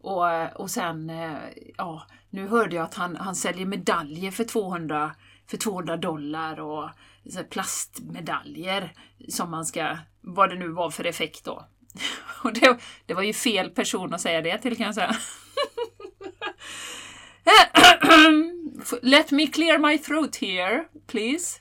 och, 0.00 0.60
och 0.60 0.70
sen, 0.70 1.10
eh, 1.10 1.36
ja, 1.76 2.06
nu 2.30 2.48
hörde 2.48 2.76
jag 2.76 2.84
att 2.84 2.94
han, 2.94 3.16
han 3.16 3.34
säljer 3.34 3.66
medaljer 3.66 4.30
för 4.30 4.44
200, 4.44 5.14
för 5.46 5.56
200 5.56 5.96
dollar 5.96 6.60
och 6.60 6.90
så 7.30 7.44
plastmedaljer 7.44 8.92
som 9.28 9.50
man 9.50 9.66
ska, 9.66 9.96
vad 10.20 10.50
det 10.50 10.56
nu 10.56 10.68
var 10.68 10.90
för 10.90 11.06
effekt 11.06 11.44
då. 11.44 11.66
Och 12.42 12.52
det, 12.52 12.78
det 13.06 13.14
var 13.14 13.22
ju 13.22 13.32
fel 13.32 13.70
person 13.70 14.14
att 14.14 14.20
säga 14.20 14.42
det 14.42 14.58
till 14.58 14.76
kan 14.76 14.86
jag 14.86 14.94
säga. 14.94 15.16
Let 19.02 19.32
me 19.32 19.46
clear 19.46 19.78
my 19.78 19.98
throat 19.98 20.36
here, 20.36 20.84
please. 21.06 21.60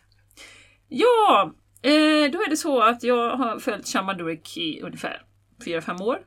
Ja, 0.87 1.53
eh, 1.81 2.31
då 2.31 2.41
är 2.41 2.49
det 2.49 2.57
så 2.57 2.81
att 2.81 3.03
jag 3.03 3.37
har 3.37 3.59
följt 3.59 3.87
Shamadurik 3.87 4.57
i 4.57 4.81
ungefär 4.81 5.21
4-5 5.65 6.01
år. 6.01 6.19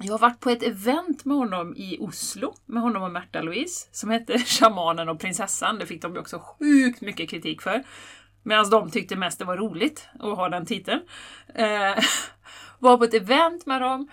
Jag 0.00 0.12
har 0.12 0.18
varit 0.18 0.40
på 0.40 0.50
ett 0.50 0.62
event 0.62 1.24
med 1.24 1.36
honom 1.36 1.76
i 1.76 1.96
Oslo, 2.00 2.54
med 2.66 2.82
honom 2.82 3.02
och 3.02 3.10
Märta 3.10 3.42
Louise, 3.42 3.88
som 3.92 4.10
hette 4.10 4.38
Shamanen 4.46 5.08
och 5.08 5.20
prinsessan. 5.20 5.78
Det 5.78 5.86
fick 5.86 6.02
de 6.02 6.18
också 6.18 6.38
sjukt 6.38 7.00
mycket 7.00 7.30
kritik 7.30 7.62
för. 7.62 7.84
Medan 8.42 8.70
de 8.70 8.90
tyckte 8.90 9.16
mest 9.16 9.38
det 9.38 9.44
var 9.44 9.56
roligt 9.56 10.08
att 10.18 10.36
ha 10.36 10.48
den 10.48 10.66
titeln. 10.66 11.00
Eh, 11.54 12.04
var 12.78 12.96
på 12.98 13.04
ett 13.04 13.14
event 13.14 13.66
med 13.66 13.80
dem 13.80 14.08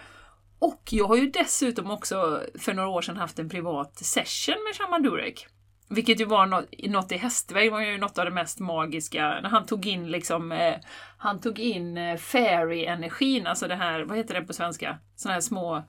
och 0.60 0.82
jag 0.92 1.08
har 1.08 1.16
ju 1.16 1.30
dessutom 1.30 1.92
också 1.92 2.42
för 2.60 2.74
några 2.74 2.90
år 2.90 3.02
sedan 3.02 3.18
haft 3.18 3.40
en 3.40 3.50
privat 3.50 3.98
session 3.98 4.64
med 4.68 4.76
Shaman 4.76 5.04
Durek. 5.04 5.48
Vilket 5.90 6.22
ju 6.22 6.26
var 6.26 6.46
något, 6.46 6.66
något 6.84 7.12
i 7.12 7.18
hästväg, 7.18 7.72
var 7.72 7.82
ju 7.82 7.98
något 7.98 8.18
av 8.18 8.26
det 8.26 8.32
mest 8.32 8.60
magiska. 8.60 9.40
När 9.42 9.50
han 9.50 9.66
tog 9.66 9.86
in 9.86 10.12
liksom, 10.12 10.52
eh, 10.52 10.76
han 11.18 11.42
tog 11.42 11.60
in 11.60 11.98
eh, 11.98 12.18
fairy-energin, 12.18 13.48
alltså 13.48 13.68
det 13.68 13.76
här, 13.76 14.02
vad 14.02 14.18
heter 14.18 14.34
det 14.34 14.42
på 14.42 14.54
svenska? 14.54 14.98
Såna 15.16 15.34
här 15.34 15.42
små, 15.42 15.84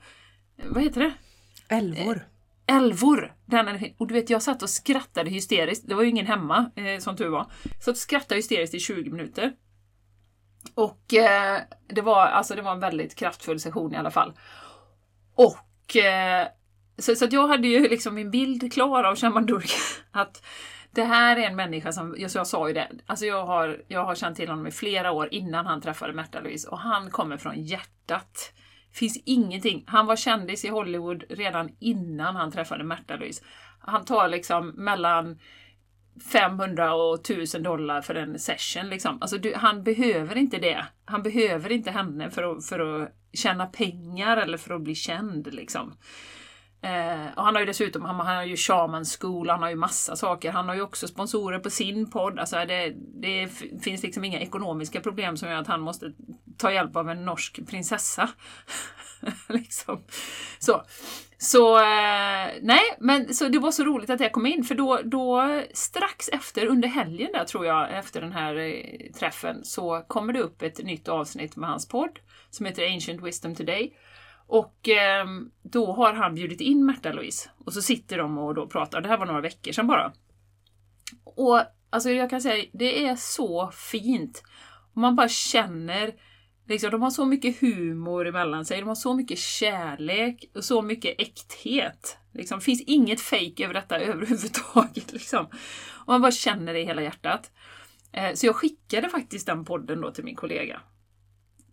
vad 0.65 0.83
heter 0.83 1.01
det? 1.01 1.13
Älvor. 1.69 2.17
Eh, 2.17 2.77
älvor! 2.77 3.35
Den 3.47 3.69
energin. 3.69 3.95
Och 3.99 4.07
du 4.07 4.15
vet, 4.15 4.31
jag 4.31 4.43
satt 4.43 4.63
och 4.63 4.71
skrattade 4.71 5.31
hysteriskt. 5.31 5.89
Det 5.89 5.95
var 5.95 6.03
ju 6.03 6.09
ingen 6.09 6.27
hemma, 6.27 6.71
eh, 6.77 6.99
som 6.99 7.17
tur 7.17 7.29
var. 7.29 7.47
Så 7.81 7.91
jag 7.91 7.97
skrattade 7.97 8.39
hysteriskt 8.39 8.75
i 8.75 8.81
20 8.81 9.11
minuter. 9.11 9.53
Och 10.75 11.15
eh, 11.15 11.61
det, 11.87 12.01
var, 12.01 12.27
alltså, 12.27 12.55
det 12.55 12.63
var 12.63 12.73
en 12.73 12.81
väldigt 12.81 13.15
kraftfull 13.15 13.61
session 13.61 13.95
i 13.95 13.97
alla 13.97 14.11
fall. 14.11 14.33
Och 15.35 15.97
eh, 15.97 16.49
så, 16.99 17.15
så 17.15 17.25
att 17.25 17.33
jag 17.33 17.49
hade 17.49 17.69
ju 17.69 17.89
liksom 17.89 18.15
min 18.15 18.31
bild 18.31 18.73
klar 18.73 19.05
av 19.05 19.17
Shaman 19.17 19.63
Att 20.11 20.43
det 20.91 21.05
här 21.05 21.37
är 21.37 21.47
en 21.47 21.57
människa 21.57 21.93
som, 21.93 22.15
jag, 22.19 22.31
jag 22.35 22.47
sa 22.47 22.69
ju 22.69 22.75
det, 22.75 22.89
alltså 23.07 23.27
jag 23.27 23.47
har, 23.47 23.83
jag 23.89 24.05
har 24.05 24.15
känt 24.15 24.37
till 24.37 24.49
honom 24.49 24.67
i 24.67 24.71
flera 24.71 25.11
år 25.11 25.29
innan 25.31 25.67
han 25.67 25.81
träffade 25.81 26.13
Märta 26.13 26.41
Louise 26.41 26.69
och 26.69 26.79
han 26.79 27.11
kommer 27.11 27.37
från 27.37 27.63
hjärtat. 27.63 28.53
Finns 28.93 29.23
ingenting. 29.25 29.85
Han 29.87 30.07
var 30.07 30.17
kändis 30.17 30.65
i 30.65 30.69
Hollywood 30.69 31.25
redan 31.29 31.71
innan 31.79 32.37
han 32.37 32.53
träffade 32.53 32.85
Märta 32.85 33.17
Louise. 33.17 33.45
Han 33.79 34.05
tar 34.05 34.29
liksom 34.29 34.69
mellan 34.69 35.39
500 36.33 36.95
och 36.95 37.15
1000 37.15 37.63
dollar 37.63 38.03
för 38.03 38.15
en 38.15 38.39
session. 38.39 38.89
Liksom. 38.89 39.19
Alltså, 39.21 39.39
du, 39.39 39.55
han 39.55 39.83
behöver 39.83 40.37
inte 40.37 40.59
det. 40.59 40.85
Han 41.05 41.23
behöver 41.23 41.73
inte 41.73 41.91
henne 41.91 42.31
för 42.31 42.57
att, 42.57 42.67
för 42.67 43.03
att 43.03 43.13
tjäna 43.33 43.67
pengar 43.67 44.37
eller 44.37 44.59
för 44.59 44.75
att 44.75 44.83
bli 44.83 44.95
känd. 44.95 45.55
Liksom. 45.55 45.97
Eh, 46.83 47.27
och 47.37 47.45
han 47.45 47.55
har 47.55 47.61
ju 47.61 47.67
dessutom 47.67 48.05
han, 48.05 48.17
han 48.17 48.37
har 48.37 48.45
ju 48.45 48.57
shaman 48.57 49.05
school, 49.05 49.51
han 49.51 49.63
har 49.63 49.71
ju 49.71 49.77
massa 49.77 50.17
saker. 50.17 50.51
Han 50.53 50.69
har 50.69 50.75
ju 50.75 50.83
också 50.83 51.09
sponsorer 51.09 51.59
på 51.59 51.71
sin 51.71 52.11
podd. 52.11 52.39
Alltså 52.39 52.57
det, 52.57 52.95
det 52.97 53.49
finns 53.83 54.03
liksom 54.03 54.25
inga 54.25 54.41
ekonomiska 54.41 55.01
problem 55.01 55.37
som 55.37 55.49
gör 55.49 55.61
att 55.61 55.67
han 55.67 55.81
måste 55.81 56.13
ta 56.59 56.73
hjälp 56.73 56.97
av 56.97 57.11
en 57.11 57.25
norsk 57.25 57.67
prinsessa. 57.67 58.29
liksom. 59.49 60.05
Så, 60.59 60.83
så 61.39 61.77
eh, 61.79 62.49
nej, 62.63 62.97
men 63.01 63.35
så 63.35 63.49
det 63.49 63.59
var 63.59 63.71
så 63.71 63.85
roligt 63.85 64.11
att 64.11 64.21
jag 64.21 64.33
kom 64.33 64.47
in 64.47 64.65
för 64.65 64.75
då, 64.75 65.01
då 65.05 65.63
strax 65.73 66.29
efter, 66.29 66.67
under 66.67 66.89
helgen 66.89 67.33
där 67.33 67.45
tror 67.45 67.67
jag, 67.67 67.99
efter 67.99 68.21
den 68.21 68.33
här 68.33 68.57
eh, 68.57 69.13
träffen 69.19 69.65
så 69.65 70.05
kommer 70.09 70.33
det 70.33 70.41
upp 70.41 70.63
ett 70.63 70.85
nytt 70.85 71.09
avsnitt 71.09 71.57
med 71.57 71.69
hans 71.69 71.89
podd 71.89 72.19
som 72.51 72.67
heter 72.67 72.93
Ancient 72.93 73.23
Wisdom 73.23 73.55
Today. 73.55 73.97
Och 74.47 74.89
eh, 74.89 75.27
då 75.63 75.93
har 75.93 76.13
han 76.13 76.35
bjudit 76.35 76.61
in 76.61 76.87
Märta 76.87 77.13
Louise 77.13 77.51
och 77.65 77.73
så 77.73 77.83
sitter 77.83 78.19
de 78.19 78.39
och 78.39 78.55
då 78.55 78.67
pratar. 78.67 79.01
Det 79.01 79.09
här 79.09 79.19
var 79.19 79.27
några 79.27 79.41
veckor 79.41 79.73
sedan 79.73 79.87
bara. 79.87 80.13
Och 81.25 81.63
alltså 81.91 82.11
jag 82.11 82.31
kan 82.31 82.41
säga, 82.41 82.65
det 82.73 83.07
är 83.07 83.17
så 83.17 83.71
fint. 83.75 84.43
Man 84.93 85.17
bara 85.17 85.29
känner 85.29 86.15
Liksom, 86.69 86.91
de 86.91 87.03
har 87.03 87.11
så 87.11 87.25
mycket 87.25 87.61
humor 87.61 88.27
emellan 88.27 88.65
sig, 88.65 88.81
de 88.81 88.89
har 88.89 88.95
så 88.95 89.15
mycket 89.15 89.39
kärlek 89.39 90.51
och 90.55 90.65
så 90.65 90.83
mycket 90.83 91.21
äkthet. 91.21 92.19
Liksom, 92.35 92.59
det 92.59 92.65
finns 92.65 92.83
inget 92.87 93.21
fejk 93.21 93.61
över 93.61 93.75
detta 93.75 93.99
överhuvudtaget. 94.01 95.13
Liksom. 95.13 95.47
Och 95.91 96.09
man 96.13 96.21
bara 96.21 96.33
känner 96.33 96.73
det 96.73 96.81
i 96.81 96.85
hela 96.85 97.03
hjärtat. 97.03 97.51
Eh, 98.13 98.35
så 98.35 98.47
jag 98.47 98.57
skickade 98.57 99.09
faktiskt 99.09 99.47
den 99.47 99.65
podden 99.65 100.01
då 100.01 100.11
till 100.11 100.25
min 100.25 100.37
kollega. 100.37 100.81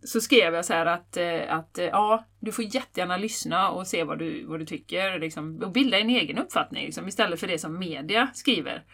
Så 0.04 0.20
skrev 0.20 0.54
jag 0.54 0.64
så 0.64 0.72
här 0.72 0.86
att, 0.86 1.16
eh, 1.16 1.54
att 1.54 1.78
eh, 1.78 1.84
ja, 1.84 2.24
du 2.40 2.52
får 2.52 2.64
jättegärna 2.64 3.16
lyssna 3.16 3.70
och 3.70 3.86
se 3.86 4.04
vad 4.04 4.18
du, 4.18 4.46
vad 4.46 4.60
du 4.60 4.66
tycker 4.66 5.18
liksom, 5.18 5.62
och 5.62 5.72
bilda 5.72 5.98
en 5.98 6.10
egen 6.10 6.38
uppfattning 6.38 6.84
liksom, 6.84 7.08
istället 7.08 7.40
för 7.40 7.46
det 7.46 7.58
som 7.58 7.78
media 7.78 8.30
skriver. 8.34 8.84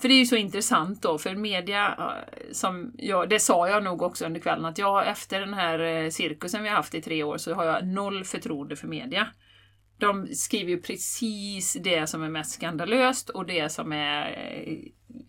För 0.00 0.08
det 0.08 0.14
är 0.14 0.18
ju 0.18 0.26
så 0.26 0.36
intressant 0.36 1.02
då, 1.02 1.18
för 1.18 1.34
media, 1.34 2.14
som 2.52 2.92
jag, 2.98 3.28
det 3.28 3.40
sa 3.40 3.68
jag 3.68 3.84
nog 3.84 4.02
också 4.02 4.26
under 4.26 4.40
kvällen, 4.40 4.64
att 4.64 4.78
jag 4.78 5.08
efter 5.08 5.40
den 5.40 5.54
här 5.54 5.78
eh, 5.78 6.10
cirkusen 6.10 6.62
vi 6.62 6.68
har 6.68 6.76
haft 6.76 6.94
i 6.94 7.02
tre 7.02 7.22
år 7.22 7.38
så 7.38 7.54
har 7.54 7.64
jag 7.64 7.86
noll 7.86 8.24
förtroende 8.24 8.76
för 8.76 8.88
media. 8.88 9.28
De 9.98 10.26
skriver 10.26 10.70
ju 10.70 10.80
precis 10.80 11.72
det 11.72 12.06
som 12.06 12.22
är 12.22 12.28
mest 12.28 12.52
skandalöst 12.52 13.30
och 13.30 13.46
det 13.46 13.68
som 13.72 13.92
är 13.92 14.30
eh, 14.30 14.78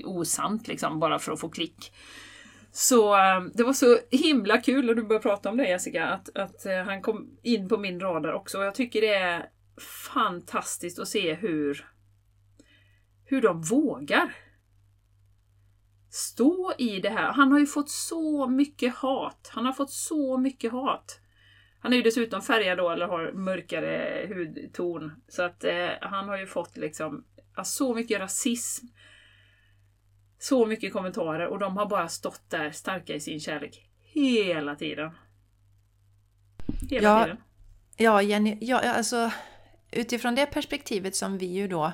osant, 0.06 0.68
liksom, 0.68 1.00
bara 1.00 1.20
för 1.20 1.32
att 1.32 1.40
få 1.40 1.50
klick. 1.50 1.92
Så 2.72 3.16
eh, 3.16 3.42
det 3.54 3.64
var 3.64 3.74
så 3.74 3.98
himla 4.12 4.58
kul, 4.58 4.90
och 4.90 4.96
du 4.96 5.04
började 5.04 5.24
prata 5.24 5.50
om 5.50 5.58
det 5.58 5.68
Jessica, 5.68 6.06
att, 6.06 6.38
att 6.38 6.66
han 6.86 7.02
kom 7.02 7.38
in 7.44 7.70
på 7.70 7.78
min 7.78 8.00
radar 8.00 8.34
också. 8.34 8.58
Och 8.58 8.66
jag 8.66 8.76
tycker 8.76 9.02
det 9.02 9.16
är 9.16 9.50
fantastiskt 10.14 11.00
att 11.00 11.08
se 11.08 11.34
hur, 11.34 11.86
hur 13.26 13.42
de 13.42 13.62
vågar 13.62 14.34
stå 16.16 16.74
i 16.78 17.00
det 17.00 17.10
här. 17.10 17.34
Han 17.34 17.52
har 17.52 17.60
ju 17.60 17.66
fått 17.66 17.90
så 17.90 18.48
mycket 18.48 18.96
hat. 18.96 19.52
Han 19.54 19.66
har 19.66 19.74
fått 19.74 19.92
så 19.92 20.38
mycket 20.38 20.72
hat. 20.72 21.20
Han 21.80 21.94
är 21.94 21.98
ju 21.98 22.04
dessutom 22.04 22.42
färgad 22.42 22.78
då, 22.78 22.90
eller 22.90 23.08
har 23.08 23.32
mörkare 23.32 24.28
hudton. 24.34 25.12
Så 25.28 25.44
att 25.44 25.64
eh, 25.64 25.90
han 26.02 26.30
har 26.30 26.38
ju 26.38 26.48
fått 26.48 26.78
liksom 26.78 27.26
så 27.64 27.94
mycket 27.94 28.20
rasism. 28.20 28.86
Så 30.40 30.66
mycket 30.66 30.94
kommentarer 30.94 31.48
och 31.48 31.60
de 31.60 31.78
har 31.78 31.86
bara 31.86 32.08
stått 32.08 32.50
där 32.50 32.72
starka 32.72 33.14
i 33.14 33.20
sin 33.20 33.40
kärlek. 33.40 33.90
Hela 34.02 34.76
tiden. 34.76 35.12
Hela 36.90 37.10
ja, 37.10 37.24
tiden. 37.24 37.38
Ja, 37.98 38.22
Jenny, 38.22 38.58
ja, 38.62 38.80
alltså 38.80 39.32
utifrån 39.92 40.36
det 40.36 40.46
perspektivet 40.46 41.16
som 41.16 41.38
vi 41.38 41.46
ju 41.46 41.68
då 41.68 41.94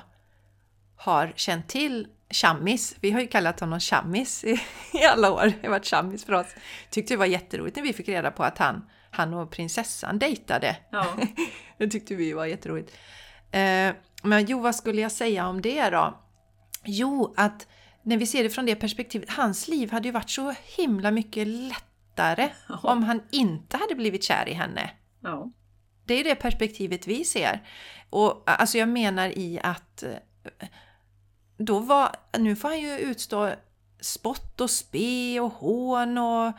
har 1.02 1.32
känt 1.36 1.68
till 1.68 2.06
Chammis. 2.30 2.96
Vi 3.00 3.10
har 3.10 3.20
ju 3.20 3.26
kallat 3.26 3.60
honom 3.60 3.80
Chammis 3.80 4.44
i, 4.44 4.50
i 4.92 5.04
alla 5.04 5.32
år. 5.32 5.44
Det 5.60 5.62
har 5.62 5.70
varit 5.70 5.86
Chammis 5.86 6.24
för 6.24 6.32
oss. 6.32 6.46
Tyckte 6.90 7.14
det 7.14 7.18
var 7.18 7.26
jätteroligt 7.26 7.76
när 7.76 7.82
vi 7.82 7.92
fick 7.92 8.08
reda 8.08 8.30
på 8.30 8.44
att 8.44 8.58
han, 8.58 8.84
han 9.10 9.34
och 9.34 9.50
prinsessan 9.50 10.18
dejtade. 10.18 10.76
Ja. 10.90 11.16
det 11.78 11.88
tyckte 11.88 12.14
vi 12.14 12.32
var 12.32 12.46
jätteroligt. 12.46 12.96
Eh, 13.50 13.94
men 14.22 14.46
jo, 14.46 14.60
vad 14.60 14.76
skulle 14.76 15.00
jag 15.00 15.12
säga 15.12 15.48
om 15.48 15.62
det 15.62 15.90
då? 15.90 16.20
Jo, 16.84 17.34
att 17.36 17.66
när 18.02 18.16
vi 18.16 18.26
ser 18.26 18.42
det 18.42 18.50
från 18.50 18.66
det 18.66 18.74
perspektivet, 18.74 19.30
hans 19.30 19.68
liv 19.68 19.90
hade 19.90 20.08
ju 20.08 20.12
varit 20.12 20.30
så 20.30 20.54
himla 20.76 21.10
mycket 21.10 21.46
lättare 21.46 22.50
ja. 22.68 22.80
om 22.82 23.02
han 23.02 23.22
inte 23.30 23.76
hade 23.76 23.94
blivit 23.94 24.24
kär 24.24 24.48
i 24.48 24.52
henne. 24.52 24.90
Ja. 25.20 25.50
Det 26.04 26.14
är 26.14 26.24
det 26.24 26.34
perspektivet 26.34 27.06
vi 27.06 27.24
ser. 27.24 27.62
Och 28.10 28.42
alltså 28.46 28.78
jag 28.78 28.88
menar 28.88 29.38
i 29.38 29.60
att 29.62 30.04
då 31.64 31.78
var, 31.78 32.16
nu 32.38 32.56
får 32.56 32.68
han 32.68 32.80
ju 32.80 32.98
utstå 32.98 33.50
spott 34.00 34.60
och 34.60 34.70
spe 34.70 35.40
och 35.40 35.52
hån 35.52 36.18
och 36.18 36.52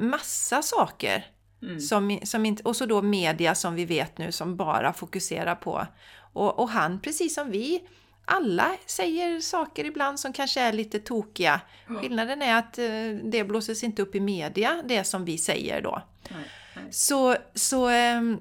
massa 0.00 0.62
saker. 0.62 1.26
Mm. 1.62 1.80
Som, 1.80 2.20
som 2.22 2.46
inte, 2.46 2.62
och 2.62 2.76
så 2.76 2.86
då 2.86 3.02
media 3.02 3.54
som 3.54 3.74
vi 3.74 3.84
vet 3.84 4.18
nu 4.18 4.32
som 4.32 4.56
bara 4.56 4.92
fokuserar 4.92 5.54
på. 5.54 5.86
Och, 6.32 6.58
och 6.58 6.68
han, 6.68 7.00
precis 7.00 7.34
som 7.34 7.50
vi, 7.50 7.82
alla 8.24 8.76
säger 8.86 9.40
saker 9.40 9.84
ibland 9.84 10.20
som 10.20 10.32
kanske 10.32 10.60
är 10.60 10.72
lite 10.72 10.98
tokiga. 11.00 11.60
Skillnaden 11.86 12.42
är 12.42 12.58
att 12.58 12.78
eh, 12.78 13.30
det 13.30 13.44
blåses 13.44 13.84
inte 13.84 14.02
upp 14.02 14.14
i 14.14 14.20
media, 14.20 14.82
det 14.84 15.04
som 15.04 15.24
vi 15.24 15.38
säger 15.38 15.82
då. 15.82 16.02
Nej. 16.30 16.44
Så, 16.90 17.36
så 17.54 17.88
ehm, 17.88 18.38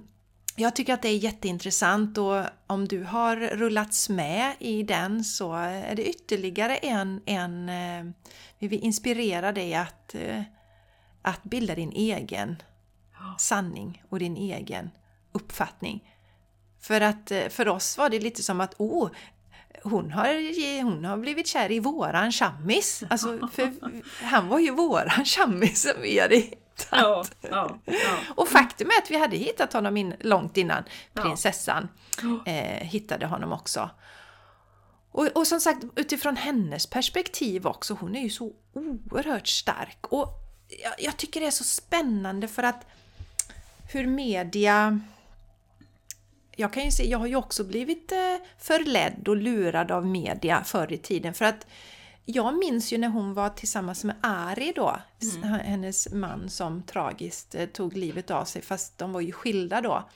jag 0.60 0.76
tycker 0.76 0.94
att 0.94 1.02
det 1.02 1.10
är 1.10 1.18
jätteintressant 1.18 2.18
och 2.18 2.44
om 2.68 2.88
du 2.88 3.04
har 3.04 3.36
rullats 3.36 4.10
med 4.10 4.56
i 4.60 4.84
den 4.84 5.24
så 5.24 5.54
är 5.54 5.96
det 5.96 6.10
ytterligare 6.10 6.76
en, 6.76 7.22
en 7.26 7.70
eh, 7.70 8.14
vi 8.60 8.68
vill 8.68 8.84
inspirera 8.84 9.52
dig 9.52 9.76
att, 9.76 10.16
eh, 10.16 10.42
att 11.22 11.44
bilda 11.44 11.76
din 11.76 11.92
egen 11.92 12.56
sanning 13.38 14.04
och 14.10 14.20
din 14.20 14.38
egen 14.38 14.90
uppfattning. 15.32 16.16
För 16.80 17.02
att 17.02 17.32
eh, 17.32 17.48
för 17.50 17.68
oss 17.68 17.98
var 17.98 18.10
det 18.10 18.20
lite 18.20 18.44
som 18.44 18.62
att 18.62 18.76
oh, 18.78 19.10
hon 19.84 20.12
har, 20.12 20.84
hon 20.84 21.06
har 21.06 21.18
blivit 21.18 21.48
kär 21.48 21.72
i 21.72 21.80
våran 21.80 22.32
chammis. 22.32 23.04
Alltså, 23.10 23.50
för 23.54 23.74
han 24.24 24.48
var 24.48 24.60
ju 24.60 24.72
våran 24.72 25.26
chammis 25.26 25.82
som 25.82 26.02
vi 26.02 26.20
hade 26.20 26.44
Ja, 26.92 27.24
ja, 27.42 27.80
ja. 27.86 28.18
Och 28.36 28.48
faktum 28.48 28.88
är 28.88 29.02
att 29.04 29.12
vi 29.12 29.20
hade 29.20 29.38
hittat 29.38 29.74
honom 29.74 29.98
in, 29.98 30.14
långt 30.20 30.58
innan 30.58 30.84
prinsessan 31.14 31.88
eh, 32.46 32.88
hittade 32.88 33.26
honom 33.26 33.52
också. 33.52 33.90
Och, 35.12 35.28
och, 35.28 35.48
som 35.48 35.60
sagt, 35.60 35.84
utifrån 35.96 36.36
hennes 36.36 36.88
perspektiv 36.88 37.68
också, 37.68 37.94
hon 37.94 38.16
är 38.16 38.22
ju 38.22 38.30
så 38.30 38.52
oerhört 38.74 39.48
stark. 39.48 39.98
Och 40.02 40.28
jag, 40.84 40.94
jag 41.00 41.18
tycker 41.18 41.40
det 41.40 41.48
är 41.48 41.52
så 41.52 41.64
spännande 41.64 42.48
för 42.48 42.64
att 42.64 42.86
hur 43.92 44.08
media 44.08 45.00
jag 46.60 46.74
kan 46.74 46.84
ju 46.86 46.92
se, 46.92 47.10
jag 47.10 47.20
har 47.20 47.28
ju 47.28 47.36
också 47.36 47.64
blivit 47.64 48.12
eh, 48.12 48.18
förledd 48.58 49.28
och 49.28 49.38
lurad 49.38 49.92
av 49.92 50.06
media 50.06 50.64
förr 50.64 50.94
i 50.94 50.98
tiden 50.98 51.34
för 51.34 51.46
att 51.46 51.68
jag 52.26 52.58
minns 52.58 52.94
ju 52.94 52.98
när 52.98 53.08
hon 53.08 53.34
var 53.34 53.50
tillsammans 53.50 54.04
med 54.04 54.16
Ari 54.22 54.74
då, 54.76 54.98
mm. 55.22 55.60
hennes 55.60 56.14
man 56.14 56.50
som 56.50 56.84
tragiskt 56.84 57.56
eh, 57.56 57.66
tog 57.66 57.98
livet 57.98 58.32
av 58.32 58.46
sig 58.46 58.62
fast 58.62 58.98
de 58.98 59.14
var 59.14 59.22
ju 59.22 59.32
skilda 59.32 59.82
då. 59.82 60.10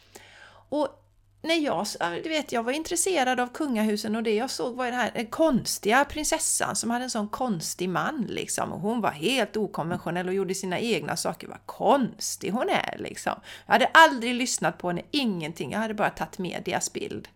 Och 0.69 1.03
när 1.43 1.55
jag, 1.55 1.87
du 2.23 2.29
vet, 2.29 2.51
jag 2.51 2.63
var 2.63 2.71
intresserad 2.71 3.39
av 3.39 3.47
kungahusen 3.47 4.15
och 4.15 4.23
det 4.23 4.35
jag 4.35 4.49
såg 4.49 4.75
var 4.75 4.85
den 4.85 4.93
här 4.93 5.29
konstiga 5.29 6.05
prinsessan 6.05 6.75
som 6.75 6.89
hade 6.89 7.03
en 7.03 7.09
sån 7.09 7.27
konstig 7.27 7.89
man 7.89 8.25
liksom. 8.29 8.73
Och 8.73 8.79
hon 8.79 9.01
var 9.01 9.11
helt 9.11 9.57
okonventionell 9.57 10.27
och 10.27 10.33
gjorde 10.33 10.55
sina 10.55 10.79
egna 10.79 11.17
saker. 11.17 11.47
Vad 11.47 11.65
konstig 11.65 12.51
hon 12.51 12.69
är 12.69 12.97
liksom. 12.99 13.33
Jag 13.65 13.73
hade 13.73 13.85
aldrig 13.85 14.33
lyssnat 14.33 14.77
på 14.77 14.87
henne, 14.87 15.01
ingenting. 15.11 15.71
Jag 15.71 15.79
hade 15.79 15.93
bara 15.93 16.09
tagit 16.09 16.37
medias 16.37 16.93
bild. 16.93 17.27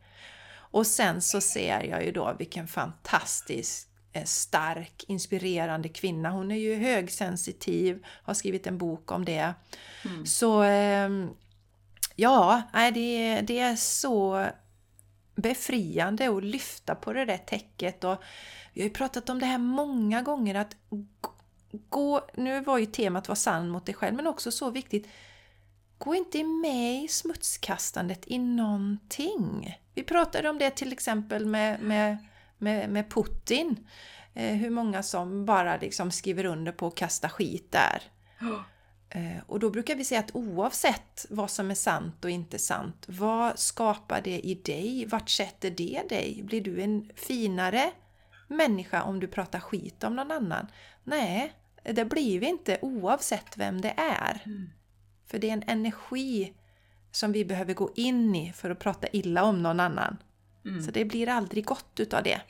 Och 0.53 0.88
sen 0.88 1.22
så 1.22 1.41
ser 1.41 1.84
jag 1.84 2.05
ju 2.05 2.11
då 2.11 2.36
vilken 2.39 2.68
fantastisk 2.68 3.88
stark, 4.26 5.05
inspirerande 5.07 5.89
kvinna. 5.89 6.30
Hon 6.30 6.51
är 6.51 6.55
ju 6.55 6.76
högsensitiv, 6.76 8.05
har 8.24 8.34
skrivit 8.34 8.68
en 8.68 8.78
bok 8.78 9.11
om 9.11 9.26
det. 9.26 9.53
Mm. 10.05 10.26
Så 10.26 10.61
ehm, 10.61 11.30
ja, 12.15 12.61
det, 12.74 13.41
det 13.41 13.59
är 13.59 13.76
så 13.76 14.47
befriande 15.36 16.30
att 16.30 16.43
lyfta 16.43 16.95
på 16.95 17.13
det 17.13 17.26
där 17.26 17.38
täcket. 17.38 18.03
Och 18.03 18.18
vi 18.74 18.82
har 18.82 18.88
ju 18.88 18.93
pratat 18.93 19.30
om 19.30 19.39
det 19.39 19.45
här 19.45 19.57
många 19.57 20.22
gånger 20.22 20.55
att 20.55 20.76
gå, 21.89 22.28
nu 22.34 22.61
var 22.61 22.78
ju 22.78 22.86
temat 22.86 23.28
var 23.28 23.36
sann 23.36 23.70
mot 23.70 23.86
dig 23.86 23.95
själv, 23.95 24.15
men 24.15 24.28
också 24.28 24.51
så 24.51 24.70
viktigt, 24.70 25.07
gå 25.97 26.15
inte 26.15 26.43
med 26.43 27.03
i 27.03 27.07
smutskastandet 27.07 28.28
i 28.28 28.39
någonting. 28.39 29.78
Vi 29.93 30.03
pratade 30.03 30.49
om 30.49 30.57
det 30.57 30.70
till 30.70 30.93
exempel 30.93 31.45
med, 31.45 31.82
med 31.82 32.18
med, 32.58 32.89
med 32.89 33.10
Putin. 33.10 33.88
Eh, 34.34 34.55
hur 34.55 34.70
många 34.70 35.03
som 35.03 35.45
bara 35.45 35.78
liksom 35.78 36.12
skriver 36.12 36.45
under 36.45 36.72
på 36.72 36.88
att 36.88 36.95
kasta 36.95 37.30
skit 37.30 37.72
där. 37.72 38.01
Oh. 38.41 38.62
Eh, 39.10 39.38
och 39.47 39.60
då 39.60 39.70
brukar 39.70 39.95
vi 39.95 40.05
säga 40.05 40.20
att 40.20 40.36
oavsett 40.36 41.26
vad 41.30 41.51
som 41.51 41.72
är 41.72 41.76
sant 41.76 42.26
och 42.26 42.32
inte 42.32 42.60
sant, 42.60 43.05
vad 43.08 43.60
skapar 43.60 44.22
det 44.22 44.39
i 44.39 44.55
dig? 44.55 45.05
Vart 45.05 45.30
sätter 45.30 45.70
det 45.70 46.01
dig? 46.10 46.41
Blir 46.43 46.62
du 46.62 46.82
en 46.82 47.10
finare 47.16 47.91
människa 48.47 49.03
om 49.03 49.20
du 49.20 49.28
pratar 49.28 49.60
skit 49.60 50.03
om 50.03 50.16
någon 50.16 50.32
annan? 50.32 50.68
Nej, 51.03 51.53
det 51.84 52.05
blir 52.05 52.39
vi 52.39 52.47
inte 52.47 52.78
oavsett 52.82 53.58
vem 53.58 53.82
det 53.82 53.93
är. 53.97 54.41
Mm. 54.45 54.70
För 55.26 55.39
det 55.39 55.49
är 55.49 55.53
en 55.53 55.64
energi 55.68 56.53
som 57.12 57.32
vi 57.32 57.45
behöver 57.45 57.74
gå 57.74 57.91
in 57.95 58.36
i 58.36 58.53
för 58.53 58.70
att 58.70 58.80
prata 58.80 59.08
illa 59.08 59.43
om 59.43 59.64
någon 59.64 59.80
annan. 59.80 60.18
Mm. 60.68 60.82
Så 60.82 60.91
det 60.91 61.05
blir 61.05 61.30
aldrig 61.30 61.65
gott 61.65 61.99
utav 61.99 62.24
det. 62.24 62.41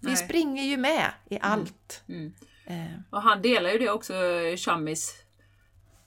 Vi 0.00 0.06
Nej. 0.08 0.16
springer 0.16 0.62
ju 0.62 0.76
med 0.76 1.10
i 1.30 1.38
allt. 1.42 2.04
Mm. 2.08 2.32
Eh, 2.66 3.00
Och 3.10 3.22
han 3.22 3.42
delar 3.42 3.70
ju 3.70 3.78
det 3.78 3.90
också, 3.90 4.14
Chammis, 4.56 5.22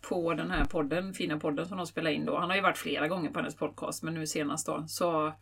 på 0.09 0.34
den 0.34 0.51
här 0.51 0.65
podden, 0.65 1.13
fina 1.13 1.39
podden 1.39 1.65
som 1.67 1.77
de 1.77 1.88
spelar 1.88 2.11
in 2.11 2.25
då. 2.25 2.38
Han 2.39 2.49
har 2.49 2.55
ju 2.55 2.61
varit 2.61 2.77
flera 2.77 3.07
gånger 3.07 3.29
på 3.32 3.39
hennes 3.39 3.55
podcast, 3.55 4.03
men 4.03 4.13
nu 4.13 4.27
senast 4.27 4.65
då. 4.65 4.86
Så, 4.88 5.34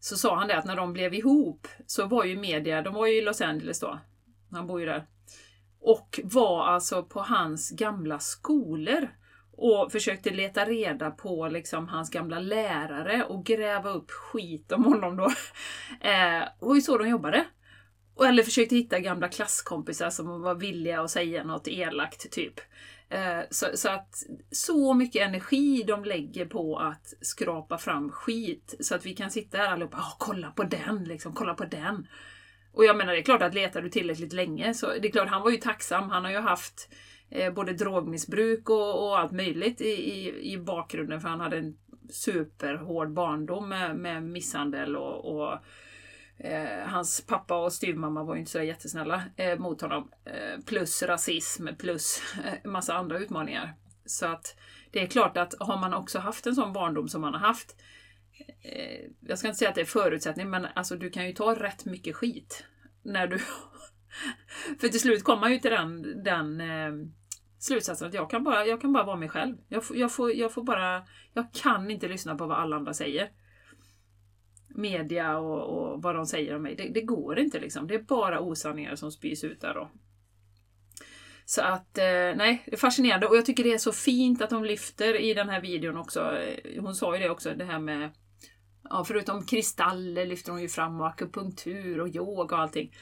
så 0.00 0.16
sa 0.16 0.36
han 0.38 0.48
det 0.48 0.58
att 0.58 0.64
när 0.64 0.76
de 0.76 0.92
blev 0.92 1.14
ihop 1.14 1.68
så 1.86 2.06
var 2.06 2.24
ju 2.24 2.36
media, 2.36 2.82
de 2.82 2.94
var 2.94 3.06
ju 3.06 3.18
i 3.18 3.22
Los 3.22 3.40
Angeles 3.40 3.80
då. 3.80 3.98
Han 4.50 4.66
bor 4.66 4.80
ju 4.80 4.86
där. 4.86 5.06
Och 5.80 6.20
var 6.24 6.66
alltså 6.66 7.02
på 7.02 7.20
hans 7.20 7.70
gamla 7.70 8.18
skolor 8.18 9.08
och 9.56 9.92
försökte 9.92 10.30
leta 10.30 10.64
reda 10.64 11.10
på 11.10 11.48
liksom 11.48 11.88
hans 11.88 12.10
gamla 12.10 12.38
lärare 12.38 13.24
och 13.24 13.44
gräva 13.44 13.90
upp 13.90 14.10
skit 14.10 14.72
om 14.72 14.84
honom 14.84 15.16
då. 15.16 15.30
Eh, 16.00 16.42
och 16.42 16.60
det 16.60 16.66
var 16.66 16.74
ju 16.74 16.80
så 16.80 16.98
de 16.98 17.08
jobbade. 17.08 17.44
Eller 18.26 18.42
försökte 18.42 18.76
hitta 18.76 19.00
gamla 19.00 19.28
klasskompisar 19.28 20.10
som 20.10 20.42
var 20.42 20.54
villiga 20.54 21.00
att 21.00 21.10
säga 21.10 21.44
något 21.44 21.68
elakt, 21.68 22.30
typ. 22.30 22.60
Eh, 23.08 23.40
Så, 23.50 23.66
så 23.74 23.88
att 23.88 24.22
så 24.50 24.94
mycket 24.94 25.22
energi 25.28 25.84
de 25.86 26.04
lägger 26.04 26.46
på 26.46 26.78
att 26.78 27.14
skrapa 27.20 27.78
fram 27.78 28.10
skit 28.10 28.74
så 28.80 28.94
att 28.94 29.06
vi 29.06 29.14
kan 29.14 29.30
sitta 29.30 29.58
här 29.58 29.72
allihopa 29.72 29.96
och 29.96 30.18
kolla 30.18 30.50
på 30.50 30.62
den, 30.62 31.04
liksom, 31.04 31.32
kolla 31.32 31.54
på 31.54 31.64
den. 31.64 32.06
Och 32.72 32.84
jag 32.84 32.96
menar, 32.96 33.12
det 33.12 33.18
är 33.18 33.22
klart 33.22 33.42
att 33.42 33.54
letar 33.54 33.82
du 33.82 33.88
tillräckligt 33.88 34.32
länge 34.32 34.74
så 34.74 34.86
det 34.86 35.08
är 35.08 35.12
klart, 35.12 35.28
han 35.28 35.42
var 35.42 35.50
ju 35.50 35.56
tacksam. 35.56 36.10
Han 36.10 36.24
har 36.24 36.30
ju 36.30 36.38
haft 36.40 36.88
eh, 37.30 37.52
både 37.52 37.72
drogmissbruk 37.72 38.70
och, 38.70 39.06
och 39.06 39.18
allt 39.18 39.32
möjligt 39.32 39.80
i, 39.80 39.88
i, 39.88 40.52
i 40.52 40.58
bakgrunden 40.58 41.20
för 41.20 41.28
han 41.28 41.40
hade 41.40 41.58
en 41.58 41.78
superhård 42.10 43.12
barndom 43.12 43.68
med, 43.68 43.96
med 43.96 44.22
misshandel 44.22 44.96
och, 44.96 45.36
och 45.36 45.58
Eh, 46.38 46.88
hans 46.88 47.26
pappa 47.26 47.56
och 47.56 47.72
styvmamma 47.72 48.22
var 48.22 48.34
ju 48.34 48.40
inte 48.40 48.52
så 48.52 48.62
jättesnälla 48.62 49.22
eh, 49.36 49.58
mot 49.58 49.80
honom. 49.80 50.10
Eh, 50.24 50.64
plus 50.66 51.02
rasism, 51.02 51.68
plus 51.78 52.22
eh, 52.44 52.70
massa 52.70 52.94
andra 52.94 53.18
utmaningar. 53.18 53.74
Så 54.06 54.26
att 54.26 54.56
det 54.90 55.02
är 55.02 55.06
klart 55.06 55.36
att 55.36 55.54
har 55.60 55.76
man 55.76 55.94
också 55.94 56.18
haft 56.18 56.46
en 56.46 56.54
sån 56.54 56.72
barndom 56.72 57.08
som 57.08 57.20
man 57.20 57.34
har 57.34 57.40
haft. 57.40 57.76
Eh, 58.62 59.10
jag 59.20 59.38
ska 59.38 59.48
inte 59.48 59.58
säga 59.58 59.68
att 59.68 59.74
det 59.74 59.80
är 59.80 59.84
förutsättning, 59.84 60.50
men 60.50 60.66
alltså 60.74 60.96
du 60.96 61.10
kan 61.10 61.26
ju 61.26 61.32
ta 61.32 61.54
rätt 61.54 61.84
mycket 61.84 62.16
skit. 62.16 62.64
När 63.02 63.26
du... 63.26 63.38
För 64.80 64.88
till 64.88 65.00
slut 65.00 65.24
kommer 65.24 65.40
man 65.40 65.52
ju 65.52 65.58
till 65.58 65.70
den, 65.70 66.22
den 66.24 66.60
eh, 66.60 67.08
slutsatsen 67.58 68.08
att 68.08 68.14
jag 68.14 68.30
kan, 68.30 68.44
bara, 68.44 68.66
jag 68.66 68.80
kan 68.80 68.92
bara 68.92 69.04
vara 69.04 69.16
mig 69.16 69.28
själv. 69.28 69.56
Jag, 69.68 69.82
jag, 69.94 70.12
får, 70.12 70.32
jag 70.32 70.52
får 70.52 70.62
bara... 70.62 71.02
Jag 71.32 71.52
kan 71.52 71.90
inte 71.90 72.08
lyssna 72.08 72.36
på 72.36 72.46
vad 72.46 72.58
alla 72.58 72.76
andra 72.76 72.94
säger 72.94 73.30
media 74.68 75.38
och, 75.38 75.62
och 75.62 76.02
vad 76.02 76.14
de 76.14 76.26
säger 76.26 76.56
om 76.56 76.62
mig. 76.62 76.74
Det, 76.74 76.88
det 76.88 77.00
går 77.00 77.38
inte 77.38 77.60
liksom. 77.60 77.86
Det 77.86 77.94
är 77.94 78.02
bara 78.02 78.40
osanningar 78.40 78.96
som 78.96 79.12
spys 79.12 79.44
ut 79.44 79.60
där 79.60 79.74
då. 79.74 79.90
Så 81.44 81.62
att, 81.62 81.98
eh, 81.98 82.04
nej, 82.36 82.62
det 82.66 82.72
är 82.72 82.76
fascinerande 82.76 83.26
och 83.26 83.36
jag 83.36 83.46
tycker 83.46 83.64
det 83.64 83.72
är 83.72 83.78
så 83.78 83.92
fint 83.92 84.42
att 84.42 84.50
de 84.50 84.64
lyfter 84.64 85.20
i 85.20 85.34
den 85.34 85.48
här 85.48 85.60
videon 85.60 85.96
också. 85.96 86.38
Hon 86.80 86.94
sa 86.94 87.16
ju 87.16 87.22
det 87.22 87.30
också, 87.30 87.54
det 87.54 87.64
här 87.64 87.78
med 87.78 88.10
Ja, 88.90 89.04
förutom 89.04 89.46
kristaller 89.46 90.26
lyfter 90.26 90.52
hon 90.52 90.62
ju 90.62 90.68
fram 90.68 91.00
och 91.00 91.06
akupunktur 91.06 92.00
och 92.00 92.08
yoga 92.08 92.56
och 92.56 92.62
allting. 92.62 92.92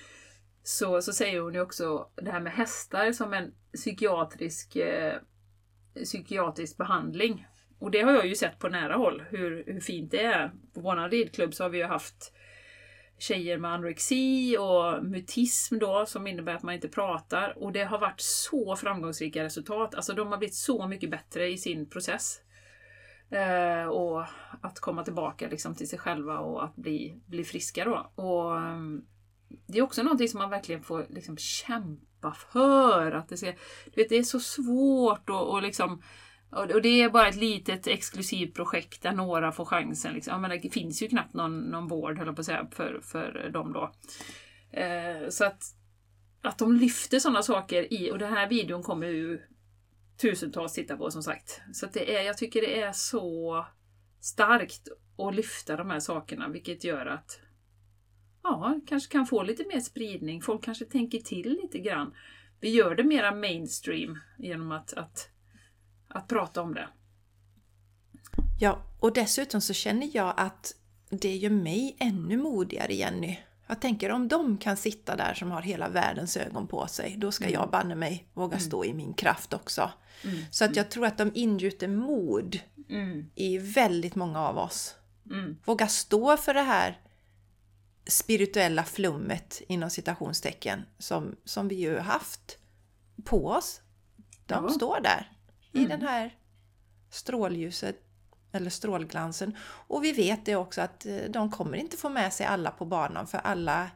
Så, 0.67 1.03
så 1.03 1.13
säger 1.13 1.41
hon 1.41 1.55
ju 1.55 1.61
också 1.61 2.09
det 2.17 2.31
här 2.31 2.41
med 2.41 2.53
hästar 2.53 3.13
som 3.13 3.33
en 3.35 3.55
psykiatrisk, 3.75 4.77
eh, 4.77 5.19
psykiatrisk 6.05 6.77
behandling. 6.77 7.47
Och 7.79 7.91
det 7.91 8.01
har 8.01 8.13
jag 8.13 8.27
ju 8.27 8.35
sett 8.35 8.59
på 8.59 8.69
nära 8.69 8.95
håll, 8.95 9.23
hur, 9.29 9.65
hur 9.67 9.81
fint 9.81 10.11
det 10.11 10.23
är. 10.23 10.49
På 10.75 10.81
vår 10.81 11.09
ridklubb 11.09 11.55
så 11.55 11.65
har 11.65 11.71
vi 11.71 11.79
ju 11.79 11.85
haft 11.85 12.33
tjejer 13.19 13.59
med 13.59 13.73
anorexi 13.73 14.57
och 14.59 15.05
mutism 15.05 15.79
då, 15.79 16.07
som 16.07 16.27
innebär 16.27 16.55
att 16.55 16.63
man 16.63 16.75
inte 16.75 16.89
pratar. 16.89 17.59
Och 17.59 17.73
det 17.73 17.85
har 17.85 17.99
varit 17.99 18.21
så 18.21 18.77
framgångsrika 18.77 19.45
resultat. 19.45 19.95
Alltså 19.95 20.13
de 20.13 20.29
har 20.29 20.39
blivit 20.39 20.55
så 20.55 20.87
mycket 20.87 21.11
bättre 21.11 21.49
i 21.49 21.59
sin 21.59 21.91
process. 21.91 22.41
Eh, 23.31 23.87
och 23.87 24.25
att 24.61 24.81
komma 24.81 25.05
tillbaka 25.05 25.49
liksom 25.49 25.75
till 25.75 25.89
sig 25.89 25.99
själva 25.99 26.39
och 26.39 26.65
att 26.65 26.77
bli, 26.77 27.21
bli 27.27 27.45
friska 27.45 27.85
då. 27.85 28.23
Och 28.23 28.57
ehm, 28.57 29.05
det 29.67 29.79
är 29.79 29.83
också 29.83 30.03
någonting 30.03 30.29
som 30.29 30.39
man 30.39 30.51
verkligen 30.51 30.83
får 30.83 31.07
liksom 31.11 31.37
kämpa 31.37 32.33
för. 32.53 33.13
Att 33.13 33.29
det, 33.29 33.37
ska, 33.37 33.47
du 33.85 34.03
vet, 34.03 34.09
det 34.09 34.17
är 34.17 34.23
så 34.23 34.41
svårt 34.41 35.19
liksom, 35.19 35.35
och, 35.35 35.55
och 35.55 35.63
liksom 35.63 36.03
och 36.55 36.83
det 36.83 37.03
är 37.03 37.11
bara 37.11 37.29
ett 37.29 37.37
litet 37.37 37.87
exklusivt 37.87 38.55
projekt 38.55 39.03
där 39.03 39.13
några 39.13 39.53
får 39.53 39.65
chansen. 39.65 40.15
Liksom. 40.15 40.33
Jag 40.33 40.41
menar, 40.41 40.57
det 40.57 40.71
finns 40.71 41.03
ju 41.03 41.09
knappt 41.09 41.35
någon, 41.35 41.61
någon 41.61 41.89
vård, 41.89 42.19
höll 42.19 42.27
jag 42.27 42.37
på 42.37 42.41
att 42.41 42.47
säga, 42.47 42.69
för, 42.71 43.01
för 43.03 43.51
dem 43.53 43.73
då. 43.73 43.93
Eh, 44.81 45.29
så 45.29 45.45
att, 45.45 45.63
att 46.43 46.59
de 46.59 46.77
lyfter 46.77 47.19
sådana 47.19 47.43
saker 47.43 47.93
i, 47.93 48.11
och 48.11 48.19
den 48.19 48.33
här 48.33 48.49
videon 48.49 48.83
kommer 48.83 49.07
ju 49.07 49.41
tusentals 50.21 50.73
titta 50.73 50.97
på 50.97 51.11
som 51.11 51.23
sagt. 51.23 51.61
Så 51.73 51.87
att 51.87 51.93
det 51.93 52.17
är, 52.17 52.23
jag 52.23 52.39
tycker 52.39 52.61
det 52.61 52.81
är 52.81 52.93
så 52.93 53.67
starkt 54.21 54.89
att 55.19 55.35
lyfta 55.35 55.77
de 55.77 55.91
här 55.91 56.01
sakerna, 56.01 56.49
vilket 56.49 56.85
gör 56.85 57.07
att 57.07 57.41
ja, 58.45 58.81
kanske 58.87 59.13
kan 59.13 59.27
få 59.27 59.43
lite 59.43 59.65
mer 59.73 59.81
spridning. 59.81 60.43
Folk 60.43 60.65
kanske 60.65 60.85
tänker 60.85 61.19
till 61.19 61.59
lite 61.63 61.79
grann. 61.79 62.15
Vi 62.61 62.71
gör 62.71 62.95
det 62.95 63.05
mera 63.05 63.35
mainstream 63.35 64.19
genom 64.39 64.73
att, 64.73 64.93
att, 64.93 65.29
att 66.09 66.29
prata 66.29 66.63
om 66.63 66.75
det. 66.75 66.89
Ja, 68.61 68.79
och 69.01 69.13
dessutom 69.13 69.61
så 69.61 69.73
känner 69.73 70.11
jag 70.13 70.35
att 70.37 70.75
det 71.11 71.37
gör 71.37 71.51
mig 71.51 71.97
ännu 71.99 72.37
modigare, 72.37 72.95
Jenny. 72.95 73.39
Jag 73.67 73.81
tänker 73.81 74.11
om 74.11 74.29
de 74.29 74.59
kan 74.59 74.77
sitta 74.77 75.17
där 75.17 75.35
som 75.35 75.51
har 75.51 75.63
hela 75.63 75.89
världens 75.89 76.37
ögon 76.37 76.67
på 76.67 76.87
sig, 76.87 77.15
då 77.19 77.33
ska 77.33 77.51
jag 77.51 77.71
banne 77.71 77.95
mig 77.95 78.27
våga 78.35 78.59
stå 78.59 78.85
i 78.85 78.95
min 78.95 79.15
kraft 79.15 79.53
också. 79.53 79.91
Mm. 80.25 80.37
Så 80.51 80.65
att 80.65 80.77
jag 80.77 80.91
tror 80.91 81.07
att 81.07 81.19
de 81.19 81.31
ingjuter 81.35 81.89
mod 81.89 82.59
Mm. 82.89 83.31
i 83.35 83.59
väldigt 83.59 84.15
många 84.15 84.41
av 84.41 84.59
oss. 84.59 84.95
Mm. 85.31 85.57
Våga 85.65 85.89
stå 85.89 86.37
för 86.37 86.55
det 86.55 86.63
här 86.63 87.01
spirituella 88.07 88.85
flummet 88.85 89.63
inom 89.69 89.91
citationstecken 89.91 90.83
som, 90.99 91.37
som 91.45 91.69
vi 91.69 91.75
ju 91.75 91.99
haft 91.99 92.59
på 93.25 93.47
oss. 93.49 93.81
De 94.47 94.65
Ja. 94.65 94.71
står 94.71 95.01
där 95.01 95.33
i 95.73 95.79
Mm. 95.79 95.89
den 95.91 96.03
här 96.09 96.35
strålljuset 97.11 97.97
eller 98.53 98.71
strålglansen. 98.71 99.57
Och 99.63 100.05
vi 100.05 100.13
vet 100.13 100.47
det 100.47 100.57
också 100.57 100.81
att 100.81 101.07
eh, 101.07 101.17
de 101.31 101.51
kommer 101.51 101.79
inte 101.79 101.97
få 101.97 102.09
med 102.09 102.33
sig 102.33 102.47
alla 102.47 102.71
på 102.71 102.85
banan 102.85 103.27
för 103.27 103.39
alla 103.39 103.91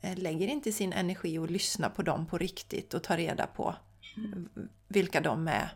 eh, 0.00 0.16
lägger 0.18 0.48
inte 0.48 0.72
sin 0.72 0.92
energi 0.92 1.38
och 1.38 1.50
lyssnar 1.50 1.88
på 1.90 2.02
dem 2.02 2.26
på 2.26 2.38
riktigt 2.38 2.94
och 2.94 3.02
tar 3.02 3.16
reda 3.16 3.46
på 3.46 3.74
vilka 4.88 5.20
de 5.20 5.48
är, 5.48 5.68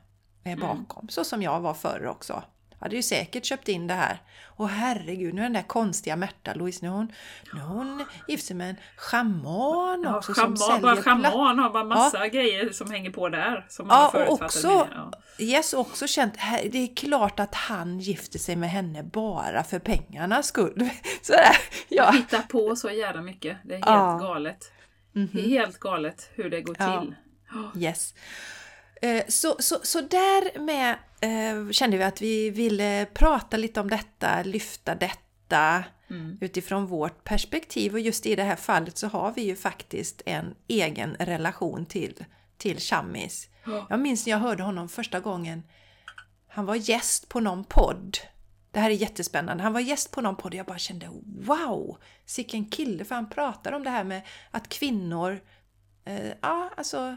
är 0.44 0.56
bakom. 0.56 1.08
Så 1.08 1.24
som 1.24 1.42
jag 1.42 1.60
var 1.60 1.74
förr 1.74 2.06
också. 2.06 2.42
Hade 2.82 2.96
ju 2.96 3.02
säkert 3.02 3.44
köpt 3.44 3.68
in 3.68 3.86
det 3.86 3.94
här. 3.94 4.22
Och 4.56 4.68
herregud, 4.68 5.34
nu 5.34 5.40
är 5.40 5.44
den 5.44 5.52
där 5.52 5.62
konstiga 5.62 6.16
Märta 6.16 6.54
Louise, 6.54 6.78
nu 6.82 6.88
hon, 6.88 7.12
nu 7.54 7.60
hon 7.60 8.04
gift 8.28 8.46
sig 8.46 8.56
med 8.56 8.70
en 8.70 8.76
schaman 8.96 10.02
Ja, 10.04 10.16
också 10.16 10.34
som 10.34 10.42
schaman, 10.42 10.56
säljer 10.56 10.80
bara 10.82 10.96
schaman 11.02 11.58
har 11.58 11.70
bara 11.70 11.84
massa 11.84 12.28
grejer 12.28 12.70
som 12.72 12.90
hänger 12.90 13.10
på 13.10 13.28
där. 13.28 13.66
Som 13.68 13.86
Ja, 13.90 14.08
och 14.28 14.42
också, 14.42 14.66
meningar. 14.68 15.10
Ja. 15.38 15.44
yes, 15.44 15.72
också 15.74 16.06
känt, 16.06 16.34
det 16.72 16.78
är 16.78 16.96
klart 16.96 17.40
att 17.40 17.54
han 17.54 17.98
gifter 18.00 18.38
sig 18.38 18.56
med 18.56 18.70
henne 18.70 19.02
bara 19.02 19.64
för 19.64 19.78
pengarnas 19.78 20.46
skull. 20.46 20.88
Sådär, 21.22 21.56
ja. 21.88 22.10
Hitta 22.10 22.42
på 22.42 22.76
så 22.76 22.90
jävla 22.90 23.22
mycket. 23.22 23.56
Det 23.64 23.74
är 23.74 23.76
helt 23.76 23.86
Ja. 23.86 24.18
galet. 24.20 24.72
Det 25.12 25.40
är 25.40 25.48
helt 25.48 25.78
galet 25.78 26.30
hur 26.34 26.50
det 26.50 26.60
går 26.60 26.76
Ja. 26.78 27.00
till. 27.00 27.14
Yes. 27.82 28.14
Eh, 29.02 29.22
Så, 29.28 29.56
så, 29.58 29.76
så 29.82 30.00
därmed 30.00 30.96
eh, 31.22 31.70
kände 31.70 31.96
vi 31.96 32.04
att 32.04 32.22
vi 32.22 32.50
ville 32.50 33.06
prata 33.14 33.56
lite 33.56 33.80
om 33.80 33.90
detta, 33.90 34.42
lyfta 34.42 34.94
detta 34.94 35.84
Mm. 36.12 36.38
utifrån 36.40 36.86
vårt 36.86 37.24
perspektiv. 37.24 37.92
Och 37.92 38.00
just 38.00 38.26
i 38.26 38.36
det 38.36 38.42
här 38.42 38.56
fallet 38.56 38.98
så 38.98 39.06
har 39.06 39.32
vi 39.32 39.42
ju 39.42 39.56
faktiskt 39.56 40.22
en 40.26 40.54
egen 40.68 41.16
relation 41.18 41.86
till, 41.86 42.24
till 42.56 42.78
Chammis. 42.78 43.48
Ja. 43.64 43.86
Jag 43.90 44.00
minns 44.00 44.26
när 44.26 44.30
jag 44.30 44.38
hörde 44.38 44.62
honom 44.62 44.88
första 44.88 45.20
gången. 45.20 45.62
Han 46.48 46.66
var 46.66 46.74
gäst 46.74 47.28
på 47.28 47.40
någon 47.40 47.64
podd. 47.64 48.18
Det 48.70 48.80
här 48.80 48.90
är 48.90 48.94
jättespännande. 48.94 49.62
Han 49.62 49.72
var 49.72 49.80
gäst 49.80 50.10
på 50.10 50.20
någon 50.20 50.36
podd 50.36 50.52
och 50.52 50.58
jag 50.58 50.66
bara 50.66 50.78
kände 50.78 51.08
wow! 51.24 51.98
Sicken 52.26 52.64
kille! 52.64 53.04
För 53.04 53.14
han 53.14 53.30
pratar 53.30 53.72
om 53.72 53.84
det 53.84 53.90
här 53.90 54.04
med 54.04 54.22
att 54.50 54.68
kvinnor 54.68 55.40
eh, 56.04 56.32
ja, 56.42 56.70
alltså, 56.76 57.16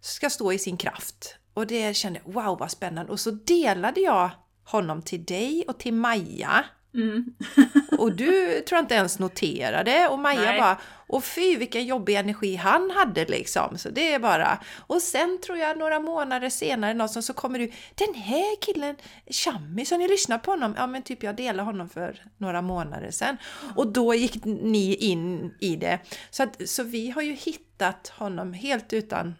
ska 0.00 0.30
stå 0.30 0.52
i 0.52 0.58
sin 0.58 0.76
kraft. 0.76 1.36
Och 1.58 1.66
det 1.66 1.96
kände 1.96 2.20
wow 2.24 2.58
vad 2.58 2.70
spännande! 2.70 3.12
Och 3.12 3.20
så 3.20 3.30
delade 3.30 4.00
jag 4.00 4.30
honom 4.64 5.02
till 5.02 5.24
dig 5.24 5.64
och 5.68 5.78
till 5.78 5.94
Maja. 5.94 6.64
Mm. 6.94 7.34
Och 7.98 8.12
du 8.12 8.60
tror 8.60 8.76
jag 8.76 8.82
inte 8.84 8.94
ens 8.94 9.18
noterade 9.18 10.08
och 10.08 10.18
Maja 10.18 10.40
Nej. 10.40 10.60
bara 10.60 10.78
Och 11.08 11.24
fy 11.24 11.56
vilken 11.56 11.86
jobbig 11.86 12.14
energi 12.14 12.56
han 12.56 12.90
hade 12.90 13.24
liksom. 13.24 13.78
Så 13.78 13.90
det 13.90 14.12
är 14.12 14.18
bara... 14.18 14.58
Och 14.76 15.02
sen 15.02 15.38
tror 15.46 15.58
jag 15.58 15.78
några 15.78 16.00
månader 16.00 16.48
senare 16.48 16.94
någonstans 16.94 17.26
så 17.26 17.32
kommer 17.32 17.58
du 17.58 17.72
Den 17.94 18.14
här 18.14 18.60
killen, 18.60 18.96
Chammy, 19.30 19.84
så 19.84 19.96
ni 19.96 20.08
lyssnar 20.08 20.38
på 20.38 20.50
honom? 20.50 20.74
Ja 20.76 20.86
men 20.86 21.02
typ 21.02 21.22
jag 21.22 21.36
delade 21.36 21.62
honom 21.62 21.88
för 21.88 22.22
några 22.36 22.62
månader 22.62 23.10
sedan. 23.10 23.36
Och 23.76 23.92
då 23.92 24.14
gick 24.14 24.44
ni 24.44 24.94
in 24.94 25.54
i 25.60 25.76
det. 25.76 25.98
Så, 26.30 26.42
att, 26.42 26.68
så 26.68 26.82
vi 26.82 27.10
har 27.10 27.22
ju 27.22 27.32
hittat 27.32 28.08
honom 28.08 28.52
helt 28.52 28.92
utan 28.92 29.34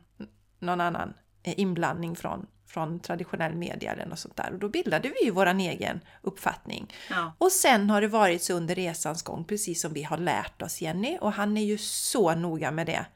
någon 0.61 0.81
annan 0.81 1.15
inblandning 1.43 2.17
från 2.17 2.47
från 2.69 3.01
traditionell 3.01 3.55
media 3.55 3.93
eller 3.93 4.07
något 4.07 4.19
sånt 4.19 4.37
där. 4.37 4.53
Och 4.53 4.59
då 4.59 4.69
bildade 4.69 5.09
vi 5.09 5.25
ju 5.25 5.31
våran 5.31 5.61
egen 5.61 6.01
uppfattning. 6.23 6.95
Ja. 7.11 7.33
Och 7.39 7.53
sen 7.53 7.91
har 7.91 8.01
det 8.01 8.09
varit 8.09 8.43
så 8.43 8.55
under 8.55 8.75
resans 8.75 9.23
gång, 9.23 9.45
precis 9.45 9.81
som 9.81 9.93
vi 9.93 10.03
har 10.03 10.19
lärt 10.19 10.63
oss 10.63 10.81
Jenny. 10.81 11.19
Och 11.21 11.33
han 11.33 11.57
är 11.57 11.65
ju 11.65 11.79
så 11.79 12.35
noga 12.35 12.71
med 12.71 12.87
det, 12.87 13.07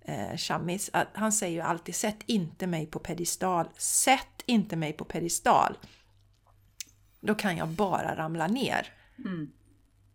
eh, 0.00 0.36
Shamis. 0.36 0.90
Att 0.92 1.08
han 1.14 1.32
säger 1.32 1.54
ju 1.54 1.60
alltid, 1.60 1.94
sätt 1.94 2.18
inte 2.26 2.66
mig 2.66 2.86
på 2.86 2.98
pedestal. 2.98 3.68
Sätt 3.76 4.42
inte 4.46 4.76
mig 4.76 4.92
på 4.92 5.04
pedestal. 5.04 5.78
Då 7.20 7.34
kan 7.34 7.56
jag 7.56 7.68
bara 7.68 8.16
ramla 8.16 8.46
ner. 8.46 8.92
Mm. 9.18 9.52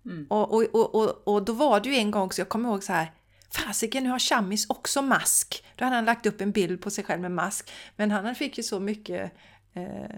Mm. 0.06 0.28
Och, 0.30 0.54
och, 0.54 0.64
och, 0.76 0.96
och, 0.96 1.28
och 1.28 1.46
då 1.46 1.54
var 1.54 1.80
det 1.80 1.90
ju 1.90 1.96
en 1.96 2.12
gång 2.12 2.32
så 2.32 2.42
jag 2.42 2.50
kommer 2.50 2.70
ihåg 2.70 2.84
så 2.84 2.94
här, 2.94 3.12
fasiken 3.56 4.04
nu 4.04 4.10
har 4.10 4.20
Chammis 4.20 4.70
också 4.70 5.02
mask. 5.02 5.64
Då 5.76 5.84
hade 5.86 5.96
han 5.96 6.06
lagt 6.06 6.26
upp 6.26 6.42
en 6.42 6.52
bild 6.52 6.82
på 6.82 6.90
sig 6.90 7.04
själv 7.04 7.22
med 7.22 7.32
mask. 7.32 7.72
Men 7.96 8.12
han 8.12 8.36
fick 8.36 8.58
ju 8.58 8.64
så 8.64 8.80
mycket 8.80 9.32
eh, 9.74 10.16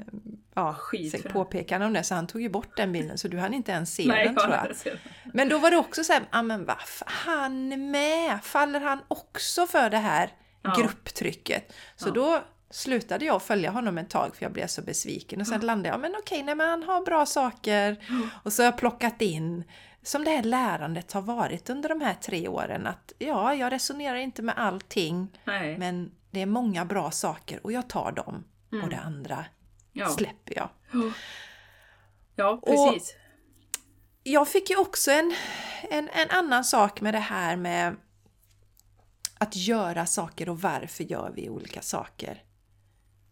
ja, 0.55 0.73
Skit 0.73 1.29
påpekande 1.33 1.85
om 1.87 1.93
det 1.93 2.03
så 2.03 2.15
han 2.15 2.27
tog 2.27 2.41
ju 2.41 2.49
bort 2.49 2.77
den 2.77 2.91
bilden 2.91 3.17
så 3.17 3.27
du 3.27 3.39
hann 3.39 3.53
inte 3.53 3.71
ens 3.71 3.93
se 3.95 4.05
Nej, 4.07 4.25
den 4.25 4.35
tror 4.35 4.51
jag. 4.53 4.67
jag. 4.85 4.97
Men 5.33 5.49
då 5.49 5.57
var 5.57 5.71
det 5.71 5.77
också 5.77 6.03
så 6.03 6.13
här, 6.13 6.23
ja 6.31 6.41
men 6.41 6.65
va, 6.65 6.77
han 7.05 7.91
med, 7.91 8.39
faller 8.43 8.79
han 8.79 8.99
också 9.07 9.67
för 9.67 9.89
det 9.89 9.97
här 9.97 10.29
Ja. 10.61 10.75
grupptrycket? 10.77 11.73
Så 11.95 12.07
Ja. 12.07 12.11
då 12.13 12.43
slutade 12.69 13.25
jag 13.25 13.41
följa 13.41 13.71
honom 13.71 13.97
ett 13.97 14.09
tag 14.09 14.35
för 14.35 14.43
jag 14.45 14.51
blev 14.51 14.67
så 14.67 14.81
besviken 14.81 15.41
och 15.41 15.47
sen 15.47 15.61
landade 15.61 15.89
jag, 15.89 15.99
men 15.99 16.15
okej, 16.19 16.43
nej 16.43 16.55
men 16.55 16.69
han 16.69 16.83
har 16.83 17.01
bra 17.05 17.25
saker 17.25 17.97
och 18.43 18.53
så 18.53 18.61
har 18.61 18.65
jag 18.65 18.77
plockat 18.77 19.21
in 19.21 19.63
som 20.07 20.23
det 20.23 20.31
här 20.31 20.43
lärandet 20.43 21.11
har 21.11 21.21
varit 21.21 21.69
under 21.69 21.89
de 21.89 22.01
här 22.01 22.13
tre 22.13 22.47
åren 22.47 22.87
att 22.87 23.13
ja, 23.17 23.55
jag 23.55 23.71
resonerar 23.71 24.15
inte 24.15 24.41
med 24.41 24.57
allting 24.57 25.39
Nej. 25.45 25.77
men 25.77 26.11
det 26.31 26.41
är 26.41 26.45
många 26.45 26.85
bra 26.85 27.11
saker 27.11 27.59
och 27.65 27.71
jag 27.71 27.89
tar 27.89 28.11
dem 28.11 28.43
och 28.67 28.73
Mm. 28.73 28.89
det 28.89 28.97
andra 28.97 29.45
Ja. 29.93 30.09
släpper 30.09 30.55
jag. 30.55 30.69
ja, 32.35 32.61
precis. 32.65 33.15
jag 34.23 34.47
fick 34.47 34.69
ju 34.69 34.77
också 34.77 35.11
en, 35.11 35.35
en, 35.89 36.09
en 36.09 36.29
annan 36.29 36.63
sak 36.63 37.01
med 37.01 37.13
det 37.13 37.19
här 37.19 37.55
med 37.55 37.95
att 39.39 39.55
göra 39.55 40.05
saker 40.05 40.49
och 40.49 40.61
varför 40.61 41.03
gör 41.03 41.31
vi 41.35 41.49
olika 41.49 41.81
saker. 41.81 42.43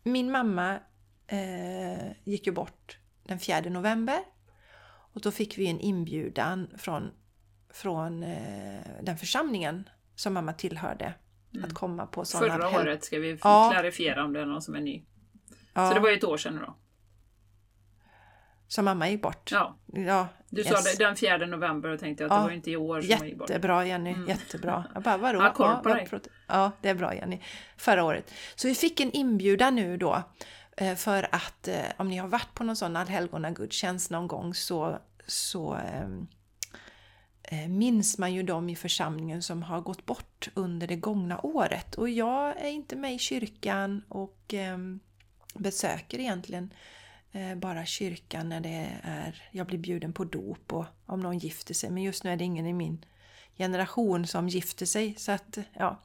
Min 0.03 0.31
mamma 0.31 0.79
eh, 1.27 2.11
gick 2.23 2.47
ju 2.47 2.53
bort 2.53 2.97
den 3.23 3.39
4 3.39 3.61
november 3.61 4.19
och 5.15 5.21
då 5.21 5.31
fick 5.31 5.57
vi 5.57 5.67
en 5.67 5.79
inbjudan 5.79 6.67
från, 6.77 7.11
från 7.73 8.23
eh, 8.23 8.79
den 9.01 9.17
församlingen 9.17 9.89
som 10.15 10.33
mamma 10.33 10.53
tillhörde 10.53 11.13
att 11.63 11.73
komma 11.73 12.05
på 12.05 12.25
sådana 12.25 12.45
Mm. 12.55 12.59
Förra 12.59 12.69
helg- 12.69 12.81
året 12.89 13.03
ska 13.03 13.19
vi 13.19 13.37
Ja. 13.43 13.69
klarifiera 13.73 14.23
om 14.25 14.33
det 14.33 14.41
är 14.41 14.45
någon 14.45 14.61
som 14.61 14.75
är 14.75 14.79
ny. 14.81 15.03
Ja, 15.73 15.87
Så 15.89 15.93
det 15.93 15.99
var 15.99 16.09
ju 16.09 16.17
ett 16.17 16.23
år 16.23 16.37
sedan 16.37 16.55
då. 16.65 16.75
som 18.67 18.85
mamma 18.85 19.09
gick 19.09 19.21
bort. 19.21 19.51
Ja, 19.51 19.77
Ja, 19.93 20.27
du 20.49 20.61
yes. 20.61 20.69
sa 20.69 20.75
det 20.91 21.05
den 21.05 21.15
4 21.15 21.37
november 21.37 21.89
och 21.89 21.99
tänkte 21.99 22.25
att 22.25 22.31
Ja, 22.31 22.37
det 22.37 22.43
var 22.43 22.51
inte 22.51 22.71
i 22.71 22.75
år 22.77 23.01
som 23.01 23.17
hon 23.19 23.27
gick 23.27 23.37
bort. 23.37 23.49
Jättebra 23.49 23.85
Jenny, 23.85 24.15
jättebra. 24.27 24.83
Jag 24.93 25.03
bara, 25.03 25.17
vadå? 25.17 25.41
Ja, 25.59 25.81
ja, 26.47 26.71
det 26.81 26.89
är 26.89 26.95
bra 26.95 27.15
Jenny. 27.15 27.39
Förra 27.77 28.03
året. 28.03 28.31
Så 28.55 28.67
vi 28.67 28.75
fick 28.75 28.99
en 28.99 29.11
inbjudan 29.11 29.75
nu 29.75 29.97
då 29.97 30.23
Eh, 30.75 30.95
för 30.95 31.35
att 31.35 31.67
eh, 31.67 31.85
om 31.97 32.07
ni 32.09 32.17
har 32.17 32.27
varit 32.27 32.53
på 32.53 32.63
någon 32.63 32.75
sån 32.75 32.95
allhelgonagudstjänst 32.95 34.11
någon 34.11 34.27
gång 34.27 34.53
så, 34.53 34.99
så 35.27 35.73
ehm, 35.73 36.27
eh, 37.43 37.67
minns 37.67 38.17
man 38.17 38.33
ju 38.33 38.43
dem 38.43 38.69
i 38.69 38.75
församlingen 38.75 39.41
som 39.41 39.63
har 39.63 39.81
gått 39.81 40.05
bort 40.05 40.49
under 40.53 40.87
det 40.87 40.95
gångna 40.95 41.39
året. 41.45 41.95
Och 41.95 42.09
jag 42.09 42.61
är 42.61 42.69
inte 42.69 42.95
med 42.95 43.13
i 43.13 43.19
kyrkan 43.19 44.03
och 44.09 44.53
ehm, 44.53 44.99
besöker 45.53 46.19
egentligen 46.19 46.73
eh, 47.31 47.55
bara 47.55 47.85
kyrkan 47.85 48.49
när 48.49 48.59
det 48.59 48.89
är, 49.03 49.43
jag 49.51 49.67
blir 49.67 49.77
bjuden 49.77 50.13
på 50.13 50.23
dop 50.23 50.73
och 50.73 50.85
om 51.05 51.19
någon 51.19 51.37
gifter 51.37 51.73
sig. 51.73 51.89
Men 51.89 52.03
just 52.03 52.23
nu 52.23 52.31
är 52.31 52.37
det 52.37 52.43
ingen 52.43 52.65
i 52.65 52.73
min 52.73 53.05
generation 53.57 54.27
som 54.27 54.49
gifter 54.49 54.85
sig. 54.85 55.15
Så 55.17 55.31
att, 55.31 55.57
ja. 55.73 56.01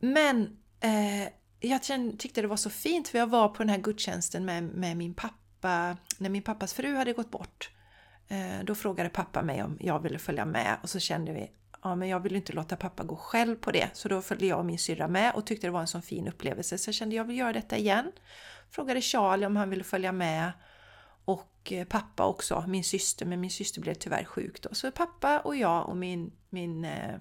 Men 0.00 0.58
eh, 0.80 1.28
jag 1.60 1.82
tyckte 2.18 2.42
det 2.42 2.48
var 2.48 2.56
så 2.56 2.70
fint 2.70 3.08
för 3.08 3.18
jag 3.18 3.26
var 3.26 3.48
på 3.48 3.58
den 3.58 3.68
här 3.68 3.78
gudstjänsten 3.78 4.44
med, 4.44 4.62
med 4.62 4.96
min 4.96 5.14
pappa 5.14 5.96
när 6.18 6.30
min 6.30 6.42
pappas 6.42 6.72
fru 6.72 6.96
hade 6.96 7.12
gått 7.12 7.30
bort. 7.30 7.70
Eh, 8.28 8.64
då 8.64 8.74
frågade 8.74 9.08
pappa 9.08 9.42
mig 9.42 9.62
om 9.62 9.76
jag 9.80 10.02
ville 10.02 10.18
följa 10.18 10.44
med 10.44 10.76
och 10.82 10.90
så 10.90 10.98
kände 10.98 11.32
vi 11.32 11.50
Ja, 11.82 11.94
men 11.94 12.08
jag 12.08 12.20
vill 12.20 12.36
inte 12.36 12.52
låta 12.52 12.76
pappa 12.76 13.04
gå 13.04 13.16
själv 13.16 13.56
på 13.56 13.70
det. 13.70 13.90
Så 13.92 14.08
då 14.08 14.22
följde 14.22 14.46
jag 14.46 14.58
och 14.58 14.64
min 14.64 14.78
syrra 14.78 15.08
med 15.08 15.34
och 15.34 15.46
tyckte 15.46 15.66
det 15.66 15.70
var 15.70 15.80
en 15.80 15.86
sån 15.86 16.02
fin 16.02 16.28
upplevelse. 16.28 16.78
Så 16.78 16.88
jag 16.88 16.94
kände 16.94 17.16
jag 17.16 17.24
vill 17.24 17.38
göra 17.38 17.52
detta 17.52 17.76
igen. 17.76 18.12
Frågade 18.70 19.00
Charlie 19.00 19.46
om 19.46 19.56
han 19.56 19.70
ville 19.70 19.84
följa 19.84 20.12
med. 20.12 20.52
Och 21.24 21.72
eh, 21.72 21.86
pappa 21.86 22.26
också, 22.26 22.64
min 22.66 22.84
syster. 22.84 23.26
Men 23.26 23.40
min 23.40 23.50
syster 23.50 23.80
blev 23.80 23.94
tyvärr 23.94 24.24
sjuk 24.24 24.62
då. 24.62 24.68
Så 24.72 24.90
pappa 24.90 25.40
och 25.40 25.56
jag 25.56 25.88
och 25.88 25.96
min, 25.96 26.32
min 26.50 26.84
eh, 26.84 27.14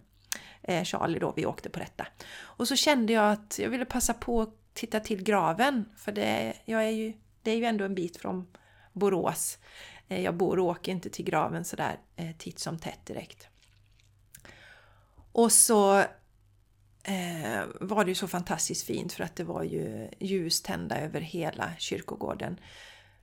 eh, 0.68 0.84
Charlie 0.84 1.20
då, 1.20 1.34
vi 1.36 1.46
åkte 1.46 1.70
på 1.70 1.80
detta. 1.80 2.08
Och 2.40 2.68
så 2.68 2.76
kände 2.76 3.14
jag 3.14 3.32
att 3.32 3.60
jag 3.60 3.70
ville 3.70 3.86
passa 3.86 4.14
på 4.14 4.42
att 4.42 4.74
titta 4.74 5.00
till 5.00 5.24
graven. 5.24 5.86
För 5.98 6.12
det, 6.12 6.54
jag 6.66 6.84
är 6.84 6.90
ju, 6.90 7.14
det 7.42 7.52
är 7.52 7.56
ju 7.56 7.66
ändå 7.66 7.86
en 7.86 7.96
bit 7.96 8.18
från 8.18 8.48
Borås. 8.94 9.58
Eh, 10.08 10.22
Jag 10.22 10.36
bor 10.36 10.60
och 10.60 10.66
åker 10.66 10.92
inte 10.92 11.10
till 11.10 11.26
graven 11.26 11.66
sådär 11.66 12.00
eh, 12.16 12.36
titt 12.38 12.60
som 12.60 12.80
tätt 12.80 13.06
direkt. 13.06 13.48
Och 15.32 15.52
så 15.52 16.00
eh, 17.04 17.64
var 17.82 18.06
det 18.06 18.12
ju 18.12 18.16
så 18.16 18.28
fantastiskt 18.28 18.86
fint 18.86 19.14
för 19.14 19.24
att 19.24 19.36
det 19.36 19.44
var 19.44 19.64
ju 19.64 20.10
ljus 20.20 20.62
tända 20.62 21.00
över 21.00 21.22
hela 21.22 21.72
kyrkogården. 21.78 22.60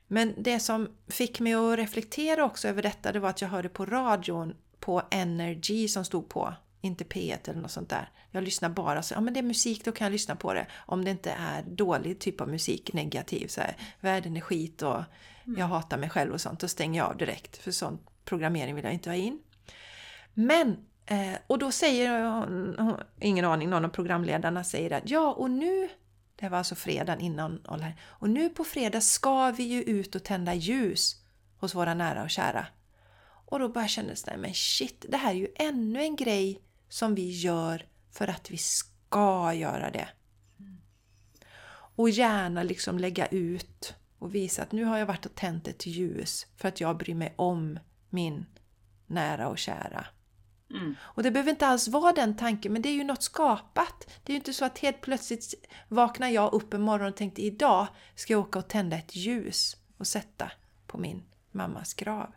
Men 0.07 0.35
det 0.39 0.61
som 0.61 0.89
fick 1.09 1.41
mig 1.41 1.55
att 1.55 1.79
reflektera 1.79 2.45
också 2.45 2.69
över 2.69 2.83
detta 2.83 3.13
det 3.13 3.21
var 3.21 3.29
att 3.29 3.41
jag 3.41 3.49
hörde 3.49 3.69
på 3.69 3.87
radion 3.87 4.55
på 4.81 5.03
Energy 5.11 5.89
som 5.89 6.05
stod 6.05 6.29
på, 6.29 6.55
inte 6.85 7.05
P1 7.05 7.51
eller 7.51 7.61
något 7.61 7.71
sånt 7.71 7.89
där. 7.89 8.09
Jag 8.31 8.45
lyssnar 8.45 8.69
bara 8.69 9.03
så, 9.03 9.15
ja 9.15 9.21
men 9.21 9.35
det 9.35 9.41
är 9.41 9.45
musik, 9.45 9.85
då 9.85 9.93
kan 9.93 10.05
jag 10.05 10.13
lyssna 10.13 10.37
på 10.37 10.55
det. 10.55 10.67
Om 10.75 11.05
det 11.05 11.11
inte 11.11 11.31
är 11.31 11.63
dålig 11.63 12.19
typ 12.19 12.41
av 12.41 12.49
musik, 12.49 12.93
negativ, 12.93 13.47
så 13.49 13.61
här, 13.61 13.77
världen 14.01 14.37
är 14.37 14.41
skit 14.41 14.83
och 14.83 15.03
jag 15.45 15.67
hatar 15.67 15.99
mig 15.99 16.11
själv 16.11 16.33
och 16.33 16.41
sånt, 16.41 16.61
då 16.61 16.69
stänger 16.69 17.01
jag 17.01 17.11
av 17.11 17.17
direkt. 17.17 17.57
För 17.57 17.71
sån 17.71 17.99
programmering 18.25 18.75
vill 18.75 18.85
jag 18.85 18.95
inte 18.95 19.11
ha 19.11 19.17
in. 19.17 19.43
Men, 20.35 20.77
eh, 21.07 21.35
och 21.47 21.59
då 21.59 21.73
säger, 21.73 22.23
hon- 22.79 23.01
ingen 23.21 23.45
aning, 23.45 23.71
någon 23.71 23.85
av 23.85 23.89
programledarna 23.89 24.65
säger 24.65 24.91
att 24.91 25.11
ja 25.11 25.33
och 25.33 25.51
nu, 25.51 25.89
det 26.37 26.49
var 26.49 26.59
alltså 26.59 26.75
fredagen 26.75 27.21
innan, 27.21 27.67
här, 27.69 27.97
och 28.03 28.31
nu 28.31 28.49
på 28.49 28.65
fredag 28.65 29.01
ska 29.01 29.51
vi 29.51 29.63
ju 29.63 29.83
ut 29.83 30.15
och 30.15 30.25
tända 30.25 30.55
ljus 30.55 31.17
hos 31.59 31.75
våra 31.75 31.95
nära 31.95 32.23
och 32.23 32.31
kära. 32.31 32.67
Och 33.47 33.59
då 33.59 33.69
bara 33.69 33.89
kändes 33.89 34.23
det, 34.23 34.37
men 34.37 34.55
shit, 34.55 35.05
det 35.09 35.17
här 35.17 35.31
är 35.31 35.35
ju 35.35 35.49
ännu 35.57 36.01
en 36.01 36.17
grej 36.17 36.61
som 36.95 37.15
vi 37.15 37.31
gör 37.31 37.87
för 38.11 38.31
att 38.31 38.51
vi 38.51 38.57
ska 38.57 39.55
göra 39.55 39.91
det. 39.91 40.09
Och 41.97 42.11
gärna 42.11 42.63
liksom 42.63 42.99
lägga 42.99 43.27
ut 43.27 43.95
och 44.19 44.35
visa 44.35 44.63
att 44.63 44.73
nu 44.73 44.85
har 44.85 44.99
jag 44.99 45.07
varit 45.07 45.27
och 45.27 45.35
tänt 45.35 45.69
ett 45.69 45.87
ljus 45.87 46.47
för 46.57 46.69
att 46.69 46.81
jag 46.81 46.97
bryr 46.97 47.15
mig 47.15 47.35
om 47.37 47.79
min 48.11 48.47
nära 49.07 49.49
och 49.49 49.59
kära. 49.59 50.07
Mm. 50.71 50.95
Och 51.01 51.23
det 51.23 51.31
behöver 51.31 51.51
inte 51.51 51.67
alls 51.67 51.89
vara 51.89 52.13
den 52.13 52.37
tanken, 52.37 52.73
men 52.73 52.83
det 52.83 52.89
är 52.89 52.95
ju 52.95 53.05
något 53.05 53.23
skapat. 53.23 54.11
Det 54.23 54.33
är 54.33 54.35
ju 54.35 54.39
inte 54.39 54.53
så 54.53 54.65
att 54.65 54.79
helt 54.79 55.01
plötsligt 55.01 55.55
vaknar 55.89 56.29
jag 56.29 56.53
upp 56.53 56.75
en 56.75 56.81
morgon 56.81 57.09
och 57.09 57.17
tänkte 57.17 57.43
idag 57.43 57.87
ska 58.15 58.33
jag 58.33 58.41
åka 58.41 58.59
och 58.59 58.69
tända 58.69 58.97
ett 58.97 59.17
ljus 59.17 59.77
och 59.99 60.07
sätta 60.07 60.51
på 60.87 60.99
min 60.99 61.23
mammas 61.51 61.95
grav. 61.95 62.33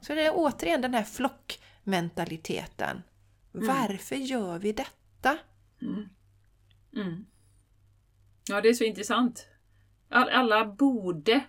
Så 0.00 0.14
det 0.14 0.26
är 0.26 0.32
återigen 0.34 0.80
den 0.80 0.94
här 0.94 1.04
flockmentaliteten. 1.04 3.02
Varför 3.52 4.16
gör 4.16 4.58
vi 4.58 4.72
detta? 4.72 5.38
Mm. 6.96 7.26
Ja, 8.48 8.60
det 8.60 8.68
är 8.68 8.74
så 8.74 8.84
intressant. 8.84 9.48
All, 10.08 10.28
alla 10.28 10.64
borde, 10.64 11.40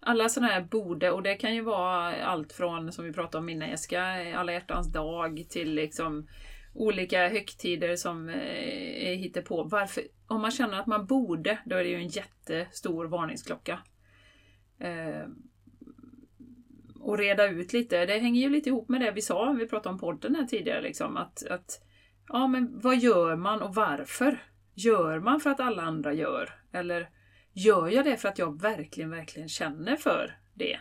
alla 0.00 0.28
sådana 0.28 0.52
här 0.52 0.60
borde, 0.60 1.10
och 1.10 1.22
det 1.22 1.34
kan 1.34 1.54
ju 1.54 1.62
vara 1.62 2.24
allt 2.24 2.52
från, 2.52 2.92
som 2.92 3.04
vi 3.04 3.12
pratade 3.12 3.38
om 3.38 3.46
Minneska, 3.46 4.02
alla 4.36 4.52
hjärtans 4.52 4.92
dag, 4.92 5.46
till 5.48 5.74
liksom 5.74 6.28
olika 6.74 7.28
högtider 7.28 7.96
som 7.96 8.28
eh, 8.28 9.18
hittar 9.18 9.42
på. 9.42 9.62
Varför? 9.62 10.02
Om 10.26 10.40
man 10.40 10.50
känner 10.50 10.80
att 10.80 10.86
man 10.86 11.06
borde, 11.06 11.58
då 11.64 11.76
är 11.76 11.84
det 11.84 11.90
ju 11.90 11.96
en 11.96 12.08
jättestor 12.08 13.04
varningsklocka. 13.04 13.78
Eh, 14.80 15.26
och 17.08 17.18
reda 17.18 17.48
ut 17.48 17.72
lite. 17.72 18.06
Det 18.06 18.18
hänger 18.18 18.40
ju 18.40 18.48
lite 18.48 18.68
ihop 18.68 18.88
med 18.88 19.00
det 19.00 19.10
vi 19.10 19.22
sa, 19.22 19.52
vi 19.52 19.68
pratade 19.68 19.92
om 19.92 19.98
podden 19.98 20.34
här 20.34 20.44
tidigare. 20.44 20.80
Liksom, 20.80 21.16
att, 21.16 21.46
att, 21.46 21.82
ja, 22.28 22.46
men 22.46 22.80
vad 22.80 22.98
gör 22.98 23.36
man 23.36 23.62
och 23.62 23.74
varför? 23.74 24.38
Gör 24.74 25.20
man 25.20 25.40
för 25.40 25.50
att 25.50 25.60
alla 25.60 25.82
andra 25.82 26.12
gör? 26.12 26.54
Eller 26.72 27.08
gör 27.52 27.88
jag 27.88 28.04
det 28.04 28.16
för 28.16 28.28
att 28.28 28.38
jag 28.38 28.60
verkligen, 28.62 29.10
verkligen 29.10 29.48
känner 29.48 29.96
för 29.96 30.38
det? 30.54 30.78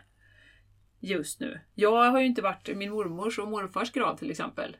Just 1.00 1.40
nu. 1.40 1.60
Jag 1.76 2.12
har 2.12 2.20
ju 2.20 2.26
inte 2.26 2.42
varit 2.42 2.70
i 2.70 2.76
min 2.76 2.92
mormors 2.92 3.40
och 3.40 3.48
morfars 3.48 3.92
grav 3.92 4.18
till 4.18 4.32
exempel. 4.32 4.78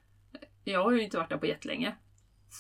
Jag 0.64 0.84
har 0.84 0.92
ju 0.92 1.02
inte 1.02 1.18
varit 1.18 1.30
där 1.30 1.38
på 1.38 1.46
jättelänge. 1.46 1.96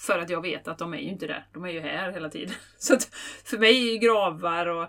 För 0.07 0.19
att 0.19 0.29
jag 0.29 0.41
vet 0.41 0.67
att 0.67 0.77
de 0.77 0.93
är 0.93 0.97
ju 0.97 1.09
inte 1.09 1.27
där. 1.27 1.47
De 1.53 1.65
är 1.65 1.69
ju 1.69 1.79
här 1.79 2.11
hela 2.11 2.29
tiden. 2.29 2.55
Så 2.77 2.93
att 2.93 3.03
för 3.43 3.57
mig 3.57 3.87
är 3.87 3.93
ju 3.93 3.97
gravar 3.97 4.65
och 4.65 4.83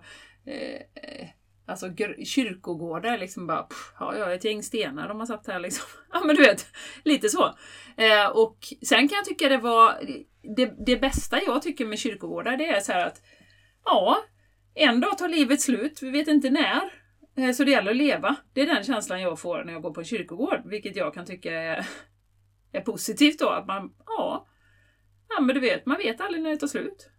eh, 0.45 0.81
eh 0.95 1.29
Alltså 1.69 1.87
kyrkogårdar 2.25 3.19
liksom 3.19 3.47
bara, 3.47 3.63
pff, 3.63 3.93
ja, 4.01 4.17
jag 4.17 4.35
ett 4.35 4.45
gäng 4.45 4.63
stenar 4.63 5.09
de 5.09 5.19
har 5.19 5.27
satt 5.27 5.47
här 5.47 5.61
liksom. 5.61 5.87
Ja 6.13 6.21
men 6.25 6.37
du 6.37 6.43
vet, 6.43 6.67
lite 7.05 7.29
så. 7.29 7.45
Eh, 7.97 8.27
och 8.27 8.59
sen 8.87 9.09
kan 9.09 9.17
jag 9.17 9.25
tycka 9.25 9.49
det 9.49 9.59
var, 9.59 10.01
det, 10.57 10.75
det 10.87 10.97
bästa 10.97 11.43
jag 11.43 11.63
tycker 11.63 11.87
med 11.87 11.99
kyrkogårdar 11.99 12.57
det 12.57 12.69
är 12.69 12.81
så 12.81 12.93
här 12.93 13.07
att, 13.07 13.23
ja, 13.85 14.19
en 14.75 15.01
dag 15.01 15.19
tar 15.19 15.29
livet 15.29 15.61
slut, 15.61 16.03
vi 16.03 16.11
vet 16.11 16.29
inte 16.29 16.51
när. 16.51 16.81
Eh, 17.37 17.53
så 17.53 17.65
det 17.65 17.71
gäller 17.71 17.91
att 17.91 17.97
leva. 17.97 18.37
Det 18.53 18.61
är 18.61 18.67
den 18.67 18.85
känslan 18.85 19.21
jag 19.21 19.41
får 19.41 19.65
när 19.65 19.73
jag 19.73 19.83
går 19.83 19.95
på 19.95 20.01
en 20.01 20.07
kyrkogård, 20.07 20.63
vilket 20.65 20.97
jag 20.97 21.15
kan 21.15 21.27
tycka 21.27 21.53
är, 21.53 21.87
är 22.73 22.81
positivt 22.81 23.39
då. 23.39 23.49
Att 23.49 23.67
man, 23.67 23.95
ja, 24.07 24.47
ja 25.29 25.41
men 25.41 25.55
du 25.55 25.61
vet, 25.61 25.87
man 25.87 25.97
vet 25.97 26.21
aldrig 26.21 26.43
när 26.43 26.51
det 26.51 26.57
tar 26.57 26.67
slut. 26.67 27.11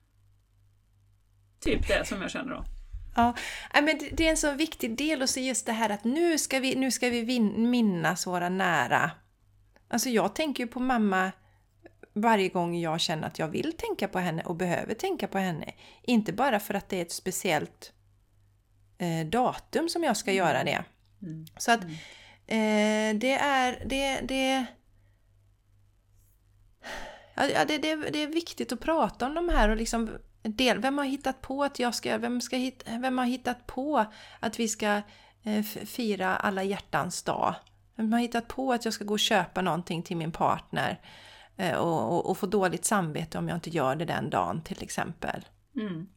Typ 1.62 1.88
det 1.88 2.06
som 2.06 2.22
jag 2.22 2.32
känner 2.32 2.54
då. 2.54 2.79
Ja, 3.16 3.34
men 3.74 4.00
det 4.12 4.26
är 4.26 4.30
en 4.30 4.38
så 4.38 4.52
viktig 4.52 4.98
del 4.98 5.22
och 5.22 5.30
så 5.30 5.40
just 5.40 5.66
det 5.66 5.72
här 5.72 5.90
att 5.90 6.04
nu 6.04 6.38
ska 6.38 6.60
vi, 6.60 6.76
nu 6.76 6.92
ska 6.92 7.10
vi 7.10 7.40
minnas 7.40 8.28
våra 8.28 8.50
nära. 8.50 9.12
Alltså 9.88 10.10
jag 10.10 10.36
tänker 10.36 10.64
ju 10.64 10.68
på 10.68 10.80
mamma 10.80 11.32
varje 12.14 12.50
gång 12.50 12.78
jag 12.80 13.02
känner 13.02 13.28
att 13.28 13.40
jag 13.40 13.48
vill 13.48 13.74
tänka 13.78 14.08
på 14.08 14.20
henne 14.20 14.44
och 14.44 14.56
behöver 14.56 14.94
tänka 14.94 15.28
på 15.28 15.38
henne. 15.38 15.74
Inte 16.04 16.34
bara 16.34 16.60
för 16.60 16.74
att 16.74 16.90
det 16.90 16.98
är 16.98 17.02
ett 17.02 17.12
speciellt 17.12 17.94
eh, 18.98 19.28
datum 19.28 19.90
som 19.90 20.04
jag 20.04 20.18
ska 20.18 20.32
göra 20.32 20.64
det. 20.64 20.84
Mm. 21.22 21.46
Så 21.58 21.72
att 21.72 21.84
eh, 22.48 23.16
det 23.16 23.38
är... 23.42 23.84
Det, 23.86 24.20
det, 24.22 24.66
ja, 27.36 27.66
det, 27.66 27.78
det, 27.78 27.96
det 27.96 28.24
är 28.24 28.28
viktigt 28.28 28.72
att 28.72 28.80
prata 28.80 29.26
om 29.26 29.34
de 29.34 29.50
här 29.50 29.70
och 29.70 29.78
liksom 29.78 30.10
del, 30.44 30.80
vem 30.80 30.98
har 30.98 31.06
hittat 31.06 31.42
på 31.42 31.64
att 31.64 31.80
jag 31.80 31.96
ska, 31.96 32.18
vem, 32.18 32.42
ska 32.42 32.56
hit, 32.56 32.84
vem 32.86 33.18
har 33.18 33.26
hittat 33.26 33.68
på 33.68 34.06
att 34.40 34.60
vi 34.60 34.68
ska 34.68 35.02
eh, 35.44 35.64
fira 35.64 36.36
alla 36.36 36.64
hjärtans 36.64 37.24
dag? 37.24 37.56
Vem 37.96 38.14
har 38.14 38.20
hittat 38.20 38.48
på 38.48 38.74
att 38.74 38.86
jag 38.86 38.94
ska 38.94 39.04
gå 39.04 39.14
och 39.14 39.20
köpa 39.20 39.62
någonting 39.62 40.04
till 40.04 40.18
min 40.18 40.32
partner 40.32 41.02
eh, 41.58 41.76
och, 41.76 42.14
och, 42.14 42.30
och, 42.30 42.38
få 42.38 42.46
dåligt 42.46 42.86
samvete 42.86 43.38
om 43.38 43.50
jag 43.50 43.58
inte 43.58 43.70
gör 43.70 43.96
det 43.96 44.06
den 44.06 44.30
dagen 44.30 44.62
till 44.62 44.84
exempel? 44.84 45.46
Mm. 45.76 46.08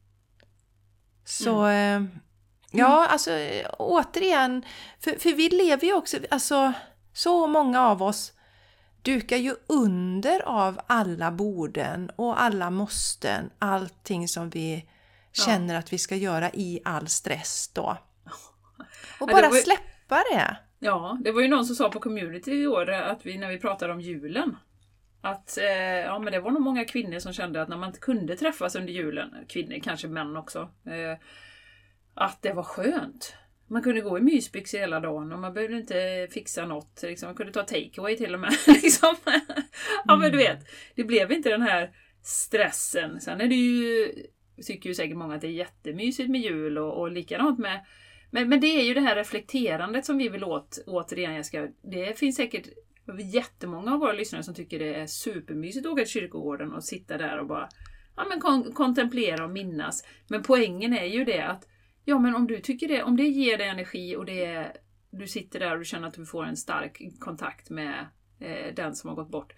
Så 1.24 1.60
mm. 1.64 2.04
Eh, 2.04 2.18
ja, 2.70 3.06
alltså 3.06 3.30
återigen, 3.78 4.64
för, 5.00 5.10
för 5.18 5.32
vi 5.32 5.48
lever 5.48 5.86
ju 5.86 5.94
också, 5.94 6.18
alltså 6.30 6.72
så 7.12 7.46
många 7.46 7.80
av 7.80 8.02
oss 8.02 8.32
dukar 9.02 9.36
ju 9.36 9.54
under 9.66 10.42
av 10.42 10.80
alla 10.86 11.30
borden 11.30 12.10
och 12.16 12.40
alla 12.40 12.70
måsten, 12.70 13.50
allting 13.58 14.28
som 14.28 14.50
vi 14.50 14.88
känner 15.32 15.74
ja. 15.74 15.80
att 15.80 15.92
vi 15.92 15.98
ska 15.98 16.16
göra 16.16 16.50
i 16.50 16.80
all 16.84 17.08
stress 17.08 17.70
då. 17.74 17.96
Och 19.20 19.28
bara 19.28 19.42
ja, 19.42 19.50
släppa 19.50 20.22
det! 20.32 20.56
Ja, 20.78 21.18
det 21.24 21.32
var 21.32 21.40
ju 21.40 21.48
någon 21.48 21.66
som 21.66 21.76
sa 21.76 21.88
på 21.88 22.00
community 22.00 22.52
i 22.52 22.66
år 22.66 22.90
att 22.90 23.26
vi, 23.26 23.38
när 23.38 23.48
vi 23.48 23.58
pratade 23.58 23.92
om 23.92 24.00
julen 24.00 24.56
att 25.22 25.58
eh, 25.58 26.00
ja, 26.04 26.18
men 26.18 26.32
det 26.32 26.40
var 26.40 26.50
nog 26.50 26.62
många 26.62 26.84
kvinnor 26.84 27.18
som 27.18 27.32
kände 27.32 27.62
att 27.62 27.68
när 27.68 27.76
man 27.76 27.88
inte 27.88 28.00
kunde 28.00 28.36
träffas 28.36 28.74
under 28.76 28.92
julen, 28.92 29.30
kvinnor, 29.48 29.78
kanske 29.82 30.08
män 30.08 30.36
också, 30.36 30.60
eh, 30.86 31.18
att 32.14 32.42
det 32.42 32.52
var 32.52 32.62
skönt. 32.62 33.34
Man 33.72 33.82
kunde 33.82 34.00
gå 34.00 34.18
i 34.18 34.20
mysbyxor 34.20 34.78
hela 34.78 35.00
dagen 35.00 35.32
och 35.32 35.38
man 35.38 35.54
behövde 35.54 35.76
inte 35.76 36.28
fixa 36.30 36.66
något. 36.66 37.00
Liksom. 37.02 37.26
Man 37.26 37.34
kunde 37.34 37.52
ta 37.52 37.62
takeaway 37.62 38.16
till 38.16 38.34
och 38.34 38.40
med. 38.40 38.52
liksom. 38.66 39.16
ja 40.04 40.16
men 40.16 40.32
du 40.32 40.38
vet, 40.38 40.58
det 40.94 41.04
blev 41.04 41.32
inte 41.32 41.48
den 41.48 41.62
här 41.62 41.90
stressen. 42.22 43.20
Sen 43.20 43.40
är 43.40 43.48
det 43.48 43.54
ju, 43.54 44.12
tycker 44.66 44.88
ju 44.88 44.94
säkert 44.94 45.16
många 45.16 45.34
att 45.34 45.40
det 45.40 45.46
är 45.46 45.52
jättemysigt 45.52 46.30
med 46.30 46.40
jul 46.40 46.78
och, 46.78 47.00
och 47.00 47.12
likadant 47.12 47.58
med 47.58 47.80
men, 48.34 48.48
men 48.48 48.60
det 48.60 48.66
är 48.66 48.84
ju 48.84 48.94
det 48.94 49.00
här 49.00 49.16
reflekterandet 49.16 50.04
som 50.04 50.18
vi 50.18 50.28
vill 50.28 50.44
åt, 50.44 50.84
återigen 50.86 51.34
Jessica. 51.34 51.68
Det 51.82 52.18
finns 52.18 52.36
säkert 52.36 52.68
jättemånga 53.32 53.92
av 53.92 54.00
våra 54.00 54.12
lyssnare 54.12 54.42
som 54.42 54.54
tycker 54.54 54.78
det 54.78 54.94
är 54.94 55.06
supermysigt 55.06 55.86
att 55.86 55.92
åka 55.92 56.02
till 56.02 56.12
kyrkogården 56.12 56.72
och 56.72 56.84
sitta 56.84 57.18
där 57.18 57.38
och 57.38 57.46
bara 57.46 57.68
ja, 58.16 58.24
men 58.28 58.40
kon 58.40 58.72
kontemplera 58.72 59.44
och 59.44 59.50
minnas. 59.50 60.04
Men 60.28 60.42
poängen 60.42 60.92
är 60.92 61.04
ju 61.04 61.24
det 61.24 61.40
att 61.40 61.68
Ja, 62.04 62.18
men 62.18 62.34
om 62.34 62.46
du 62.46 62.60
tycker 62.60 62.88
det, 62.88 63.02
om 63.02 63.16
det 63.16 63.26
ger 63.26 63.58
dig 63.58 63.68
energi 63.68 64.16
och 64.16 64.26
det 64.26 64.72
du 65.10 65.28
sitter 65.28 65.60
där 65.60 65.72
och 65.72 65.78
du 65.78 65.84
känner 65.84 66.08
att 66.08 66.14
du 66.14 66.26
får 66.26 66.44
en 66.44 66.56
stark 66.56 67.02
kontakt 67.18 67.70
med 67.70 68.06
eh, 68.40 68.74
den 68.74 68.94
som 68.94 69.08
har 69.08 69.16
gått 69.16 69.30
bort. 69.30 69.52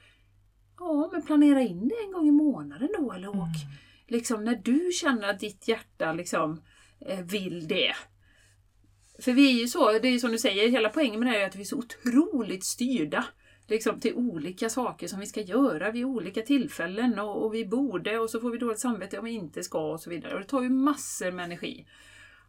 Ja, 0.79 1.11
men 1.13 1.23
planera 1.23 1.61
in 1.61 1.89
det 1.89 1.95
en 2.05 2.13
gång 2.13 2.29
i 2.29 2.31
månaden 2.31 2.89
då 2.99 3.13
eller 3.13 3.29
åk. 3.29 3.37
Mm. 3.37 3.75
Liksom 4.07 4.45
när 4.45 4.57
du 4.57 4.91
känner 4.93 5.29
att 5.29 5.41
ditt 5.41 5.69
hjärta 5.69 6.13
liksom 6.13 6.63
eh, 7.01 7.21
vill 7.21 7.69
det. 7.69 7.95
För 9.19 9.33
vi 9.33 9.49
är 9.49 9.61
ju 9.61 9.69
så, 9.69 9.93
det 9.93 10.09
är 10.09 10.13
ju 10.13 10.21
som 10.21 10.33
du 10.33 10.39
säger, 10.39 10.69
hela 10.69 10.89
poängen 10.89 11.21
med 11.21 11.33
det 11.33 11.43
är 11.43 11.47
att 11.47 11.57
vi 11.57 11.61
är 11.61 11.65
så 11.65 11.79
otroligt 11.79 12.65
styrda 12.65 13.25
liksom 13.69 14.01
till 14.01 14.15
olika 14.15 14.69
saker 14.69 15.09
som 15.09 15.21
vi 15.21 15.27
ska 15.27 15.41
göra 15.41 15.91
vid 15.91 16.05
olika 16.05 16.43
tillfällen 16.43 17.19
och, 17.19 17.45
och 17.45 17.55
vi 17.55 17.67
borde 17.67 18.19
och 18.19 18.31
så 18.31 18.41
får 18.41 18.51
vi 18.51 18.59
dåligt 18.59 18.81
samvete 18.81 19.19
om 19.19 19.25
vi 19.25 19.31
inte 19.31 19.63
ska 19.63 19.93
och 19.93 20.01
så 20.01 20.11
vidare. 20.11 20.35
Och 20.35 20.41
det 20.41 20.47
tar 20.47 20.63
ju 20.63 20.71
massor 20.71 21.31
med 21.31 21.45
energi. 21.45 21.87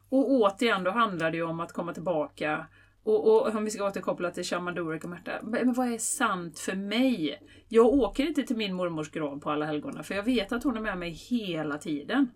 Och 0.09 0.31
återigen, 0.31 0.83
då 0.83 0.91
handlar 0.91 1.31
det 1.31 1.37
ju 1.37 1.43
om 1.43 1.59
att 1.59 1.73
komma 1.73 1.93
tillbaka 1.93 2.67
och, 3.05 3.27
och 3.27 3.55
om 3.55 3.65
vi 3.65 3.71
ska 3.71 3.87
återkoppla 3.87 4.31
till 4.31 4.43
Shaman 4.43 4.75
Durek 4.75 5.03
och 5.03 5.09
Märta, 5.09 5.31
men 5.43 5.73
vad 5.73 5.93
är 5.93 5.97
sant 5.97 6.59
för 6.59 6.75
mig? 6.75 7.39
Jag 7.67 7.85
åker 7.85 8.27
inte 8.27 8.43
till 8.43 8.57
min 8.57 8.73
mormors 8.73 9.11
grav 9.11 9.39
på 9.39 9.51
alla 9.51 9.65
helgona 9.65 10.03
för 10.03 10.15
jag 10.15 10.23
vet 10.23 10.51
att 10.51 10.63
hon 10.63 10.77
är 10.77 10.81
med 10.81 10.97
mig 10.97 11.09
hela 11.11 11.77
tiden. 11.77 12.29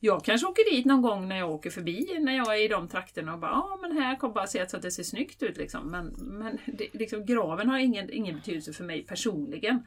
Jag 0.00 0.24
kanske 0.24 0.46
åker 0.46 0.74
dit 0.74 0.86
någon 0.86 1.02
gång 1.02 1.28
när 1.28 1.38
jag 1.38 1.50
åker 1.50 1.70
förbi, 1.70 2.18
när 2.20 2.36
jag 2.36 2.54
är 2.54 2.64
i 2.64 2.68
de 2.68 2.88
trakterna 2.88 3.32
och 3.34 3.40
bara 3.40 3.50
ja 3.50 3.56
ah, 3.56 3.78
men 3.82 3.92
här 3.92 4.16
kom 4.16 4.32
bara 4.32 4.46
se 4.46 4.68
så 4.68 4.76
att 4.76 4.82
det 4.82 4.90
ser 4.90 5.02
snyggt 5.02 5.42
ut 5.42 5.56
liksom. 5.56 5.90
Men, 5.90 6.06
men 6.18 6.58
det, 6.66 6.88
liksom, 6.92 7.26
graven 7.26 7.68
har 7.68 7.78
ingen, 7.78 8.10
ingen 8.10 8.36
betydelse 8.36 8.72
för 8.72 8.84
mig 8.84 9.02
personligen. 9.02 9.86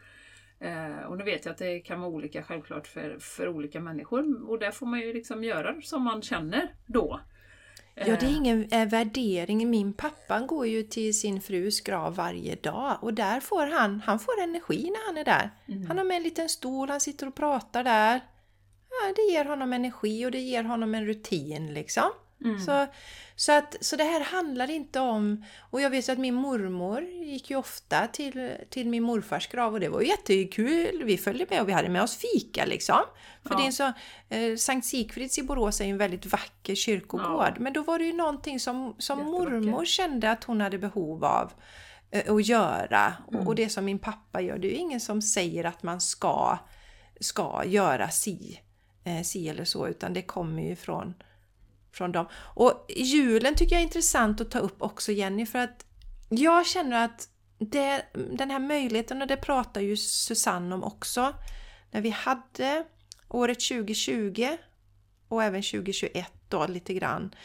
Eh, 0.62 1.06
och 1.08 1.18
nu 1.18 1.24
vet 1.24 1.46
jag 1.46 1.52
att 1.52 1.58
det 1.58 1.80
kan 1.80 2.00
vara 2.00 2.12
olika 2.12 2.44
självklart 2.44 2.88
för, 2.88 3.18
för 3.20 3.48
olika 3.48 3.80
människor 3.80 4.50
och 4.50 4.60
där 4.60 4.72
får 4.72 4.86
man 4.86 5.00
ju 5.00 5.14
liksom 5.14 5.44
göra 5.44 5.82
som 5.82 6.04
man 6.04 6.22
känner 6.22 6.74
då. 6.86 7.20
Ja, 7.96 8.06
det 8.06 8.12
är 8.12 8.24
eh. 8.24 8.38
ingen 8.38 8.68
eh, 8.72 8.88
värdering. 8.88 9.70
Min 9.70 9.94
pappa 9.94 10.40
går 10.40 10.68
ju 10.68 10.84
till 10.84 11.20
sin 11.20 11.42
frus 11.42 11.82
grav 11.82 12.16
varje 12.16 12.56
dag 12.56 12.98
och 13.02 13.14
där 13.14 13.40
får 13.40 13.68
han, 13.68 14.02
han 14.06 14.20
får 14.20 14.42
energi 14.42 14.84
när 14.84 15.08
han 15.08 15.18
är 15.18 15.26
där. 15.26 15.50
Mm. 15.68 15.88
Han 15.88 15.98
har 15.98 16.06
med 16.06 16.18
en 16.18 16.24
liten 16.24 16.50
stol, 16.50 16.90
han 16.90 17.00
sitter 17.00 17.28
och 17.28 17.36
pratar 17.36 17.84
där. 17.84 18.22
Ja, 18.90 19.14
det 19.16 19.34
ger 19.34 19.46
honom 19.46 19.74
energi 19.74 20.26
och 20.26 20.32
det 20.32 20.40
ger 20.40 20.64
honom 20.64 20.96
en 20.96 21.06
rutin 21.06 21.74
liksom. 21.74 22.12
Mm. 22.46 22.60
Så, 22.60 22.88
så, 23.36 23.52
att, 23.52 23.76
så 23.82 23.96
det 23.96 24.04
här 24.04 24.22
handlar 24.22 24.70
inte 24.70 25.00
om... 25.00 25.46
Och 25.60 25.82
jag 25.82 25.90
vet 25.90 26.10
att 26.10 26.18
min 26.18 26.34
mormor 26.34 27.02
gick 27.02 27.50
ju 27.50 27.56
ofta 27.56 28.08
till, 28.08 28.52
till 28.70 28.90
min 28.90 29.04
morfars 29.04 29.48
grav 29.48 29.74
och 29.74 29.80
det 29.80 29.90
var 29.90 30.02
jättekul. 30.02 31.04
Vi 31.04 31.18
följde 31.18 31.46
med 31.50 31.62
och 31.62 31.70
vi 31.70 31.74
hade 31.74 31.90
med 31.90 32.02
oss 32.02 32.18
fika 32.18 32.66
liksom. 32.66 33.02
För 33.44 33.54
ja. 33.54 33.58
det 33.58 33.68
är 33.68 33.72
så, 33.72 33.94
eh, 34.30 34.56
Sankt 34.56 34.88
Sigfrids 34.88 35.38
i 35.38 35.44
Borås 35.44 35.82
är 35.82 35.86
en 35.86 35.98
väldigt 35.98 36.26
vacker 36.26 36.76
kyrkogård. 36.76 37.54
Ja. 37.56 37.56
Men 37.60 37.74
då 37.74 37.84
var 37.84 38.00
det 38.00 38.06
ju 38.06 38.14
någonting 38.14 38.60
som, 38.60 38.96
som 38.98 39.20
mormor 39.20 39.86
kände 39.86 40.32
att 40.32 40.44
hon 40.44 40.62
hade 40.62 40.78
behov 40.78 41.26
av 41.26 41.52
eh, 42.12 42.34
att 42.34 42.46
göra. 42.46 43.14
Mm. 43.32 43.48
Och 43.48 43.56
det 43.56 43.70
som 43.70 43.86
min 43.86 44.00
pappa 44.00 44.42
gör, 44.42 44.58
det 44.58 44.68
är 44.68 44.72
ju 44.72 44.78
ingen 44.78 45.00
som 45.00 45.22
säger 45.22 45.64
att 45.64 45.84
man 45.84 46.02
ska, 46.02 46.58
ska 47.20 47.64
göra 47.66 48.10
si, 48.10 48.60
eh, 49.04 49.22
si 49.24 49.50
eller 49.50 49.66
så, 49.66 49.88
utan 49.88 50.14
det 50.14 50.22
kommer 50.22 50.64
ju 50.64 50.76
från 50.76 51.14
från 51.92 52.12
dem. 52.12 52.26
Och 52.34 52.86
julen 52.90 53.56
tycker 53.56 53.76
jag 53.76 53.80
är 53.80 53.86
intressant 53.86 54.42
att 54.42 54.52
ta 54.52 54.60
upp 54.60 54.82
också 54.82 55.12
Jenny 55.12 55.46
för 55.46 55.60
att 55.60 55.86
jag 56.30 56.68
känner 56.68 57.06
att 57.06 57.30
det, 57.58 58.06
den 58.32 58.52
här 58.52 58.60
möjligheten, 58.60 59.22
och 59.22 59.28
det 59.28 59.38
pratar 59.38 59.82
ju 59.82 59.98
Susanne 59.98 60.76
om 60.76 60.84
också, 60.84 61.34
när 61.92 62.02
vi 62.02 62.10
hade 62.10 62.86
året 63.30 63.60
2020 63.60 64.58
och 65.28 65.44
även 65.44 65.62
2021 65.62 66.32
då 66.48 66.68
lite 66.68 66.94
grann, 66.94 67.36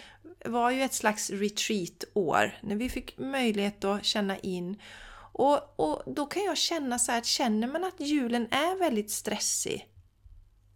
var 0.44 0.70
ju 0.70 0.82
ett 0.82 0.94
slags 0.94 1.30
retreat-år 1.30 2.58
när 2.62 2.76
vi 2.76 2.88
fick 2.88 3.18
möjlighet 3.18 3.84
att 3.84 4.04
känna 4.04 4.38
in 4.38 4.80
och, 5.32 5.80
och 5.80 6.14
då 6.14 6.26
kan 6.26 6.42
jag 6.42 6.56
känna 6.56 6.98
så 6.98 7.12
här 7.12 7.18
att 7.18 7.26
känner 7.26 7.66
man 7.68 7.84
att 7.84 8.00
julen 8.00 8.46
är 8.50 8.78
väldigt 8.78 9.10
stressig 9.10 9.88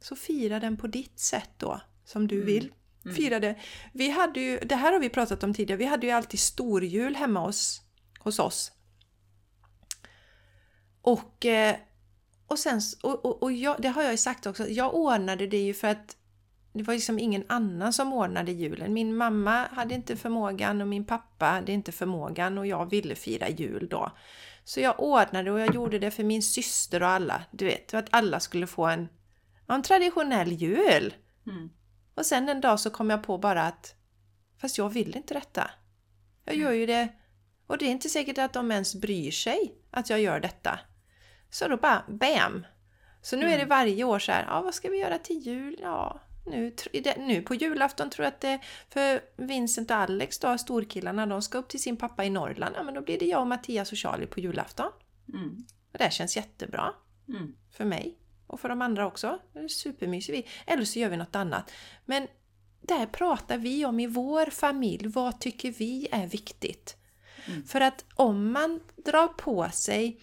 så 0.01 0.17
fira 0.17 0.61
den 0.61 0.77
på 0.77 0.87
ditt 0.87 1.21
sätt 1.21 1.51
då, 1.57 1.81
som 2.05 2.27
du 2.29 2.35
mm. 2.35 2.47
vill 2.47 2.73
Mm. 3.05 3.17
Firade. 3.17 3.55
Vi 3.93 4.11
hade 4.11 4.41
ju, 4.41 4.59
det 4.59 4.77
här 4.77 4.93
har 4.93 5.01
vi 5.01 5.09
pratat 5.09 5.45
om 5.45 5.55
tidigare, 5.55 5.79
vi 5.79 5.85
hade 5.85 6.07
ju 6.07 6.13
alltid 6.13 6.41
storjul 6.41 7.17
hemma 7.17 7.41
hos, 7.41 7.83
hos 8.19 8.39
oss. 8.39 8.73
Och, 11.03 11.47
eh, 11.47 11.77
och 12.47 12.59
sen, 12.59 12.81
och, 13.03 13.25
och, 13.25 13.43
och 13.43 13.53
jag, 13.53 13.77
det 13.83 13.89
har 13.89 14.03
jag 14.03 14.13
ju 14.13 14.19
sagt 14.19 14.47
också, 14.47 14.69
jag 14.69 14.95
ordnade 14.95 15.47
det 15.47 15.59
ju 15.59 15.75
för 15.75 15.89
att 15.89 16.17
det 16.73 16.83
var 16.83 16.95
liksom 16.95 17.19
ingen 17.19 17.45
annan 17.49 17.93
som 17.93 18.13
ordnade 18.13 18.53
julen. 18.53 18.93
Min 18.93 19.17
mamma 19.17 19.67
hade 19.73 19.95
inte 19.95 20.17
förmågan 20.17 20.81
och 20.81 20.89
min 20.89 21.05
pappa 21.05 21.47
hade 21.47 21.73
inte 21.73 21.93
förmågan 21.93 22.59
och 22.59 22.67
jag 22.67 22.91
ville 22.91 23.15
fira 23.15 23.49
jul 23.49 23.89
då. 23.89 24.13
Så 24.65 24.81
jag 24.81 25.01
ordnade 25.01 25.51
och 25.51 25.61
jag 25.61 25.75
gjorde 25.75 25.99
det 25.99 26.11
för 26.11 26.25
min 26.25 26.43
syster 26.43 27.03
och 27.03 27.09
alla. 27.09 27.43
Du 27.51 27.65
vet, 27.65 27.91
för 27.91 27.99
att 27.99 28.09
alla 28.11 28.41
skulle 28.41 28.67
få 28.67 28.87
en, 28.87 29.09
en 29.69 29.83
traditionell 29.83 30.53
jul. 30.53 31.15
Mm. 31.47 31.71
Och 32.19 32.27
sen 32.27 32.49
en 32.49 32.61
dag 32.61 32.81
så 32.81 32.91
kom 32.91 33.11
jag 33.11 33.23
på 33.23 33.39
bara 33.39 33.63
att 33.63 33.95
fast 34.61 34.79
jag 34.79 34.89
vill 34.89 35.17
inte 35.17 35.35
detta. 35.35 35.71
Jag 36.45 36.57
gör 36.57 36.73
ju 36.73 36.87
det 36.87 37.09
och 37.67 37.79
det 37.79 37.85
är 37.85 37.91
inte 37.91 38.09
säkert 38.09 38.39
att 38.39 38.53
de 38.53 38.71
ens 38.71 38.95
bryr 38.95 39.31
sig 39.31 39.75
att 39.91 40.11
jag 40.11 40.21
gör 40.21 40.41
detta. 40.41 40.81
Så 41.51 41.69
då 41.69 41.77
bara 41.77 42.05
BAM! 42.09 42.67
Så 43.23 43.37
nu 43.37 43.43
är 43.47 43.49
det 43.51 43.55
Mm. 43.55 43.69
varje 43.69 44.05
år 44.05 44.19
så 44.19 44.33
här, 44.33 44.45
ja 44.49 44.61
vad 44.61 44.75
ska 44.75 44.89
vi 44.91 44.99
göra 44.99 45.19
till 45.19 45.39
jul? 45.39 45.77
Ja, 45.81 46.21
nu, 46.47 46.75
nu 47.19 47.43
på 47.43 47.55
julafton 47.55 48.11
tror 48.11 48.25
jag 48.25 48.33
att 48.35 48.41
det 48.41 48.59
för 48.89 49.21
Vincent 49.37 49.91
och 49.91 49.97
Alex 49.97 50.39
då, 50.39 50.59
storkillarna, 50.59 51.27
de 51.27 51.43
ska 51.43 51.59
upp 51.59 51.69
till 51.69 51.83
sin 51.83 51.97
pappa 51.97 52.25
i 52.25 52.31
Norrland. 52.31 52.75
Ja 52.79 52.83
men 52.83 52.95
då 52.95 53.01
blir 53.01 53.19
det 53.19 53.27
jag 53.27 53.41
och 53.41 53.47
Mattias 53.47 53.93
och 53.93 53.99
Charlie 53.99 54.27
på 54.27 54.41
julafton. 54.41 54.91
Mm. 55.35 55.67
Och 55.93 55.99
det 55.99 56.13
känns 56.13 56.37
jättebra 56.37 56.95
Mm. 57.29 57.55
för 57.73 57.85
mig 57.85 58.19
och 58.49 58.61
för 58.61 58.69
de 58.69 58.83
andra 58.83 59.07
också. 59.07 59.39
Supermysigt. 59.69 60.39
Vi- 60.39 60.73
Eller 60.73 60.85
så 60.85 60.99
gör 60.99 61.09
vi 61.09 61.17
något 61.17 61.37
annat. 61.37 61.73
Men 62.05 62.27
där 62.81 63.07
pratar 63.07 63.59
vi 63.59 63.85
om 63.85 64.01
i 64.01 64.07
vår 64.07 64.51
familj, 64.51 65.07
vad 65.09 65.41
tycker 65.41 65.71
vi 65.73 66.09
är 66.13 66.27
viktigt? 66.27 66.97
Mm. 67.47 67.65
För 67.67 67.81
att 67.81 68.05
om 68.15 68.53
man 68.53 68.81
drar 69.05 69.29
på 69.29 69.71
sig 69.73 70.21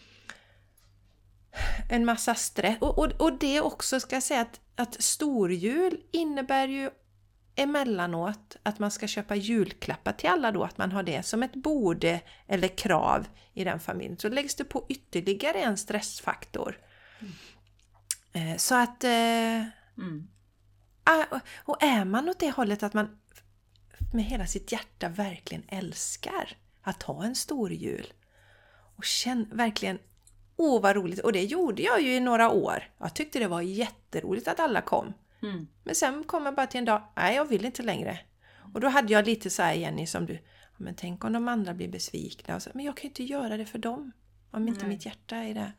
en 1.89 2.05
massa 2.05 2.35
stress, 2.35 2.77
och, 2.81 2.99
och, 2.99 3.11
och 3.21 3.39
det 3.39 3.61
också 3.61 3.99
ska 3.99 4.15
jag 4.15 4.23
säga 4.23 4.41
att, 4.41 4.59
att 4.75 5.03
storjul 5.03 6.01
innebär 6.11 6.67
ju 6.67 6.89
emellanåt 7.55 8.57
att 8.63 8.79
man 8.79 8.91
ska 8.91 9.07
köpa 9.07 9.35
julklappar 9.35 10.11
till 10.11 10.29
alla 10.29 10.51
då, 10.51 10.63
att 10.63 10.77
man 10.77 10.91
har 10.91 11.03
det 11.03 11.23
som 11.23 11.43
ett 11.43 11.55
borde 11.55 12.21
eller 12.47 12.67
krav 12.67 13.27
i 13.53 13.63
den 13.63 13.79
familjen. 13.79 14.17
Så 14.17 14.29
läggs 14.29 14.55
det 14.55 14.63
på 14.63 14.85
ytterligare 14.89 15.61
en 15.61 15.77
stressfaktor. 15.77 16.79
Eh, 17.19 17.27
Så 18.57 18.75
att... 18.75 19.03
eh, 19.03 19.63
Mm. 19.97 20.27
Ah, 21.03 21.39
Och 21.63 21.83
är 21.83 22.05
man 22.05 22.29
åt 22.29 22.39
det 22.39 22.51
hållet 22.51 22.83
att 22.83 22.93
man 22.93 23.17
med 24.13 24.23
hela 24.23 24.45
sitt 24.47 24.71
hjärta 24.71 25.09
verkligen 25.09 25.63
älskar 25.67 26.57
att 26.81 27.03
ha 27.03 27.23
en 27.23 27.35
stor 27.35 27.73
jul 27.73 28.13
och 28.95 29.03
känn, 29.03 29.49
verkligen 29.51 29.99
Åh 30.57 30.81
vad 30.81 30.95
roligt! 30.95 31.19
Och 31.19 31.33
det 31.33 31.43
gjorde 31.43 31.81
jag 31.81 32.01
ju 32.01 32.15
i 32.15 32.19
några 32.19 32.49
år. 32.49 32.83
Jag 32.97 33.13
tyckte 33.15 33.39
det 33.39 33.47
var 33.47 33.61
jätteroligt 33.61 34.47
att 34.47 34.59
alla 34.59 34.81
kom. 34.81 35.13
Mm. 35.41 35.67
Men 35.83 35.95
sen 35.95 36.23
kom 36.23 36.45
jag 36.45 36.55
bara 36.55 36.67
till 36.67 36.77
en 36.77 36.85
dag, 36.85 37.01
nej 37.15 37.35
jag 37.35 37.45
vill 37.45 37.65
inte 37.65 37.83
längre. 37.83 38.19
Och 38.73 38.79
då 38.79 38.87
hade 38.87 39.13
jag 39.13 39.25
lite 39.25 39.49
så 39.49 39.61
här 39.61 39.73
Jenny 39.73 40.07
som 40.07 40.25
du, 40.25 40.33
"Ja, 40.33 40.77
men 40.77 40.95
tänk 40.95 41.23
om 41.23 41.33
de 41.33 41.47
andra 41.47 41.73
blir 41.73 41.87
besvikna. 41.87 42.55
Och 42.55 42.61
så, 42.61 42.69
men 42.73 42.85
jag 42.85 42.97
kan 42.97 43.01
ju 43.03 43.07
inte 43.07 43.23
göra 43.23 43.57
det 43.57 43.65
för 43.65 43.79
dem. 43.79 44.11
Om 44.51 44.67
inte 44.67 44.79
Nej. 44.79 44.89
mitt 44.89 45.05
hjärta 45.05 45.35
är 45.35 45.53
det. 45.53 45.71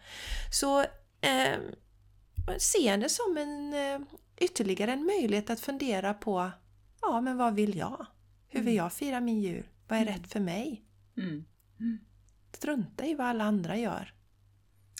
Så 0.52 0.80
eh, 1.20 1.56
se 2.58 2.96
det 2.96 3.08
som 3.08 3.36
en 3.36 3.72
eh, 3.74 4.00
ytterligare 4.40 4.92
en 4.92 5.04
möjlighet 5.06 5.50
att 5.50 5.60
fundera 5.60 6.14
på, 6.14 6.50
ja 7.02 7.20
men 7.20 7.36
vad 7.36 7.54
vill 7.54 7.76
jag? 7.76 8.06
Hur 8.48 8.60
vill 8.60 8.68
Mm. 8.68 8.84
jag 8.84 8.92
fira 8.92 9.20
min 9.20 9.40
jul? 9.40 9.66
Vad 9.88 9.98
är 9.98 10.02
Mm. 10.02 10.14
rätt 10.14 10.32
för 10.32 10.40
mig? 10.40 10.84
Mm. 11.16 11.44
Strunta 12.52 13.06
i 13.06 13.14
vad 13.14 13.26
alla 13.26 13.44
andra 13.44 13.76
gör. 13.76 14.12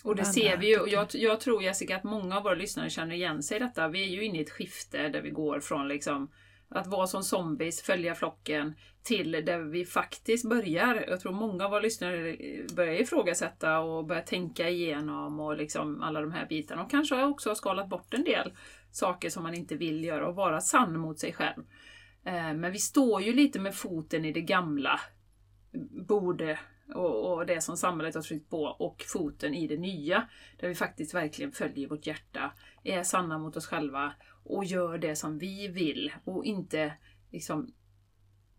Och 0.04 0.16
det 0.16 0.24
ser 0.24 0.56
vi 0.56 0.66
ju. 0.66 0.86
Jag, 0.90 1.08
jag 1.12 1.40
tror 1.40 1.62
Jessica 1.62 1.96
att 1.96 2.04
många 2.04 2.36
av 2.36 2.42
våra 2.42 2.54
lyssnare 2.54 2.90
känner 2.90 3.14
igen 3.14 3.42
sig 3.42 3.56
i 3.56 3.60
detta. 3.60 3.88
Vi 3.88 4.02
är 4.02 4.08
ju 4.08 4.24
inne 4.24 4.38
i 4.38 4.42
ett 4.42 4.50
skifte 4.50 5.08
där 5.08 5.22
vi 5.22 5.30
går 5.30 5.60
från 5.60 5.88
liksom 5.88 6.30
att 6.68 6.86
vara 6.86 7.06
som 7.06 7.22
zombies, 7.22 7.82
följa 7.82 8.14
flocken, 8.14 8.74
till 9.02 9.32
där 9.32 9.58
vi 9.58 9.84
faktiskt 9.84 10.48
börjar. 10.48 11.04
Jag 11.08 11.20
tror 11.20 11.32
många 11.32 11.64
av 11.64 11.70
våra 11.70 11.80
lyssnare 11.80 12.36
börjar 12.76 12.94
ifrågasätta 12.94 13.78
och 13.78 14.06
börjar 14.06 14.22
tänka 14.22 14.68
igenom 14.68 15.40
och 15.40 15.56
liksom 15.56 16.02
alla 16.02 16.20
de 16.20 16.32
här 16.32 16.46
bitarna. 16.46 16.82
Och 16.82 16.90
kanske 16.90 17.24
också 17.24 17.50
har 17.50 17.54
skalat 17.54 17.88
bort 17.88 18.14
en 18.14 18.24
del 18.24 18.52
saker 18.90 19.30
som 19.30 19.42
man 19.42 19.54
inte 19.54 19.76
vill 19.76 20.04
göra 20.04 20.28
och 20.28 20.34
vara 20.34 20.60
sann 20.60 20.98
mot 20.98 21.18
sig 21.18 21.32
själv. 21.32 21.62
Eh, 22.24 22.54
men 22.54 22.72
vi 22.72 22.78
står 22.78 23.22
ju 23.22 23.32
lite 23.32 23.60
med 23.60 23.74
foten 23.74 24.24
i 24.24 24.32
det 24.32 24.40
gamla. 24.40 25.00
Borde 26.08 26.58
och, 26.94 27.32
och 27.32 27.46
det 27.46 27.60
som 27.60 27.76
samhället 27.76 28.14
har 28.14 28.22
tryckt 28.22 28.50
på 28.50 28.64
och 28.64 29.04
foten 29.08 29.54
i 29.54 29.66
det 29.66 29.76
nya. 29.76 30.28
Där 30.56 30.68
vi 30.68 30.74
faktiskt 30.74 31.14
verkligen 31.14 31.52
följer 31.52 31.88
vårt 31.88 32.06
hjärta, 32.06 32.52
är 32.84 33.02
sanna 33.02 33.38
mot 33.38 33.56
oss 33.56 33.66
själva 33.66 34.12
och 34.44 34.64
gör 34.64 34.98
det 34.98 35.16
som 35.16 35.38
vi 35.38 35.68
vill 35.68 36.12
och 36.24 36.44
inte 36.44 36.92
liksom 37.32 37.72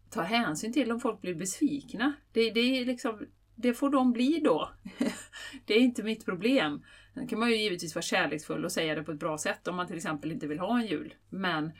tar 0.10 0.24
hänsyn 0.24 0.74
till 0.74 0.92
om 0.92 1.00
folk 1.00 1.22
blir 1.22 1.36
besvikna. 1.36 2.14
Det, 2.32 2.50
det, 2.50 2.60
är 2.60 2.86
liksom, 2.86 3.28
det 3.56 3.74
får 3.74 3.90
de 3.90 4.14
bli 4.14 4.42
då. 4.44 4.72
det 5.66 5.74
är 5.74 5.80
inte 5.80 6.04
mitt 6.04 6.26
problem. 6.26 6.84
Sen 7.14 7.28
kan 7.28 7.40
man 7.40 7.50
ju 7.50 7.56
givetvis 7.56 7.96
vara 7.96 8.04
kärleksfull 8.04 8.66
och 8.66 8.72
säga 8.72 8.96
det 8.96 9.04
på 9.04 9.12
ett 9.12 9.20
bra 9.20 9.38
sätt 9.38 9.68
om 9.68 9.76
man 9.76 9.88
till 9.88 9.96
exempel 9.96 10.32
inte 10.32 10.48
vill 10.48 10.60
ha 10.60 10.80
en 10.80 10.88
jul. 10.88 11.14
Men 11.30 11.72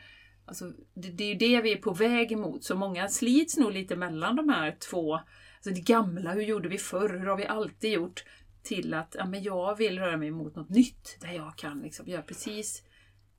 alltså, 0.44 0.72
det, 0.94 1.08
det 1.10 1.24
är 1.24 1.28
ju 1.28 1.34
det 1.34 1.62
vi 1.62 1.72
är 1.72 1.82
på 1.82 1.92
väg 1.92 2.32
emot. 2.32 2.64
Så 2.64 2.76
många 2.76 3.08
slits 3.08 3.56
nog 3.56 3.72
lite 3.72 3.96
mellan 3.96 4.36
de 4.36 4.48
här 4.48 4.76
två. 4.90 5.20
Alltså 5.58 5.70
det 5.70 5.80
gamla, 5.80 6.32
hur 6.32 6.42
gjorde 6.42 6.68
vi 6.68 6.78
förr? 6.78 7.18
Hur 7.18 7.26
har 7.26 7.36
vi 7.36 7.46
alltid 7.46 7.92
gjort? 7.92 8.24
Till 8.62 8.94
att 8.94 9.16
ja, 9.18 9.26
men 9.26 9.42
jag 9.42 9.76
vill 9.76 9.98
röra 9.98 10.16
mig 10.16 10.30
mot 10.30 10.56
något 10.56 10.68
nytt. 10.68 11.16
Där 11.20 11.32
jag 11.32 11.56
kan 11.56 11.80
liksom 11.80 12.06
göra 12.06 12.22
precis 12.22 12.82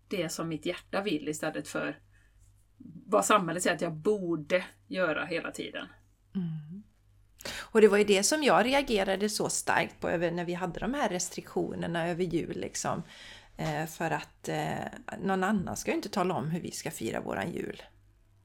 det 0.08 0.30
som 0.30 0.48
mitt 0.50 0.66
hjärta 0.66 1.02
vill 1.02 1.28
istället 1.28 1.68
för 1.68 2.00
vad 3.06 3.26
samhället 3.26 3.64
säger 3.64 3.76
att 3.76 3.82
jag 3.82 3.94
borde 3.94 4.66
göra 4.88 5.26
hela 5.26 5.52
tiden. 5.52 5.88
Och 7.58 7.82
det 7.82 7.88
var 7.88 7.98
ju 7.98 8.04
det 8.04 8.24
som 8.24 8.44
jag 8.44 8.66
reagerade 8.66 9.30
så 9.30 9.50
starkt 9.50 10.00
på 10.00 10.10
över 10.10 10.32
när 10.32 10.46
vi 10.46 10.54
hade 10.54 10.80
de 10.80 10.94
här 10.94 11.10
restriktionerna 11.10 12.08
över 12.08 12.24
jul. 12.24 12.60
Liksom. 12.60 13.04
Eh, 13.58 13.86
för 13.86 14.12
att 14.12 14.50
eh, 14.50 15.20
någon 15.22 15.44
annan 15.44 15.78
ska 15.78 15.92
ju 15.92 15.96
inte 15.96 16.10
tala 16.10 16.34
om 16.34 16.50
hur 16.50 16.62
vi 16.62 16.72
ska 16.72 16.92
fira 16.92 17.22
våran 17.22 17.52
jul. 17.52 17.84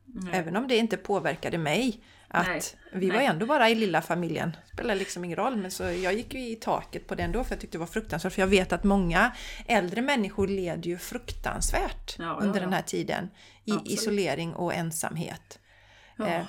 Nej. 0.04 0.34
Även 0.34 0.56
om 0.56 0.68
det 0.68 0.76
inte 0.76 0.96
påverkade 0.96 1.58
mig. 1.58 2.04
Att 2.28 2.46
Nej, 2.46 2.60
vi 2.92 3.10
var 3.10 3.16
nej. 3.16 3.26
ändå 3.26 3.46
bara 3.46 3.70
i 3.70 3.74
lilla 3.74 4.02
familjen. 4.02 4.50
Det 4.50 4.72
spelar 4.76 4.94
liksom 4.94 5.24
ingen 5.24 5.36
roll. 5.36 5.56
Men 5.56 5.70
så 5.70 5.82
jag 5.82 6.14
gick 6.14 6.34
ju 6.34 6.40
i 6.48 6.56
taket 6.56 7.06
på 7.06 7.14
det 7.14 7.22
ändå 7.22 7.44
för 7.44 7.52
jag 7.52 7.60
tyckte 7.60 7.74
det 7.74 7.80
var 7.80 7.86
fruktansvärt. 7.86 8.32
För 8.32 8.42
jag 8.42 8.46
vet 8.46 8.72
att 8.72 8.84
många 8.84 9.32
äldre 9.66 10.02
människor 10.02 10.48
led 10.48 10.86
ju 10.86 10.98
fruktansvärt 10.98 12.16
Ja, 12.18 12.24
ja, 12.24 12.38
under 12.40 12.60
ja. 12.60 12.64
den 12.64 12.72
här 12.72 12.82
tiden. 12.82 13.30
I 13.64 13.72
Absolut. 13.72 13.92
isolering 13.92 14.54
och 14.54 14.74
ensamhet. 14.74 15.58
Ja. 16.16 16.26
Eh, 16.26 16.42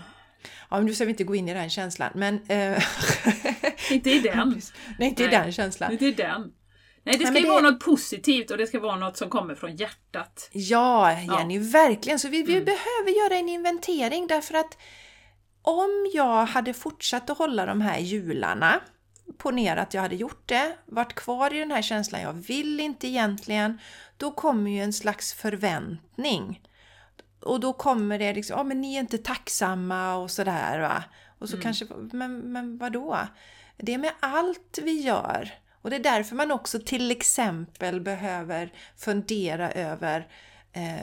Ja, 0.70 0.78
men 0.78 0.86
nu 0.86 0.94
ska 0.96 1.06
vi 1.06 1.12
inte 1.12 1.24
gå 1.24 1.36
in 1.36 1.50
i 1.50 1.54
den 1.54 1.70
känslan. 1.70 2.12
Men... 2.16 2.40
Eh, 2.50 2.84
Inte 3.92 4.12
i 4.12 4.20
den. 4.20 4.62
Nej, 5.00 5.10
inte 5.10 5.24
i 5.24 5.28
Nej. 5.28 5.36
den 5.40 5.52
känslan. 5.52 5.92
Inte 5.92 6.06
i 6.06 6.12
den. 6.12 6.42
Nej, 7.04 7.18
det 7.18 7.24
ska 7.26 7.26
men 7.26 7.36
ju 7.36 7.42
det- 7.42 7.50
vara 7.50 7.62
något 7.62 7.80
positivt 7.80 8.52
och 8.52 8.58
det 8.58 8.68
ska 8.68 8.80
vara 8.80 8.96
något 8.96 9.18
som 9.18 9.30
kommer 9.30 9.56
från 9.56 9.76
hjärtat. 9.76 10.50
Ja, 10.54 11.12
Jenny, 11.22 11.60
verkligen. 11.60 12.20
Så 12.20 12.28
vi, 12.30 12.44
vi 12.44 12.62
behöver 12.62 13.24
göra 13.24 13.40
en 13.40 13.50
inventering 13.50 14.28
därför 14.28 14.54
att 14.54 14.78
om 15.66 16.10
jag 16.14 16.46
hade 16.46 16.74
fortsatt 16.74 17.30
att 17.30 17.38
hålla 17.38 17.66
de 17.66 17.82
här 17.82 18.00
jularna, 18.00 18.80
ponera 19.38 19.82
att 19.82 19.94
jag 19.94 20.02
hade 20.02 20.16
gjort 20.16 20.50
det, 20.50 20.78
varit 20.86 21.14
kvar 21.14 21.54
i 21.54 21.60
den 21.60 21.72
här 21.72 21.82
känslan, 21.82 22.22
jag 22.22 22.34
vill 22.34 22.80
inte 22.80 23.08
egentligen, 23.08 23.80
då 24.18 24.32
kommer 24.32 24.72
ju 24.72 24.82
en 24.82 24.94
slags 24.94 25.34
förväntning. 25.34 26.62
Och 27.40 27.60
då 27.60 27.74
kommer 27.74 28.20
det 28.20 28.34
liksom, 28.34 28.58
ja 28.58 28.64
men 28.64 28.82
ni 28.82 28.96
är 28.96 29.00
inte 29.00 29.18
tacksamma 29.18 30.16
och 30.16 30.32
sådär 30.32 30.80
va. 30.80 31.04
Och 31.40 31.50
så 31.50 31.62
kanske, 31.62 31.86
men, 32.12 32.38
men 32.38 32.78
vadå? 32.78 33.20
Det 33.78 33.94
är 33.94 33.98
med 33.98 34.14
allt 34.20 34.80
vi 34.84 35.02
gör. 35.02 35.54
Och 35.82 35.90
det 35.90 35.96
är 35.96 36.04
därför 36.04 36.36
man 36.36 36.52
också 36.52 36.80
till 36.80 37.12
exempel 37.12 38.02
behöver 38.02 38.74
fundera 38.98 39.72
över 39.72 40.28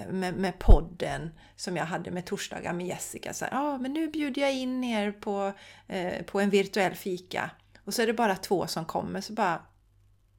med, 0.09 0.35
med 0.35 0.59
podden 0.59 1.31
som 1.57 1.77
jag 1.77 1.85
hade 1.85 2.11
med 2.11 2.25
torsdagar 2.25 2.73
med 2.73 2.87
Jessica. 2.87 3.35
Så 3.35 3.45
ja, 3.51 3.79
men 3.79 3.93
nu 3.93 4.09
bjuder 4.09 4.43
jag 4.43 4.55
in 4.55 4.85
er 4.85 5.13
på, 5.13 5.53
eh, 5.89 6.23
på 6.23 6.41
en 6.41 6.51
virtuell 6.51 6.95
fika. 6.95 7.51
Och 7.85 7.95
så 7.95 8.03
är 8.03 8.07
det 8.07 8.13
bara 8.13 8.37
två 8.37 8.67
som 8.67 8.85
kommer. 8.85 9.21
Så 9.21 9.33
bara, 9.33 9.63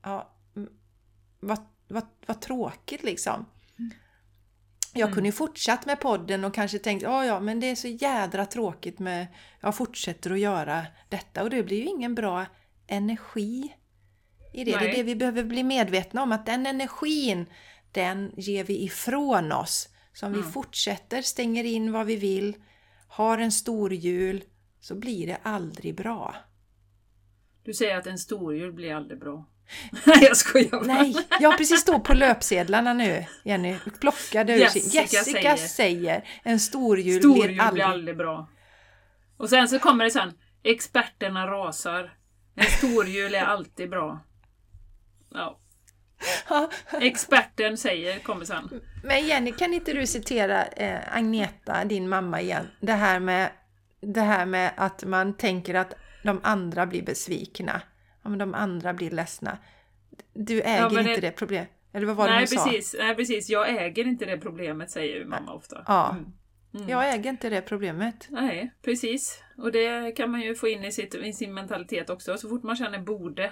ja, 0.03 0.34
mm, 0.55 0.69
vad, 1.39 1.57
vad, 1.88 2.05
vad 2.25 2.41
tråkigt 2.41 3.03
liksom. 3.03 3.45
Jag 4.95 5.13
kunde 5.13 5.27
ju 5.27 5.34
fortsatt 5.34 5.86
med 5.86 5.99
podden 5.99 6.43
och 6.43 6.53
kanske 6.53 6.79
tänkt, 6.79 7.03
ja 7.03 7.25
ja 7.25 7.39
men 7.39 7.59
det 7.59 7.67
är 7.67 7.75
så 7.75 7.88
jädra 7.88 8.45
tråkigt 8.45 8.99
med, 8.99 9.27
jag 9.59 9.75
fortsätter 9.75 10.31
att 10.31 10.39
göra 10.39 10.86
detta 11.09 11.43
och 11.43 11.49
det 11.49 11.63
blir 11.63 11.77
ju 11.77 11.86
ingen 11.86 12.15
bra 12.15 12.45
energi 12.88 13.73
i 14.53 14.63
det. 14.63 14.71
Det 14.71 14.77
är 14.77 14.79
Nej. 14.79 14.95
det 14.95 15.03
vi 15.03 15.15
behöver 15.15 15.43
bli 15.43 15.63
medvetna 15.63 16.23
om, 16.23 16.31
att 16.31 16.45
den 16.45 16.65
energin, 16.65 17.45
den 17.94 18.32
ger 18.38 18.64
vi 18.64 18.84
ifrån 18.84 19.52
oss 19.52 19.89
Så 20.14 20.26
om 20.26 20.32
vi 20.34 20.39
Mm. 20.39 20.52
fortsätter, 20.52 21.22
stänger 21.22 21.64
in 21.64 21.91
vad 21.91 22.06
vi 22.06 22.16
vill, 22.16 22.56
har 23.08 23.38
en 23.38 23.52
stor 23.52 23.94
jul, 23.94 24.44
så 24.80 24.96
blir 24.96 25.28
det 25.28 25.38
aldrig 25.44 25.96
bra. 25.96 26.36
Du 27.64 27.74
säger 27.74 27.98
att 27.98 28.08
en 28.08 28.18
storjul 28.18 28.72
blir 28.74 28.94
aldrig 28.96 29.20
bra. 29.20 29.46
Nej, 30.06 30.18
jag 30.22 30.38
skojar 30.38 30.70
bara. 30.72 30.84
Nej, 30.84 31.16
jag 31.39 31.52
har 31.52 31.58
precis 31.58 31.82
stå 31.82 32.00
på 32.00 32.14
löpsedlarna 32.14 32.94
nu, 32.94 33.26
Jenny. 33.46 33.76
Plockade 34.00 34.54
ur 34.54 34.60
Jessica 34.60 35.02
Jessica 35.02 35.58
säger. 35.58 35.68
säger 35.68 36.28
en 36.44 36.60
storjul 36.60 37.22
Storjul 37.22 37.48
blir 37.48 37.60
aldrig... 37.62 37.74
blir 37.74 37.86
aldrig 37.86 38.18
bra. 38.18 38.50
Och 39.38 39.50
sen 39.50 39.70
så 39.70 39.80
kommer 39.80 40.04
det 40.06 40.12
sen, 40.12 40.34
experterna 40.64 41.48
rasar. 41.48 42.18
En 42.56 42.66
storjul 42.66 43.36
är 43.36 43.44
alltid 43.44 43.89
bra. 43.89 44.20
Ja. 45.32 45.60
Ja, 46.49 46.69
Experten 47.01 47.78
säger, 47.78 48.19
kommer 48.19 48.45
sen. 48.45 48.82
Men 49.03 49.28
Jenny, 49.28 49.51
kan 49.51 49.74
inte 49.74 49.93
du 49.93 50.07
citera 50.07 50.65
eh, 50.65 51.17
Agneta, 51.17 51.86
din 51.86 52.09
mamma 52.09 52.41
igen? 52.41 52.67
Det 52.80 52.91
här, 52.93 53.19
med, 53.19 53.49
det 54.01 54.21
här 54.21 54.45
med 54.45 54.71
att 54.78 55.03
man 55.03 55.34
tänker 55.38 55.74
att 55.74 55.93
de 56.24 56.39
andra 56.43 56.86
blir 56.86 57.03
besvikna. 57.03 57.82
Om 58.24 58.38
de 58.38 58.53
andra 58.53 58.93
blir 58.93 59.11
ledsna. 59.11 59.57
Du 60.34 60.61
äger 60.61 60.89
men 60.89 61.07
inte 61.07 61.21
det- 61.21 61.28
det 61.28 61.32
problemet. 61.32 61.69
Eller 61.93 62.07
vad 62.07 62.15
var 62.15 62.28
det 62.28 62.34
Nej 62.34 62.39
hon 62.39 62.47
sa? 62.47 62.63
precis, 62.65 62.95
nej 62.99 63.15
precis, 63.15 63.49
jag 63.49 63.69
äger 63.69 64.07
inte 64.07 64.26
det 64.26 64.38
problemet 64.38 64.91
säger 64.91 65.26
mamma 65.26 65.53
ofta. 65.53 65.84
Ja. 65.88 66.09
Mm. 66.11 66.26
Mm. 66.76 66.89
Jag 66.89 67.13
äger 67.13 67.30
inte 67.30 67.49
det 67.49 67.61
problemet. 67.61 68.28
Nej, 68.30 68.74
precis. 68.86 69.43
Och 69.57 69.71
det 69.71 70.11
kan 70.11 70.32
man 70.32 70.41
ju 70.41 70.55
få 70.55 70.67
in 70.67 70.84
i, 70.84 70.91
sitt, 70.91 71.15
i 71.15 71.34
sin 71.34 71.53
mentalitet 71.53 72.09
också. 72.09 72.38
Så 72.38 72.49
fort 72.49 72.63
man 72.63 72.76
känner 72.76 72.99
borde. 72.99 73.51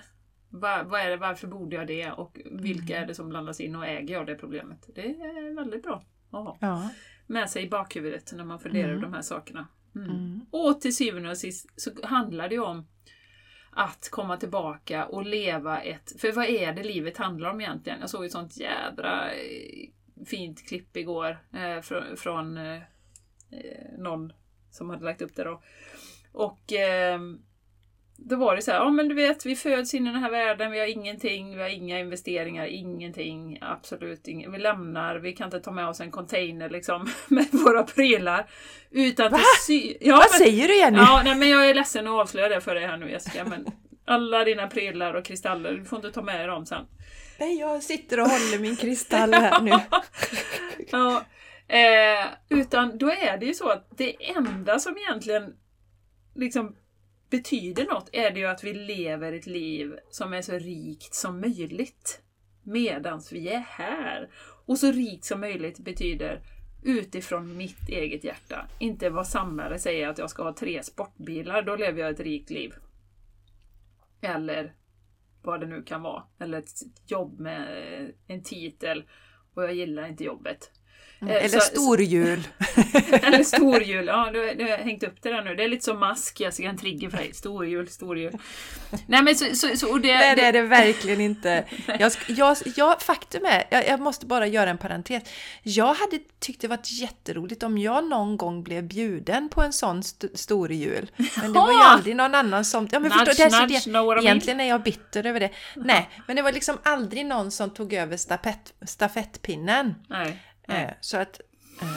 Va, 0.51 0.83
vad 0.83 1.01
är 1.01 1.09
det, 1.09 1.17
varför 1.17 1.47
borde 1.47 1.75
jag 1.75 1.87
det? 1.87 2.11
Och 2.11 2.39
vilka 2.51 2.97
är 2.99 3.05
det 3.05 3.15
som 3.15 3.29
blandas 3.29 3.59
in 3.59 3.75
och 3.75 3.85
äger 3.85 4.13
jag 4.13 4.25
det 4.27 4.35
problemet? 4.35 4.89
Det 4.95 5.01
är 5.01 5.55
väldigt 5.55 5.83
bra 5.83 6.03
att 6.31 6.43
ha 6.43 6.57
Ja. 6.61 6.89
med 7.27 7.49
sig 7.49 7.63
i 7.63 7.69
bakhuvudet 7.69 8.31
när 8.35 8.43
man 8.43 8.59
funderar 8.59 8.83
Mm. 8.83 8.91
över 8.97 9.01
de 9.07 9.13
här 9.13 9.21
sakerna. 9.21 9.67
Mm. 9.95 10.09
Mm. 10.09 10.41
Och 10.51 10.81
till 10.81 10.95
syvende 10.95 11.29
och 11.29 11.37
sist 11.37 11.69
så 11.75 11.91
handlar 12.03 12.49
det 12.49 12.55
ju 12.55 12.61
om 12.61 12.87
att 13.71 14.09
komma 14.11 14.37
tillbaka 14.37 15.05
och 15.05 15.25
leva 15.25 15.81
ett... 15.81 16.21
För 16.21 16.31
vad 16.31 16.45
är 16.45 16.73
det 16.73 16.83
livet 16.83 17.17
handlar 17.17 17.49
om 17.49 17.61
egentligen? 17.61 17.99
Jag 17.99 18.09
såg 18.09 18.25
ett 18.25 18.31
sånt 18.31 18.57
jädra 18.57 19.31
eh, 19.33 19.89
fint 20.25 20.67
klipp 20.67 20.97
igår 20.97 21.37
eh, 21.53 21.81
från, 21.81 22.17
från 22.17 22.57
eh, 22.57 22.75
eh, 23.51 23.97
någon 23.97 24.33
som 24.71 24.89
hade 24.89 25.05
lagt 25.05 25.21
upp 25.21 25.35
det 25.35 25.43
då. 25.43 25.61
Och 26.31 26.73
eh, 26.73 27.19
då 28.23 28.35
var 28.35 28.55
det 28.55 28.61
så 28.61 28.71
här, 28.71 28.77
ja 28.79 28.89
men 28.89 29.07
du 29.07 29.15
vet 29.15 29.45
vi 29.45 29.55
föds 29.55 29.93
in 29.93 30.07
i 30.07 30.11
den 30.11 30.23
här 30.23 30.31
världen, 30.31 30.71
vi 30.71 30.79
har 30.79 30.87
ingenting, 30.87 31.55
vi 31.55 31.61
har 31.61 31.69
inga 31.69 31.99
investeringar, 31.99 32.65
ingenting, 32.65 33.57
absolut 33.61 34.27
inget. 34.27 34.53
Vi 34.53 34.57
lämnar, 34.57 35.15
vi 35.15 35.33
kan 35.33 35.47
inte 35.47 35.59
ta 35.59 35.71
med 35.71 35.87
oss 35.87 35.99
en 36.01 36.11
container 36.11 36.69
liksom 36.69 37.09
med 37.27 37.47
våra 37.51 37.83
prylar. 37.83 38.49
Utan 38.91 39.31
Va? 39.31 39.39
sy- 39.67 39.97
ja, 40.01 40.15
Vad 40.15 40.25
men- 40.31 40.39
säger 40.47 40.67
du 40.67 40.77
Jenny? 40.77 40.97
Ja, 40.97 41.21
nej, 41.25 41.35
men 41.35 41.49
jag 41.49 41.69
är 41.69 41.73
ledsen 41.73 42.07
att 42.07 42.13
avslöja 42.13 42.49
det 42.49 42.61
för 42.61 42.75
dig 42.75 42.87
här 42.87 42.97
nu 42.97 43.11
Jessica, 43.11 43.45
men 43.45 43.65
alla 44.05 44.43
dina 44.43 44.67
prylar 44.67 45.13
och 45.13 45.25
kristaller, 45.25 45.73
du 45.73 45.85
får 45.85 45.95
inte 45.97 46.11
ta 46.11 46.21
med 46.21 46.39
dig 46.39 46.47
dem 46.47 46.65
sen. 46.65 46.85
Nej, 47.39 47.59
jag 47.59 47.83
sitter 47.83 48.19
och 48.19 48.27
håller 48.29 48.59
min 48.59 48.75
kristall 48.75 49.33
här 49.33 49.61
nu. 49.61 49.71
Ja, 50.91 51.23
eh, 51.67 52.25
utan 52.49 52.97
då 52.97 53.11
är 53.11 53.37
det 53.37 53.45
ju 53.45 53.53
så 53.53 53.69
att 53.69 53.87
det 53.97 54.15
enda 54.35 54.79
som 54.79 54.97
egentligen 54.97 55.53
liksom 56.35 56.75
betyder 57.31 57.85
något 57.85 58.09
är 58.13 58.31
det 58.31 58.39
ju 58.39 58.45
att 58.45 58.63
vi 58.63 58.73
lever 58.73 59.33
ett 59.33 59.45
liv 59.45 59.99
som 60.09 60.33
är 60.33 60.41
så 60.41 60.53
rikt 60.53 61.13
som 61.13 61.41
möjligt 61.41 62.21
medans 62.63 63.31
vi 63.31 63.49
är 63.49 63.59
här. 63.59 64.29
Och 64.65 64.77
så 64.77 64.91
rikt 64.91 65.25
som 65.25 65.39
möjligt 65.39 65.79
betyder 65.79 66.41
utifrån 66.83 67.57
mitt 67.57 67.89
eget 67.89 68.23
hjärta. 68.23 68.67
Inte 68.79 69.09
vad 69.09 69.27
samhället 69.27 69.81
säger 69.81 70.07
att 70.07 70.17
jag 70.17 70.29
ska 70.29 70.43
ha 70.43 70.53
tre 70.53 70.83
sportbilar, 70.83 71.61
då 71.61 71.75
lever 71.75 72.01
jag 72.01 72.09
ett 72.09 72.19
rikt 72.19 72.49
liv. 72.49 72.73
Eller 74.21 74.73
vad 75.41 75.59
det 75.59 75.67
nu 75.67 75.83
kan 75.83 76.01
vara. 76.01 76.23
Eller 76.39 76.57
ett 76.57 76.71
jobb 77.07 77.39
med 77.39 77.67
en 78.27 78.43
titel 78.43 79.03
och 79.53 79.63
jag 79.63 79.73
gillar 79.73 80.07
inte 80.07 80.23
jobbet. 80.23 80.71
Eh, 81.21 81.35
Eller 81.35 81.47
så- 81.49 81.59
storjul. 81.59 82.47
Eller 83.11 83.43
storjul, 83.43 84.05
ja 84.07 84.29
du, 84.33 84.39
har 84.63 84.77
hängt 84.77 85.03
upp 85.03 85.15
det 85.21 85.29
där 85.29 85.41
nu. 85.41 85.55
Det 85.55 85.63
är 85.63 85.67
lite 85.67 85.85
som 85.85 85.99
mask, 85.99 86.39
jag 86.39 86.53
ska 86.53 86.63
en 86.63 86.77
trigger 86.77 87.09
för 87.09 87.17
dig. 87.17 87.33
Storjul, 87.33 87.87
storjul. 87.89 88.37
Nej 89.07 89.23
men 89.23 89.35
så, 89.35 89.55
så, 89.55 89.77
så 89.77 89.91
och 89.91 90.01
det, 90.01 90.13
Nej, 90.13 90.35
det 90.35 90.41
är 90.41 90.53
det 90.53 90.61
verkligen 90.61 91.21
inte. 91.21 91.63
Jag, 91.99 92.11
jag, 92.27 92.57
jag, 92.75 93.01
faktum 93.01 93.45
är, 93.45 93.63
jag, 93.69 93.87
jag 93.87 93.99
måste 93.99 94.25
bara 94.25 94.47
göra 94.47 94.69
en 94.69 94.77
parentes. 94.77 95.23
Jag 95.63 95.93
hade 95.93 96.19
tyckt 96.39 96.61
det 96.61 96.67
varit 96.67 96.91
jätteroligt 96.91 97.63
om 97.63 97.77
jag 97.77 98.09
någon 98.09 98.37
gång 98.37 98.63
blev 98.63 98.83
bjuden 98.83 99.49
på 99.49 99.61
en 99.61 99.73
sån 99.73 99.99
st- 99.99 100.27
stor 100.37 100.71
jul. 100.71 101.11
Men 101.41 101.53
det 101.53 101.59
var 101.59 101.71
ju 101.71 101.77
aldrig 101.79 102.15
någon 102.15 102.35
annan 102.35 102.65
som... 102.65 102.87
Ja, 102.91 102.99
men 102.99 103.11
Nudge, 103.11 103.25
förstår, 103.25 103.49
det, 103.49 103.55
är 103.57 103.61
nudge, 103.61 104.15
det, 104.21 104.23
egentligen 104.27 104.59
är 104.59 104.69
jag 104.69 104.83
bitter 104.83 105.25
över 105.25 105.39
det. 105.39 105.49
Nej, 105.75 106.09
men 106.27 106.35
det 106.35 106.41
var 106.41 106.51
liksom 106.51 106.77
aldrig 106.83 107.25
någon 107.25 107.51
som 107.51 107.69
tog 107.69 107.93
över 107.93 108.17
stafett, 108.17 108.73
stafettpinnen. 108.85 109.95
Nej. 110.09 110.39
Eh. 110.67 110.89
Så 111.01 111.17
att... 111.17 111.41
eh, 111.81 111.87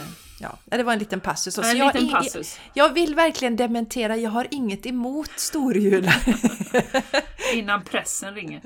Ja, 0.41 0.59
det 0.65 0.83
var 0.83 0.93
en 0.93 0.99
liten 0.99 1.21
passus. 1.21 1.55
Så 1.55 1.63
En 1.63 1.77
jag, 1.77 1.95
liten 1.95 2.09
passus. 2.11 2.61
jag 2.75 2.93
vill 2.95 3.15
verkligen 3.15 3.57
dementera, 3.57 4.17
jag 4.17 4.31
har 4.31 4.47
inget 4.51 4.87
emot 4.87 5.31
storjular. 5.37 6.15
Innan 7.55 7.85
pressen 7.85 8.35
ringer. 8.35 8.61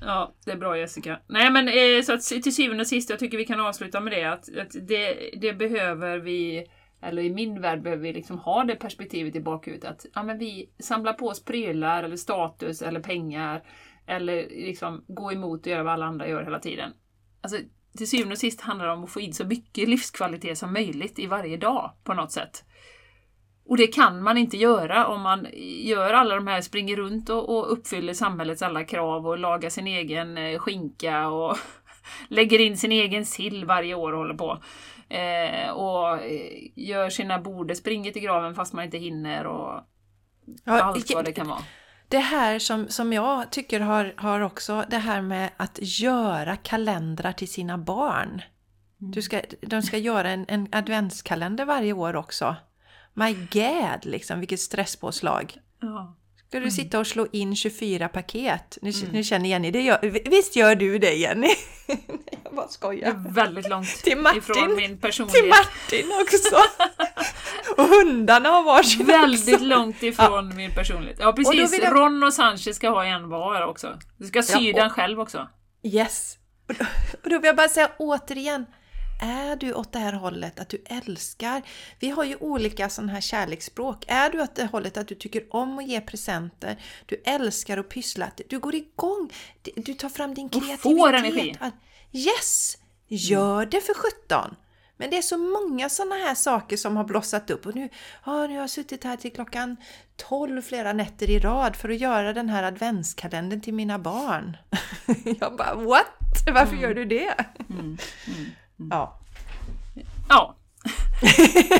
Ja, 0.00 0.34
det 0.44 0.50
är 0.52 0.56
bra 0.56 0.78
Jessica. 0.78 1.20
Nej 1.28 1.50
men 1.50 1.68
eh, 1.68 2.02
så 2.04 2.12
att 2.12 2.22
till 2.42 2.54
syvende 2.54 2.80
och 2.80 2.86
sist, 2.86 3.10
jag 3.10 3.18
tycker 3.18 3.38
vi 3.38 3.44
kan 3.46 3.60
avsluta 3.60 4.00
med 4.00 4.12
det 4.12 4.24
att, 4.24 4.56
att 4.58 4.76
det, 4.88 5.30
det 5.40 5.52
behöver 5.52 6.18
vi 6.18 6.66
eller 7.02 7.22
i 7.22 7.30
min 7.34 7.60
värld 7.60 7.82
behöver 7.82 8.02
vi 8.02 8.12
liksom 8.12 8.38
ha 8.38 8.64
det 8.64 8.74
perspektivet 8.76 9.36
i 9.36 9.40
bakhuvudet 9.40 9.90
att 9.90 10.06
ja, 10.14 10.22
men 10.22 10.38
vi 10.38 10.70
samlar 10.78 11.12
på 11.12 11.26
oss 11.26 11.44
prylar 11.44 12.02
eller 12.04 12.16
status 12.16 12.82
eller 12.82 13.00
pengar 13.00 13.62
eller 14.06 14.48
liksom 14.50 15.04
gå 15.08 15.32
emot 15.32 15.60
och 15.60 15.66
göra 15.66 15.82
vad 15.82 15.92
alla 15.92 16.06
andra 16.06 16.28
gör 16.28 16.44
hela 16.44 16.58
tiden. 16.58 16.92
Alltså, 17.40 17.58
till 17.96 18.10
syvende 18.10 18.32
och 18.32 18.38
sist 18.38 18.60
handlar 18.60 18.86
det 18.86 18.92
om 18.92 19.04
att 19.04 19.10
få 19.10 19.20
in 19.20 19.34
så 19.34 19.44
mycket 19.44 19.88
livskvalitet 19.88 20.58
som 20.58 20.72
möjligt 20.72 21.18
i 21.18 21.26
varje 21.26 21.56
dag 21.56 21.92
på 22.04 22.14
något 22.14 22.32
sätt. 22.32 22.64
Och 23.68 23.76
det 23.76 23.86
kan 23.86 24.22
man 24.22 24.38
inte 24.38 24.56
göra 24.56 25.06
om 25.06 25.20
man 25.20 25.46
gör 25.82 26.12
alla 26.12 26.34
de 26.34 26.46
här, 26.46 26.60
springer 26.60 26.96
runt 26.96 27.30
och, 27.30 27.56
och 27.56 27.72
uppfyller 27.72 28.14
samhällets 28.14 28.62
alla 28.62 28.84
krav 28.84 29.26
och 29.26 29.38
lagar 29.38 29.70
sin 29.70 29.86
egen 29.86 30.38
eh, 30.38 30.58
skinka 30.58 31.28
och 31.28 31.56
lägger 32.28 32.58
in 32.58 32.76
sin 32.76 32.92
egen 32.92 33.26
sill 33.26 33.64
varje 33.64 33.94
år 33.94 34.12
och 34.12 34.18
håller 34.18 34.34
på. 34.34 34.62
Eh, 35.08 35.70
och 35.70 36.24
eh, 36.24 36.70
gör 36.74 37.10
sina 37.10 37.38
bord, 37.38 37.76
springer 37.76 38.12
till 38.12 38.22
graven 38.22 38.54
fast 38.54 38.72
man 38.72 38.84
inte 38.84 38.98
hinner 38.98 39.46
och 39.46 39.80
Ja, 40.64 40.82
allt 40.82 41.14
vad 41.14 41.24
det 41.24 41.32
kan 41.32 41.48
vara. 41.48 41.62
Det 42.08 42.18
här 42.18 42.58
som, 42.58 42.88
som 42.88 43.12
jag 43.12 43.50
tycker 43.52 43.80
har, 43.80 44.14
har 44.16 44.40
också 44.40 44.84
det 44.90 44.98
här 44.98 45.22
med 45.22 45.50
att 45.56 45.78
göra 45.82 46.56
kalendrar 46.56 47.32
till 47.32 47.48
sina 47.48 47.78
barn. 47.78 48.42
Du 48.98 49.22
ska, 49.22 49.40
de 49.60 49.82
ska 49.82 49.98
göra 49.98 50.30
en, 50.30 50.44
en 50.48 50.68
adventskalender 50.72 51.64
varje 51.64 51.92
år 51.92 52.16
också. 52.16 52.56
My 53.14 53.34
God, 53.34 54.04
liksom 54.04 54.40
vilket 54.40 54.60
stresspåslag. 54.60 55.54
Ja. 55.80 56.16
Ska 56.48 56.56
Mm. 56.56 56.68
du 56.68 56.74
sitta 56.74 56.98
och 56.98 57.06
slå 57.06 57.26
in 57.32 57.56
24 57.56 58.08
paket? 58.08 58.78
Nu, 58.82 58.92
nu 59.12 59.24
känner 59.24 59.48
Jenny, 59.48 59.70
det 59.70 59.80
gör, 59.82 59.98
visst 60.30 60.56
gör 60.56 60.74
du 60.74 60.98
det 60.98 61.14
Jenny? 61.14 61.48
jag 62.44 62.54
bara 62.54 62.66
Det 62.66 62.72
skojar. 62.72 63.08
är 63.10 63.32
väldigt 63.32 63.68
långt 63.68 63.88
Till 63.88 64.18
Martin. 64.18 64.38
ifrån 64.38 64.76
min 64.76 64.88
Till 64.90 64.98
personlighet. 65.00 65.48
Martin 65.48 66.06
också! 66.22 66.56
och 67.76 67.84
hundarna 67.84 68.48
har 68.48 68.62
varsin 68.62 69.06
Väldigt 69.06 69.54
också. 69.54 69.64
långt 69.66 70.02
ifrån 70.02 70.56
min 70.56 70.74
personlighet. 70.74 71.16
Ja 71.20 71.28
Och 71.28 71.36
precis, 71.36 71.72
vill 71.72 71.82
jag- 71.82 71.96
Ron 71.96 72.22
och 72.22 72.34
Sanchez 72.34 72.76
ska 72.76 72.88
ha 72.90 73.04
en 73.04 73.28
var 73.28 73.66
också. 73.66 73.98
Du 74.16 74.26
ska 74.26 74.42
sy 74.42 74.52
Ja, 74.52 74.58
och- 74.72 74.80
den 74.80 74.90
själv 74.90 75.20
också. 75.20 75.48
Yes! 75.82 76.38
Och 76.68 76.74
då, 76.78 76.84
och 77.24 77.30
då 77.30 77.38
vill 77.38 77.46
jag 77.46 77.56
bara 77.56 77.68
säga 77.68 77.90
återigen, 77.98 78.66
är 79.22 79.56
du 79.56 79.74
åt 79.74 79.92
det 79.92 79.98
här 79.98 80.12
hållet 80.12 80.60
att 80.60 80.68
du 80.68 80.82
älskar? 80.86 81.62
Vi 82.00 82.10
har 82.10 82.24
ju 82.24 82.36
olika 82.40 82.88
sådana 82.88 83.12
här 83.12 83.20
kärleksspråk. 83.20 84.04
Är 84.08 84.30
du 84.30 84.42
åt 84.42 84.54
det 84.54 84.66
hållet 84.72 84.96
att 84.96 85.08
du 85.08 85.14
tycker 85.14 85.42
om 85.50 85.78
att 85.78 85.86
ge 85.88 86.00
presenter, 86.00 86.76
du 87.06 87.22
älskar 87.26 87.78
att 87.78 87.88
pyssla, 87.88 88.30
du 88.48 88.58
går 88.58 88.74
igång, 88.74 89.30
du 89.76 89.94
tar 89.94 90.08
fram 90.08 90.34
din 90.34 90.50
får 90.50 90.60
kreativitet. 90.60 91.14
energi. 91.36 91.56
Att- 91.60 91.74
Yes! 92.12 92.76
Gör 93.08 93.66
det 93.66 93.80
för 93.80 93.94
17! 93.94 94.56
Men 94.96 95.10
det 95.10 95.18
är 95.18 95.22
så 95.22 95.38
många 95.38 95.88
sådana 95.88 96.14
här 96.14 96.34
saker 96.34 96.76
som 96.76 96.96
har 96.96 97.04
blossat 97.04 97.50
upp 97.50 97.66
och 97.66 97.74
nu, 97.74 97.88
ja, 98.26 98.46
nu 98.46 98.54
har 98.54 98.60
jag 98.60 98.70
suttit 98.70 99.04
här 99.04 99.16
till 99.16 99.32
klockan 99.32 99.76
12 100.16 100.62
flera 100.62 100.92
nätter 100.92 101.30
i 101.30 101.38
rad 101.38 101.76
för 101.76 101.88
att 101.88 101.98
göra 101.98 102.32
den 102.32 102.48
här 102.48 102.62
adventskalendern 102.62 103.60
till 103.60 103.74
mina 103.74 103.98
barn. 103.98 104.56
jag 105.40 105.56
bara 105.56 105.74
what? 105.74 106.06
Varför 106.54 106.76
gör 106.76 106.94
du 106.94 107.04
det? 107.04 107.34
Mm. 107.70 107.96
Ja. 108.90 109.20
Ja. 110.28 110.56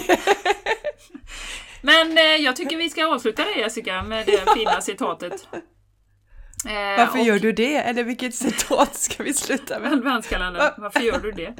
Men 1.81 2.19
eh, 2.19 2.25
jag 2.25 2.57
tycker 2.57 2.77
vi 2.77 2.91
ska 2.91 3.07
avsluta 3.07 3.45
det 3.45 3.61
Jessica 3.61 4.03
med 4.03 4.27
det 4.27 4.55
fina 4.55 4.81
citatet. 4.81 5.49
Eh, 6.67 6.99
Varför 6.99 7.19
och 7.19 7.25
gör 7.25 7.39
du 7.39 7.53
det? 7.53 7.77
Eller 7.77 8.05
vilket 8.05 8.35
citat 8.35 8.95
ska 8.95 9.23
vi 9.23 9.35
sluta 9.35 9.79
med? 9.81 9.93
Adventskalendern, 9.93 10.73
varför 10.77 11.01
gör 11.01 11.19
du 11.19 11.33
det? 11.33 11.55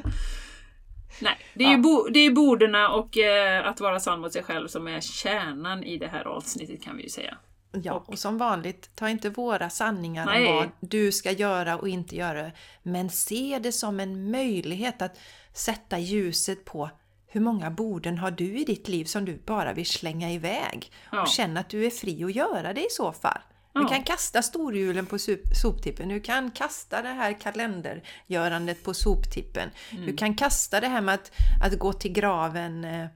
Nej, 1.21 1.37
det 1.53 1.63
är 1.63 1.69
ju 1.69 1.77
bo, 1.77 2.07
det 2.09 2.19
är 2.19 2.31
borden 2.31 2.75
och 2.75 3.17
eh, 3.17 3.67
att 3.67 3.79
vara 3.79 3.99
sann 3.99 4.19
mot 4.19 4.33
sig 4.33 4.43
själv 4.43 4.67
som 4.67 4.87
är 4.87 5.01
kärnan 5.01 5.83
i 5.83 5.97
det 5.97 6.07
här 6.07 6.27
avsnittet 6.27 6.83
kan 6.83 6.97
vi 6.97 7.03
ju 7.03 7.09
säga. 7.09 7.37
Ja, 7.71 8.03
och 8.07 8.19
som 8.19 8.37
vanligt, 8.37 8.95
ta 8.95 9.09
inte 9.09 9.29
våra 9.29 9.69
sanningar 9.69 10.25
Nej. 10.25 10.47
om 10.47 10.55
vad 10.55 10.69
du 10.79 11.11
ska 11.11 11.31
göra 11.31 11.77
och 11.77 11.89
inte 11.89 12.15
göra. 12.15 12.51
Men 12.83 13.09
se 13.09 13.59
det 13.63 13.71
som 13.71 13.99
en 13.99 14.31
möjlighet 14.31 15.01
att 15.01 15.19
sätta 15.53 15.99
ljuset 15.99 16.65
på 16.65 16.89
hur 17.27 17.41
många 17.41 17.71
borden 17.71 18.17
har 18.17 18.31
du 18.31 18.57
i 18.57 18.63
ditt 18.63 18.87
liv 18.87 19.05
som 19.05 19.25
du 19.25 19.41
bara 19.45 19.73
vill 19.73 19.85
slänga 19.85 20.31
iväg? 20.31 20.91
Ja. 21.11 21.21
Och 21.21 21.27
känna 21.27 21.59
att 21.59 21.69
du 21.69 21.85
är 21.85 21.89
fri 21.89 22.23
att 22.23 22.35
göra 22.35 22.73
det 22.73 22.81
i 22.81 22.89
så 22.89 23.11
fall. 23.11 23.41
Du 23.81 23.87
kan 23.87 24.03
kasta 24.03 24.41
storhjulen 24.41 25.05
på 25.05 25.17
soptippen, 25.61 26.09
du 26.09 26.19
kan 26.19 26.51
kasta 26.51 27.01
det 27.01 27.09
här 27.09 27.33
kalendergörandet 27.33 28.83
på 28.83 28.93
soptippen. 28.93 29.69
Mm. 29.91 30.05
Du 30.05 30.15
kan 30.15 30.35
kasta 30.35 30.79
det 30.79 30.87
här 30.87 31.01
med 31.01 31.15
att, 31.15 31.31
att 31.63 31.79
gå 31.79 31.93
till 31.93 32.11
graven 32.11 32.85
eh, 32.85 33.07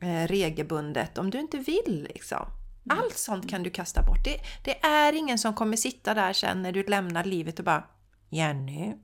eh, 0.00 0.26
regelbundet 0.26 1.18
om 1.18 1.30
du 1.30 1.40
inte 1.40 1.58
vill. 1.58 2.08
Liksom. 2.14 2.46
Mm. 2.86 2.98
Allt 2.98 3.18
sånt 3.18 3.50
kan 3.50 3.62
du 3.62 3.70
kasta 3.70 4.02
bort. 4.02 4.24
Det, 4.24 4.40
det 4.64 4.84
är 4.86 5.12
ingen 5.12 5.38
som 5.38 5.54
kommer 5.54 5.76
sitta 5.76 6.14
där 6.14 6.32
sen 6.32 6.62
när 6.62 6.72
du 6.72 6.82
lämnar 6.82 7.24
livet 7.24 7.58
och 7.58 7.64
bara 7.64 7.84
Jenny, 8.30 8.94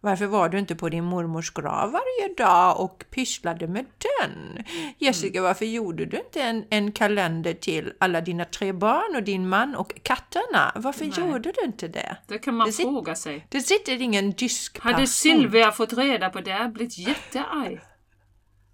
varför 0.00 0.26
var 0.26 0.48
du 0.48 0.58
inte 0.58 0.74
på 0.76 0.88
din 0.88 1.04
mormors 1.04 1.50
grav 1.50 1.92
varje 1.92 2.34
dag 2.36 2.80
och 2.80 3.04
pysslade 3.10 3.68
med 3.68 3.84
den? 4.20 4.64
Jessica, 4.98 5.42
varför 5.42 5.64
gjorde 5.64 6.04
du 6.06 6.16
inte 6.16 6.42
en, 6.42 6.64
en 6.70 6.92
kalender 6.92 7.54
till 7.54 7.92
alla 8.00 8.20
dina 8.20 8.44
tre 8.44 8.72
barn 8.72 9.16
och 9.16 9.22
din 9.22 9.48
man 9.48 9.74
och 9.74 9.92
katterna? 10.02 10.72
Varför 10.74 11.04
Nej. 11.04 11.20
gjorde 11.30 11.52
du 11.52 11.64
inte 11.64 11.88
det? 11.88 12.16
Det 12.28 12.38
kan 12.38 12.54
man 12.54 12.66
Det 12.66 12.72
sit- 12.72 12.82
fråga 12.86 13.14
sig. 13.14 13.46
Det 13.50 13.60
sitter 13.60 14.02
ingen 14.02 14.30
dyskperson. 14.30 14.92
Hade 14.92 15.06
Sylvia 15.06 15.72
fått 15.72 15.92
reda 15.92 16.30
på 16.30 16.40
det 16.40 16.70
blivit 16.74 16.98
jättearg. 16.98 17.80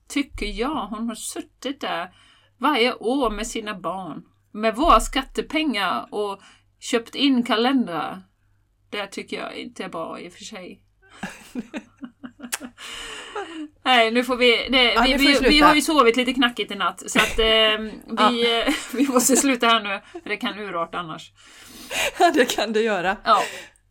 Tycker 0.09 0.47
jag. 0.47 0.87
Hon 0.87 1.09
har 1.09 1.15
suttit 1.15 1.81
där 1.81 2.11
varje 2.59 2.95
år 2.95 3.31
med 3.31 3.47
sina 3.47 3.75
barn. 3.81 4.23
Med 4.53 4.77
våra 4.77 5.01
skattepengar 5.01 6.09
och 6.15 6.41
köpt 6.79 7.15
in 7.15 7.43
kalendrar. 7.43 8.23
Det 8.91 9.07
tycker 9.07 9.41
jag 9.41 9.55
inte 9.57 9.85
är 9.85 9.89
bra 9.89 10.21
i 10.21 10.29
och 10.29 10.33
för 10.33 10.45
sig. 10.45 10.83
Nej, 13.83 14.11
nu 14.11 14.25
får 14.25 14.37
vi... 14.37 14.69
Det, 14.71 14.83
Ja, 14.93 15.03
vi, 15.03 15.13
nu 15.13 15.19
får 15.19 15.43
vi 15.43 15.49
vi, 15.49 15.61
har 15.61 15.75
ju 15.75 15.83
sovit 15.83 16.17
lite 16.17 16.33
knackigt 16.35 16.71
i 16.73 16.75
natt 16.75 17.03
så 17.11 17.19
att 17.19 17.39
eh, 17.39 17.45
vi, 18.29 18.61
eh, 18.67 18.75
vi 18.95 19.09
måste 19.09 19.37
sluta 19.37 19.67
här 19.67 19.81
nu. 19.81 20.01
för 20.23 20.29
Det 20.29 20.37
kan 20.37 20.59
urarta 20.59 20.99
annars. 20.99 21.33
Ja, 22.19 22.31
det 22.35 22.45
kan 22.45 22.73
du 22.73 22.81
göra. 22.83 23.17
Ja, 23.25 23.43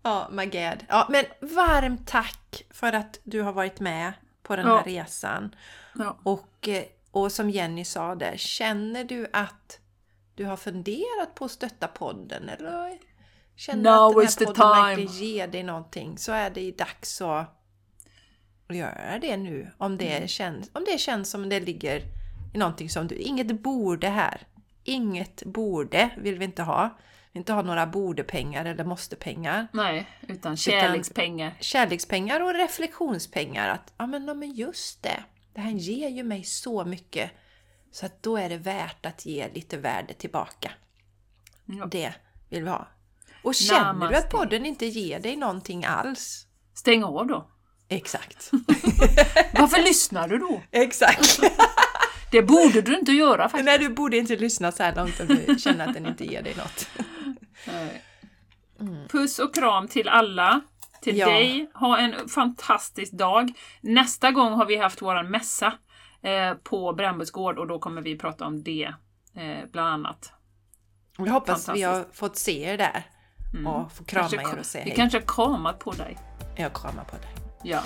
Ja, 0.03 0.29
my 0.31 0.45
god. 0.45 0.85
Ja, 0.87 1.07
men 1.09 1.25
varmt 1.41 2.07
tack 2.07 2.63
för 2.73 2.93
att 2.93 3.19
du 3.23 3.41
har 3.41 3.53
varit 3.53 3.79
med 3.79 4.13
på 4.43 4.55
den 4.55 4.67
Ja. 4.67 4.77
här 4.77 4.83
resan. 4.83 5.55
ja. 5.95 6.19
Och, 6.23 6.67
eh, 6.67 6.83
och 7.11 7.31
som 7.31 7.49
Jenny 7.49 7.85
sa 7.85 8.15
där, 8.15 8.37
känner 8.37 9.03
du 9.03 9.27
att 9.33 9.79
du 10.35 10.45
har 10.45 10.57
funderat 10.57 11.35
på 11.35 11.45
att 11.45 11.51
stötta 11.51 11.87
podden? 11.87 12.49
Eller 12.49 12.97
känner 13.57 13.83
Now 13.83 14.09
att 14.09 14.15
den 14.15 14.25
is 14.25 14.35
the 14.35 14.45
här 14.45 14.53
podden 14.53 14.69
verkligen 14.85 15.11
ger 15.13 15.47
dig 15.47 15.63
någonting? 15.63 16.17
Så 16.17 16.31
är 16.31 16.49
det 16.49 16.71
dags 16.77 17.21
att 17.21 17.53
göra 18.69 19.19
det 19.21 19.37
nu. 19.37 19.71
Om 19.77 19.97
det, 19.97 20.15
Mm. 20.15 20.27
känns, 20.27 20.69
om 20.73 20.83
det 20.91 20.97
känns 20.97 21.29
som 21.29 21.49
det 21.49 21.59
ligger 21.59 22.01
i 22.53 22.57
någonting 22.57 22.89
som 22.89 23.07
du... 23.07 23.15
Inget 23.15 23.51
borde 23.61 24.09
här. 24.09 24.47
Inget 24.83 25.43
borde 25.43 26.09
vill 26.17 26.39
vi 26.39 26.45
inte 26.45 26.63
ha. 26.63 26.83
Vi 26.99 27.33
vill 27.33 27.39
inte 27.39 27.53
ha 27.53 27.61
några 27.61 27.85
bordepengar 27.87 28.65
eller 28.65 28.83
måste-pengar 28.83 29.67
Nej, 29.73 30.07
utan 30.27 30.57
kärlekspengar. 30.57 31.53
kärlekspengar 31.59 32.41
och 32.41 32.53
reflektionspengar. 32.53 33.69
Att 33.69 33.93
ja 33.97 34.07
men, 34.07 34.27
ja, 34.27 34.33
men 34.33 34.51
just 34.51 35.03
det, 35.03 35.23
det 35.53 35.61
här 35.61 35.71
ger 35.71 36.09
ju 36.09 36.23
mig 36.23 36.43
så 36.43 36.85
mycket. 36.85 37.31
Så 37.91 38.05
att 38.05 38.23
då 38.23 38.37
är 38.37 38.49
det 38.49 38.57
värt 38.57 39.05
att 39.05 39.25
ge 39.25 39.47
lite 39.53 39.77
värde 39.77 40.13
tillbaka. 40.13 40.71
Ja. 41.65 41.85
Det 41.85 42.13
vill 42.49 42.63
vi 42.63 42.69
ha. 42.69 42.87
Och 43.47 43.55
känner 43.55 43.79
du 43.93 43.99
Namaste. 43.99 44.17
att 44.17 44.29
podden 44.29 44.65
inte 44.65 44.85
ger 44.85 45.19
dig 45.19 45.35
någonting 45.35 45.85
alls? 45.85 46.47
Stäng 46.73 47.03
av 47.03 47.27
då. 47.27 47.49
Exakt. 47.89 48.51
Varför 49.53 49.83
lyssnar 49.83 50.27
du 50.27 50.37
då? 50.37 50.61
Exakt. 50.71 51.39
Det 52.31 52.41
borde 52.41 52.81
du 52.81 52.99
inte 52.99 53.11
göra 53.11 53.43
faktiskt. 53.49 53.65
Nej, 53.65 53.79
du 53.79 53.89
borde 53.89 54.17
inte 54.17 54.35
lyssna 54.35 54.71
så 54.71 54.83
här 54.83 54.95
långt 54.95 55.19
om 55.19 55.27
du 55.27 55.59
känner 55.59 55.87
att 55.87 55.93
den 55.93 56.05
inte 56.05 56.25
ger 56.25 56.41
dig 56.41 56.55
något. 56.55 56.87
Nej. 57.67 58.03
Puss 59.09 59.39
och 59.39 59.55
kram 59.55 59.87
till 59.87 60.07
alla. 60.09 60.61
Till 61.01 61.17
Ja. 61.17 61.27
dig. 61.29 61.71
Ha 61.73 61.97
en 61.97 62.29
fantastisk 62.29 63.11
dag. 63.11 63.53
Nästa 63.81 64.31
gång 64.31 64.53
har 64.53 64.65
vi 64.65 64.77
haft 64.77 65.01
våran 65.01 65.31
mässa 65.31 65.73
eh, 66.21 66.53
på 66.53 66.93
Brännbots 66.93 67.31
gård 67.31 67.59
och 67.59 67.67
då 67.67 67.79
kommer 67.79 68.01
vi 68.01 68.17
prata 68.17 68.45
om 68.45 68.63
det 68.63 68.93
eh, 69.35 69.69
bland 69.71 69.87
annat. 69.89 70.31
Jag 71.17 71.25
hoppas 71.33 71.69
vi 71.69 71.81
har 71.81 72.05
fått 72.13 72.37
se 72.37 72.63
er 72.63 72.77
där. 72.77 73.03
Och 73.67 73.91
få 73.91 74.03
krama 74.03 74.29
Kanske- 74.29 74.55
er 74.55 74.59
och 74.59 74.65
säga 74.65 74.83
vi 74.83 74.89
hej. 74.89 74.97
kanske 74.97 75.17
har 75.17 75.25
kramat 75.27 75.79
på 75.79 75.91
dig. 75.91 76.17
Jag 76.55 76.73
kramar 76.73 77.03
på 77.03 77.15
dig. 77.15 77.29
Ja. 77.63 77.79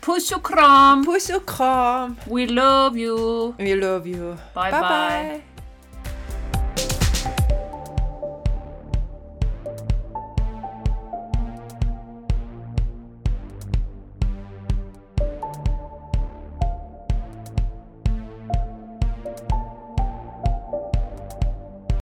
Puss 0.00 0.32
och 0.32 0.46
kram! 0.46 1.06
Puss 1.06 1.30
och 1.30 1.48
kram! 1.48 2.16
We 2.24 2.46
love 2.46 3.00
you! 3.00 3.52
We 3.58 3.74
love 3.74 4.08
you. 4.10 4.36
Bye, 4.54 4.70
bye. 4.70 4.70
bye. 4.70 4.80
bye. 4.80 5.55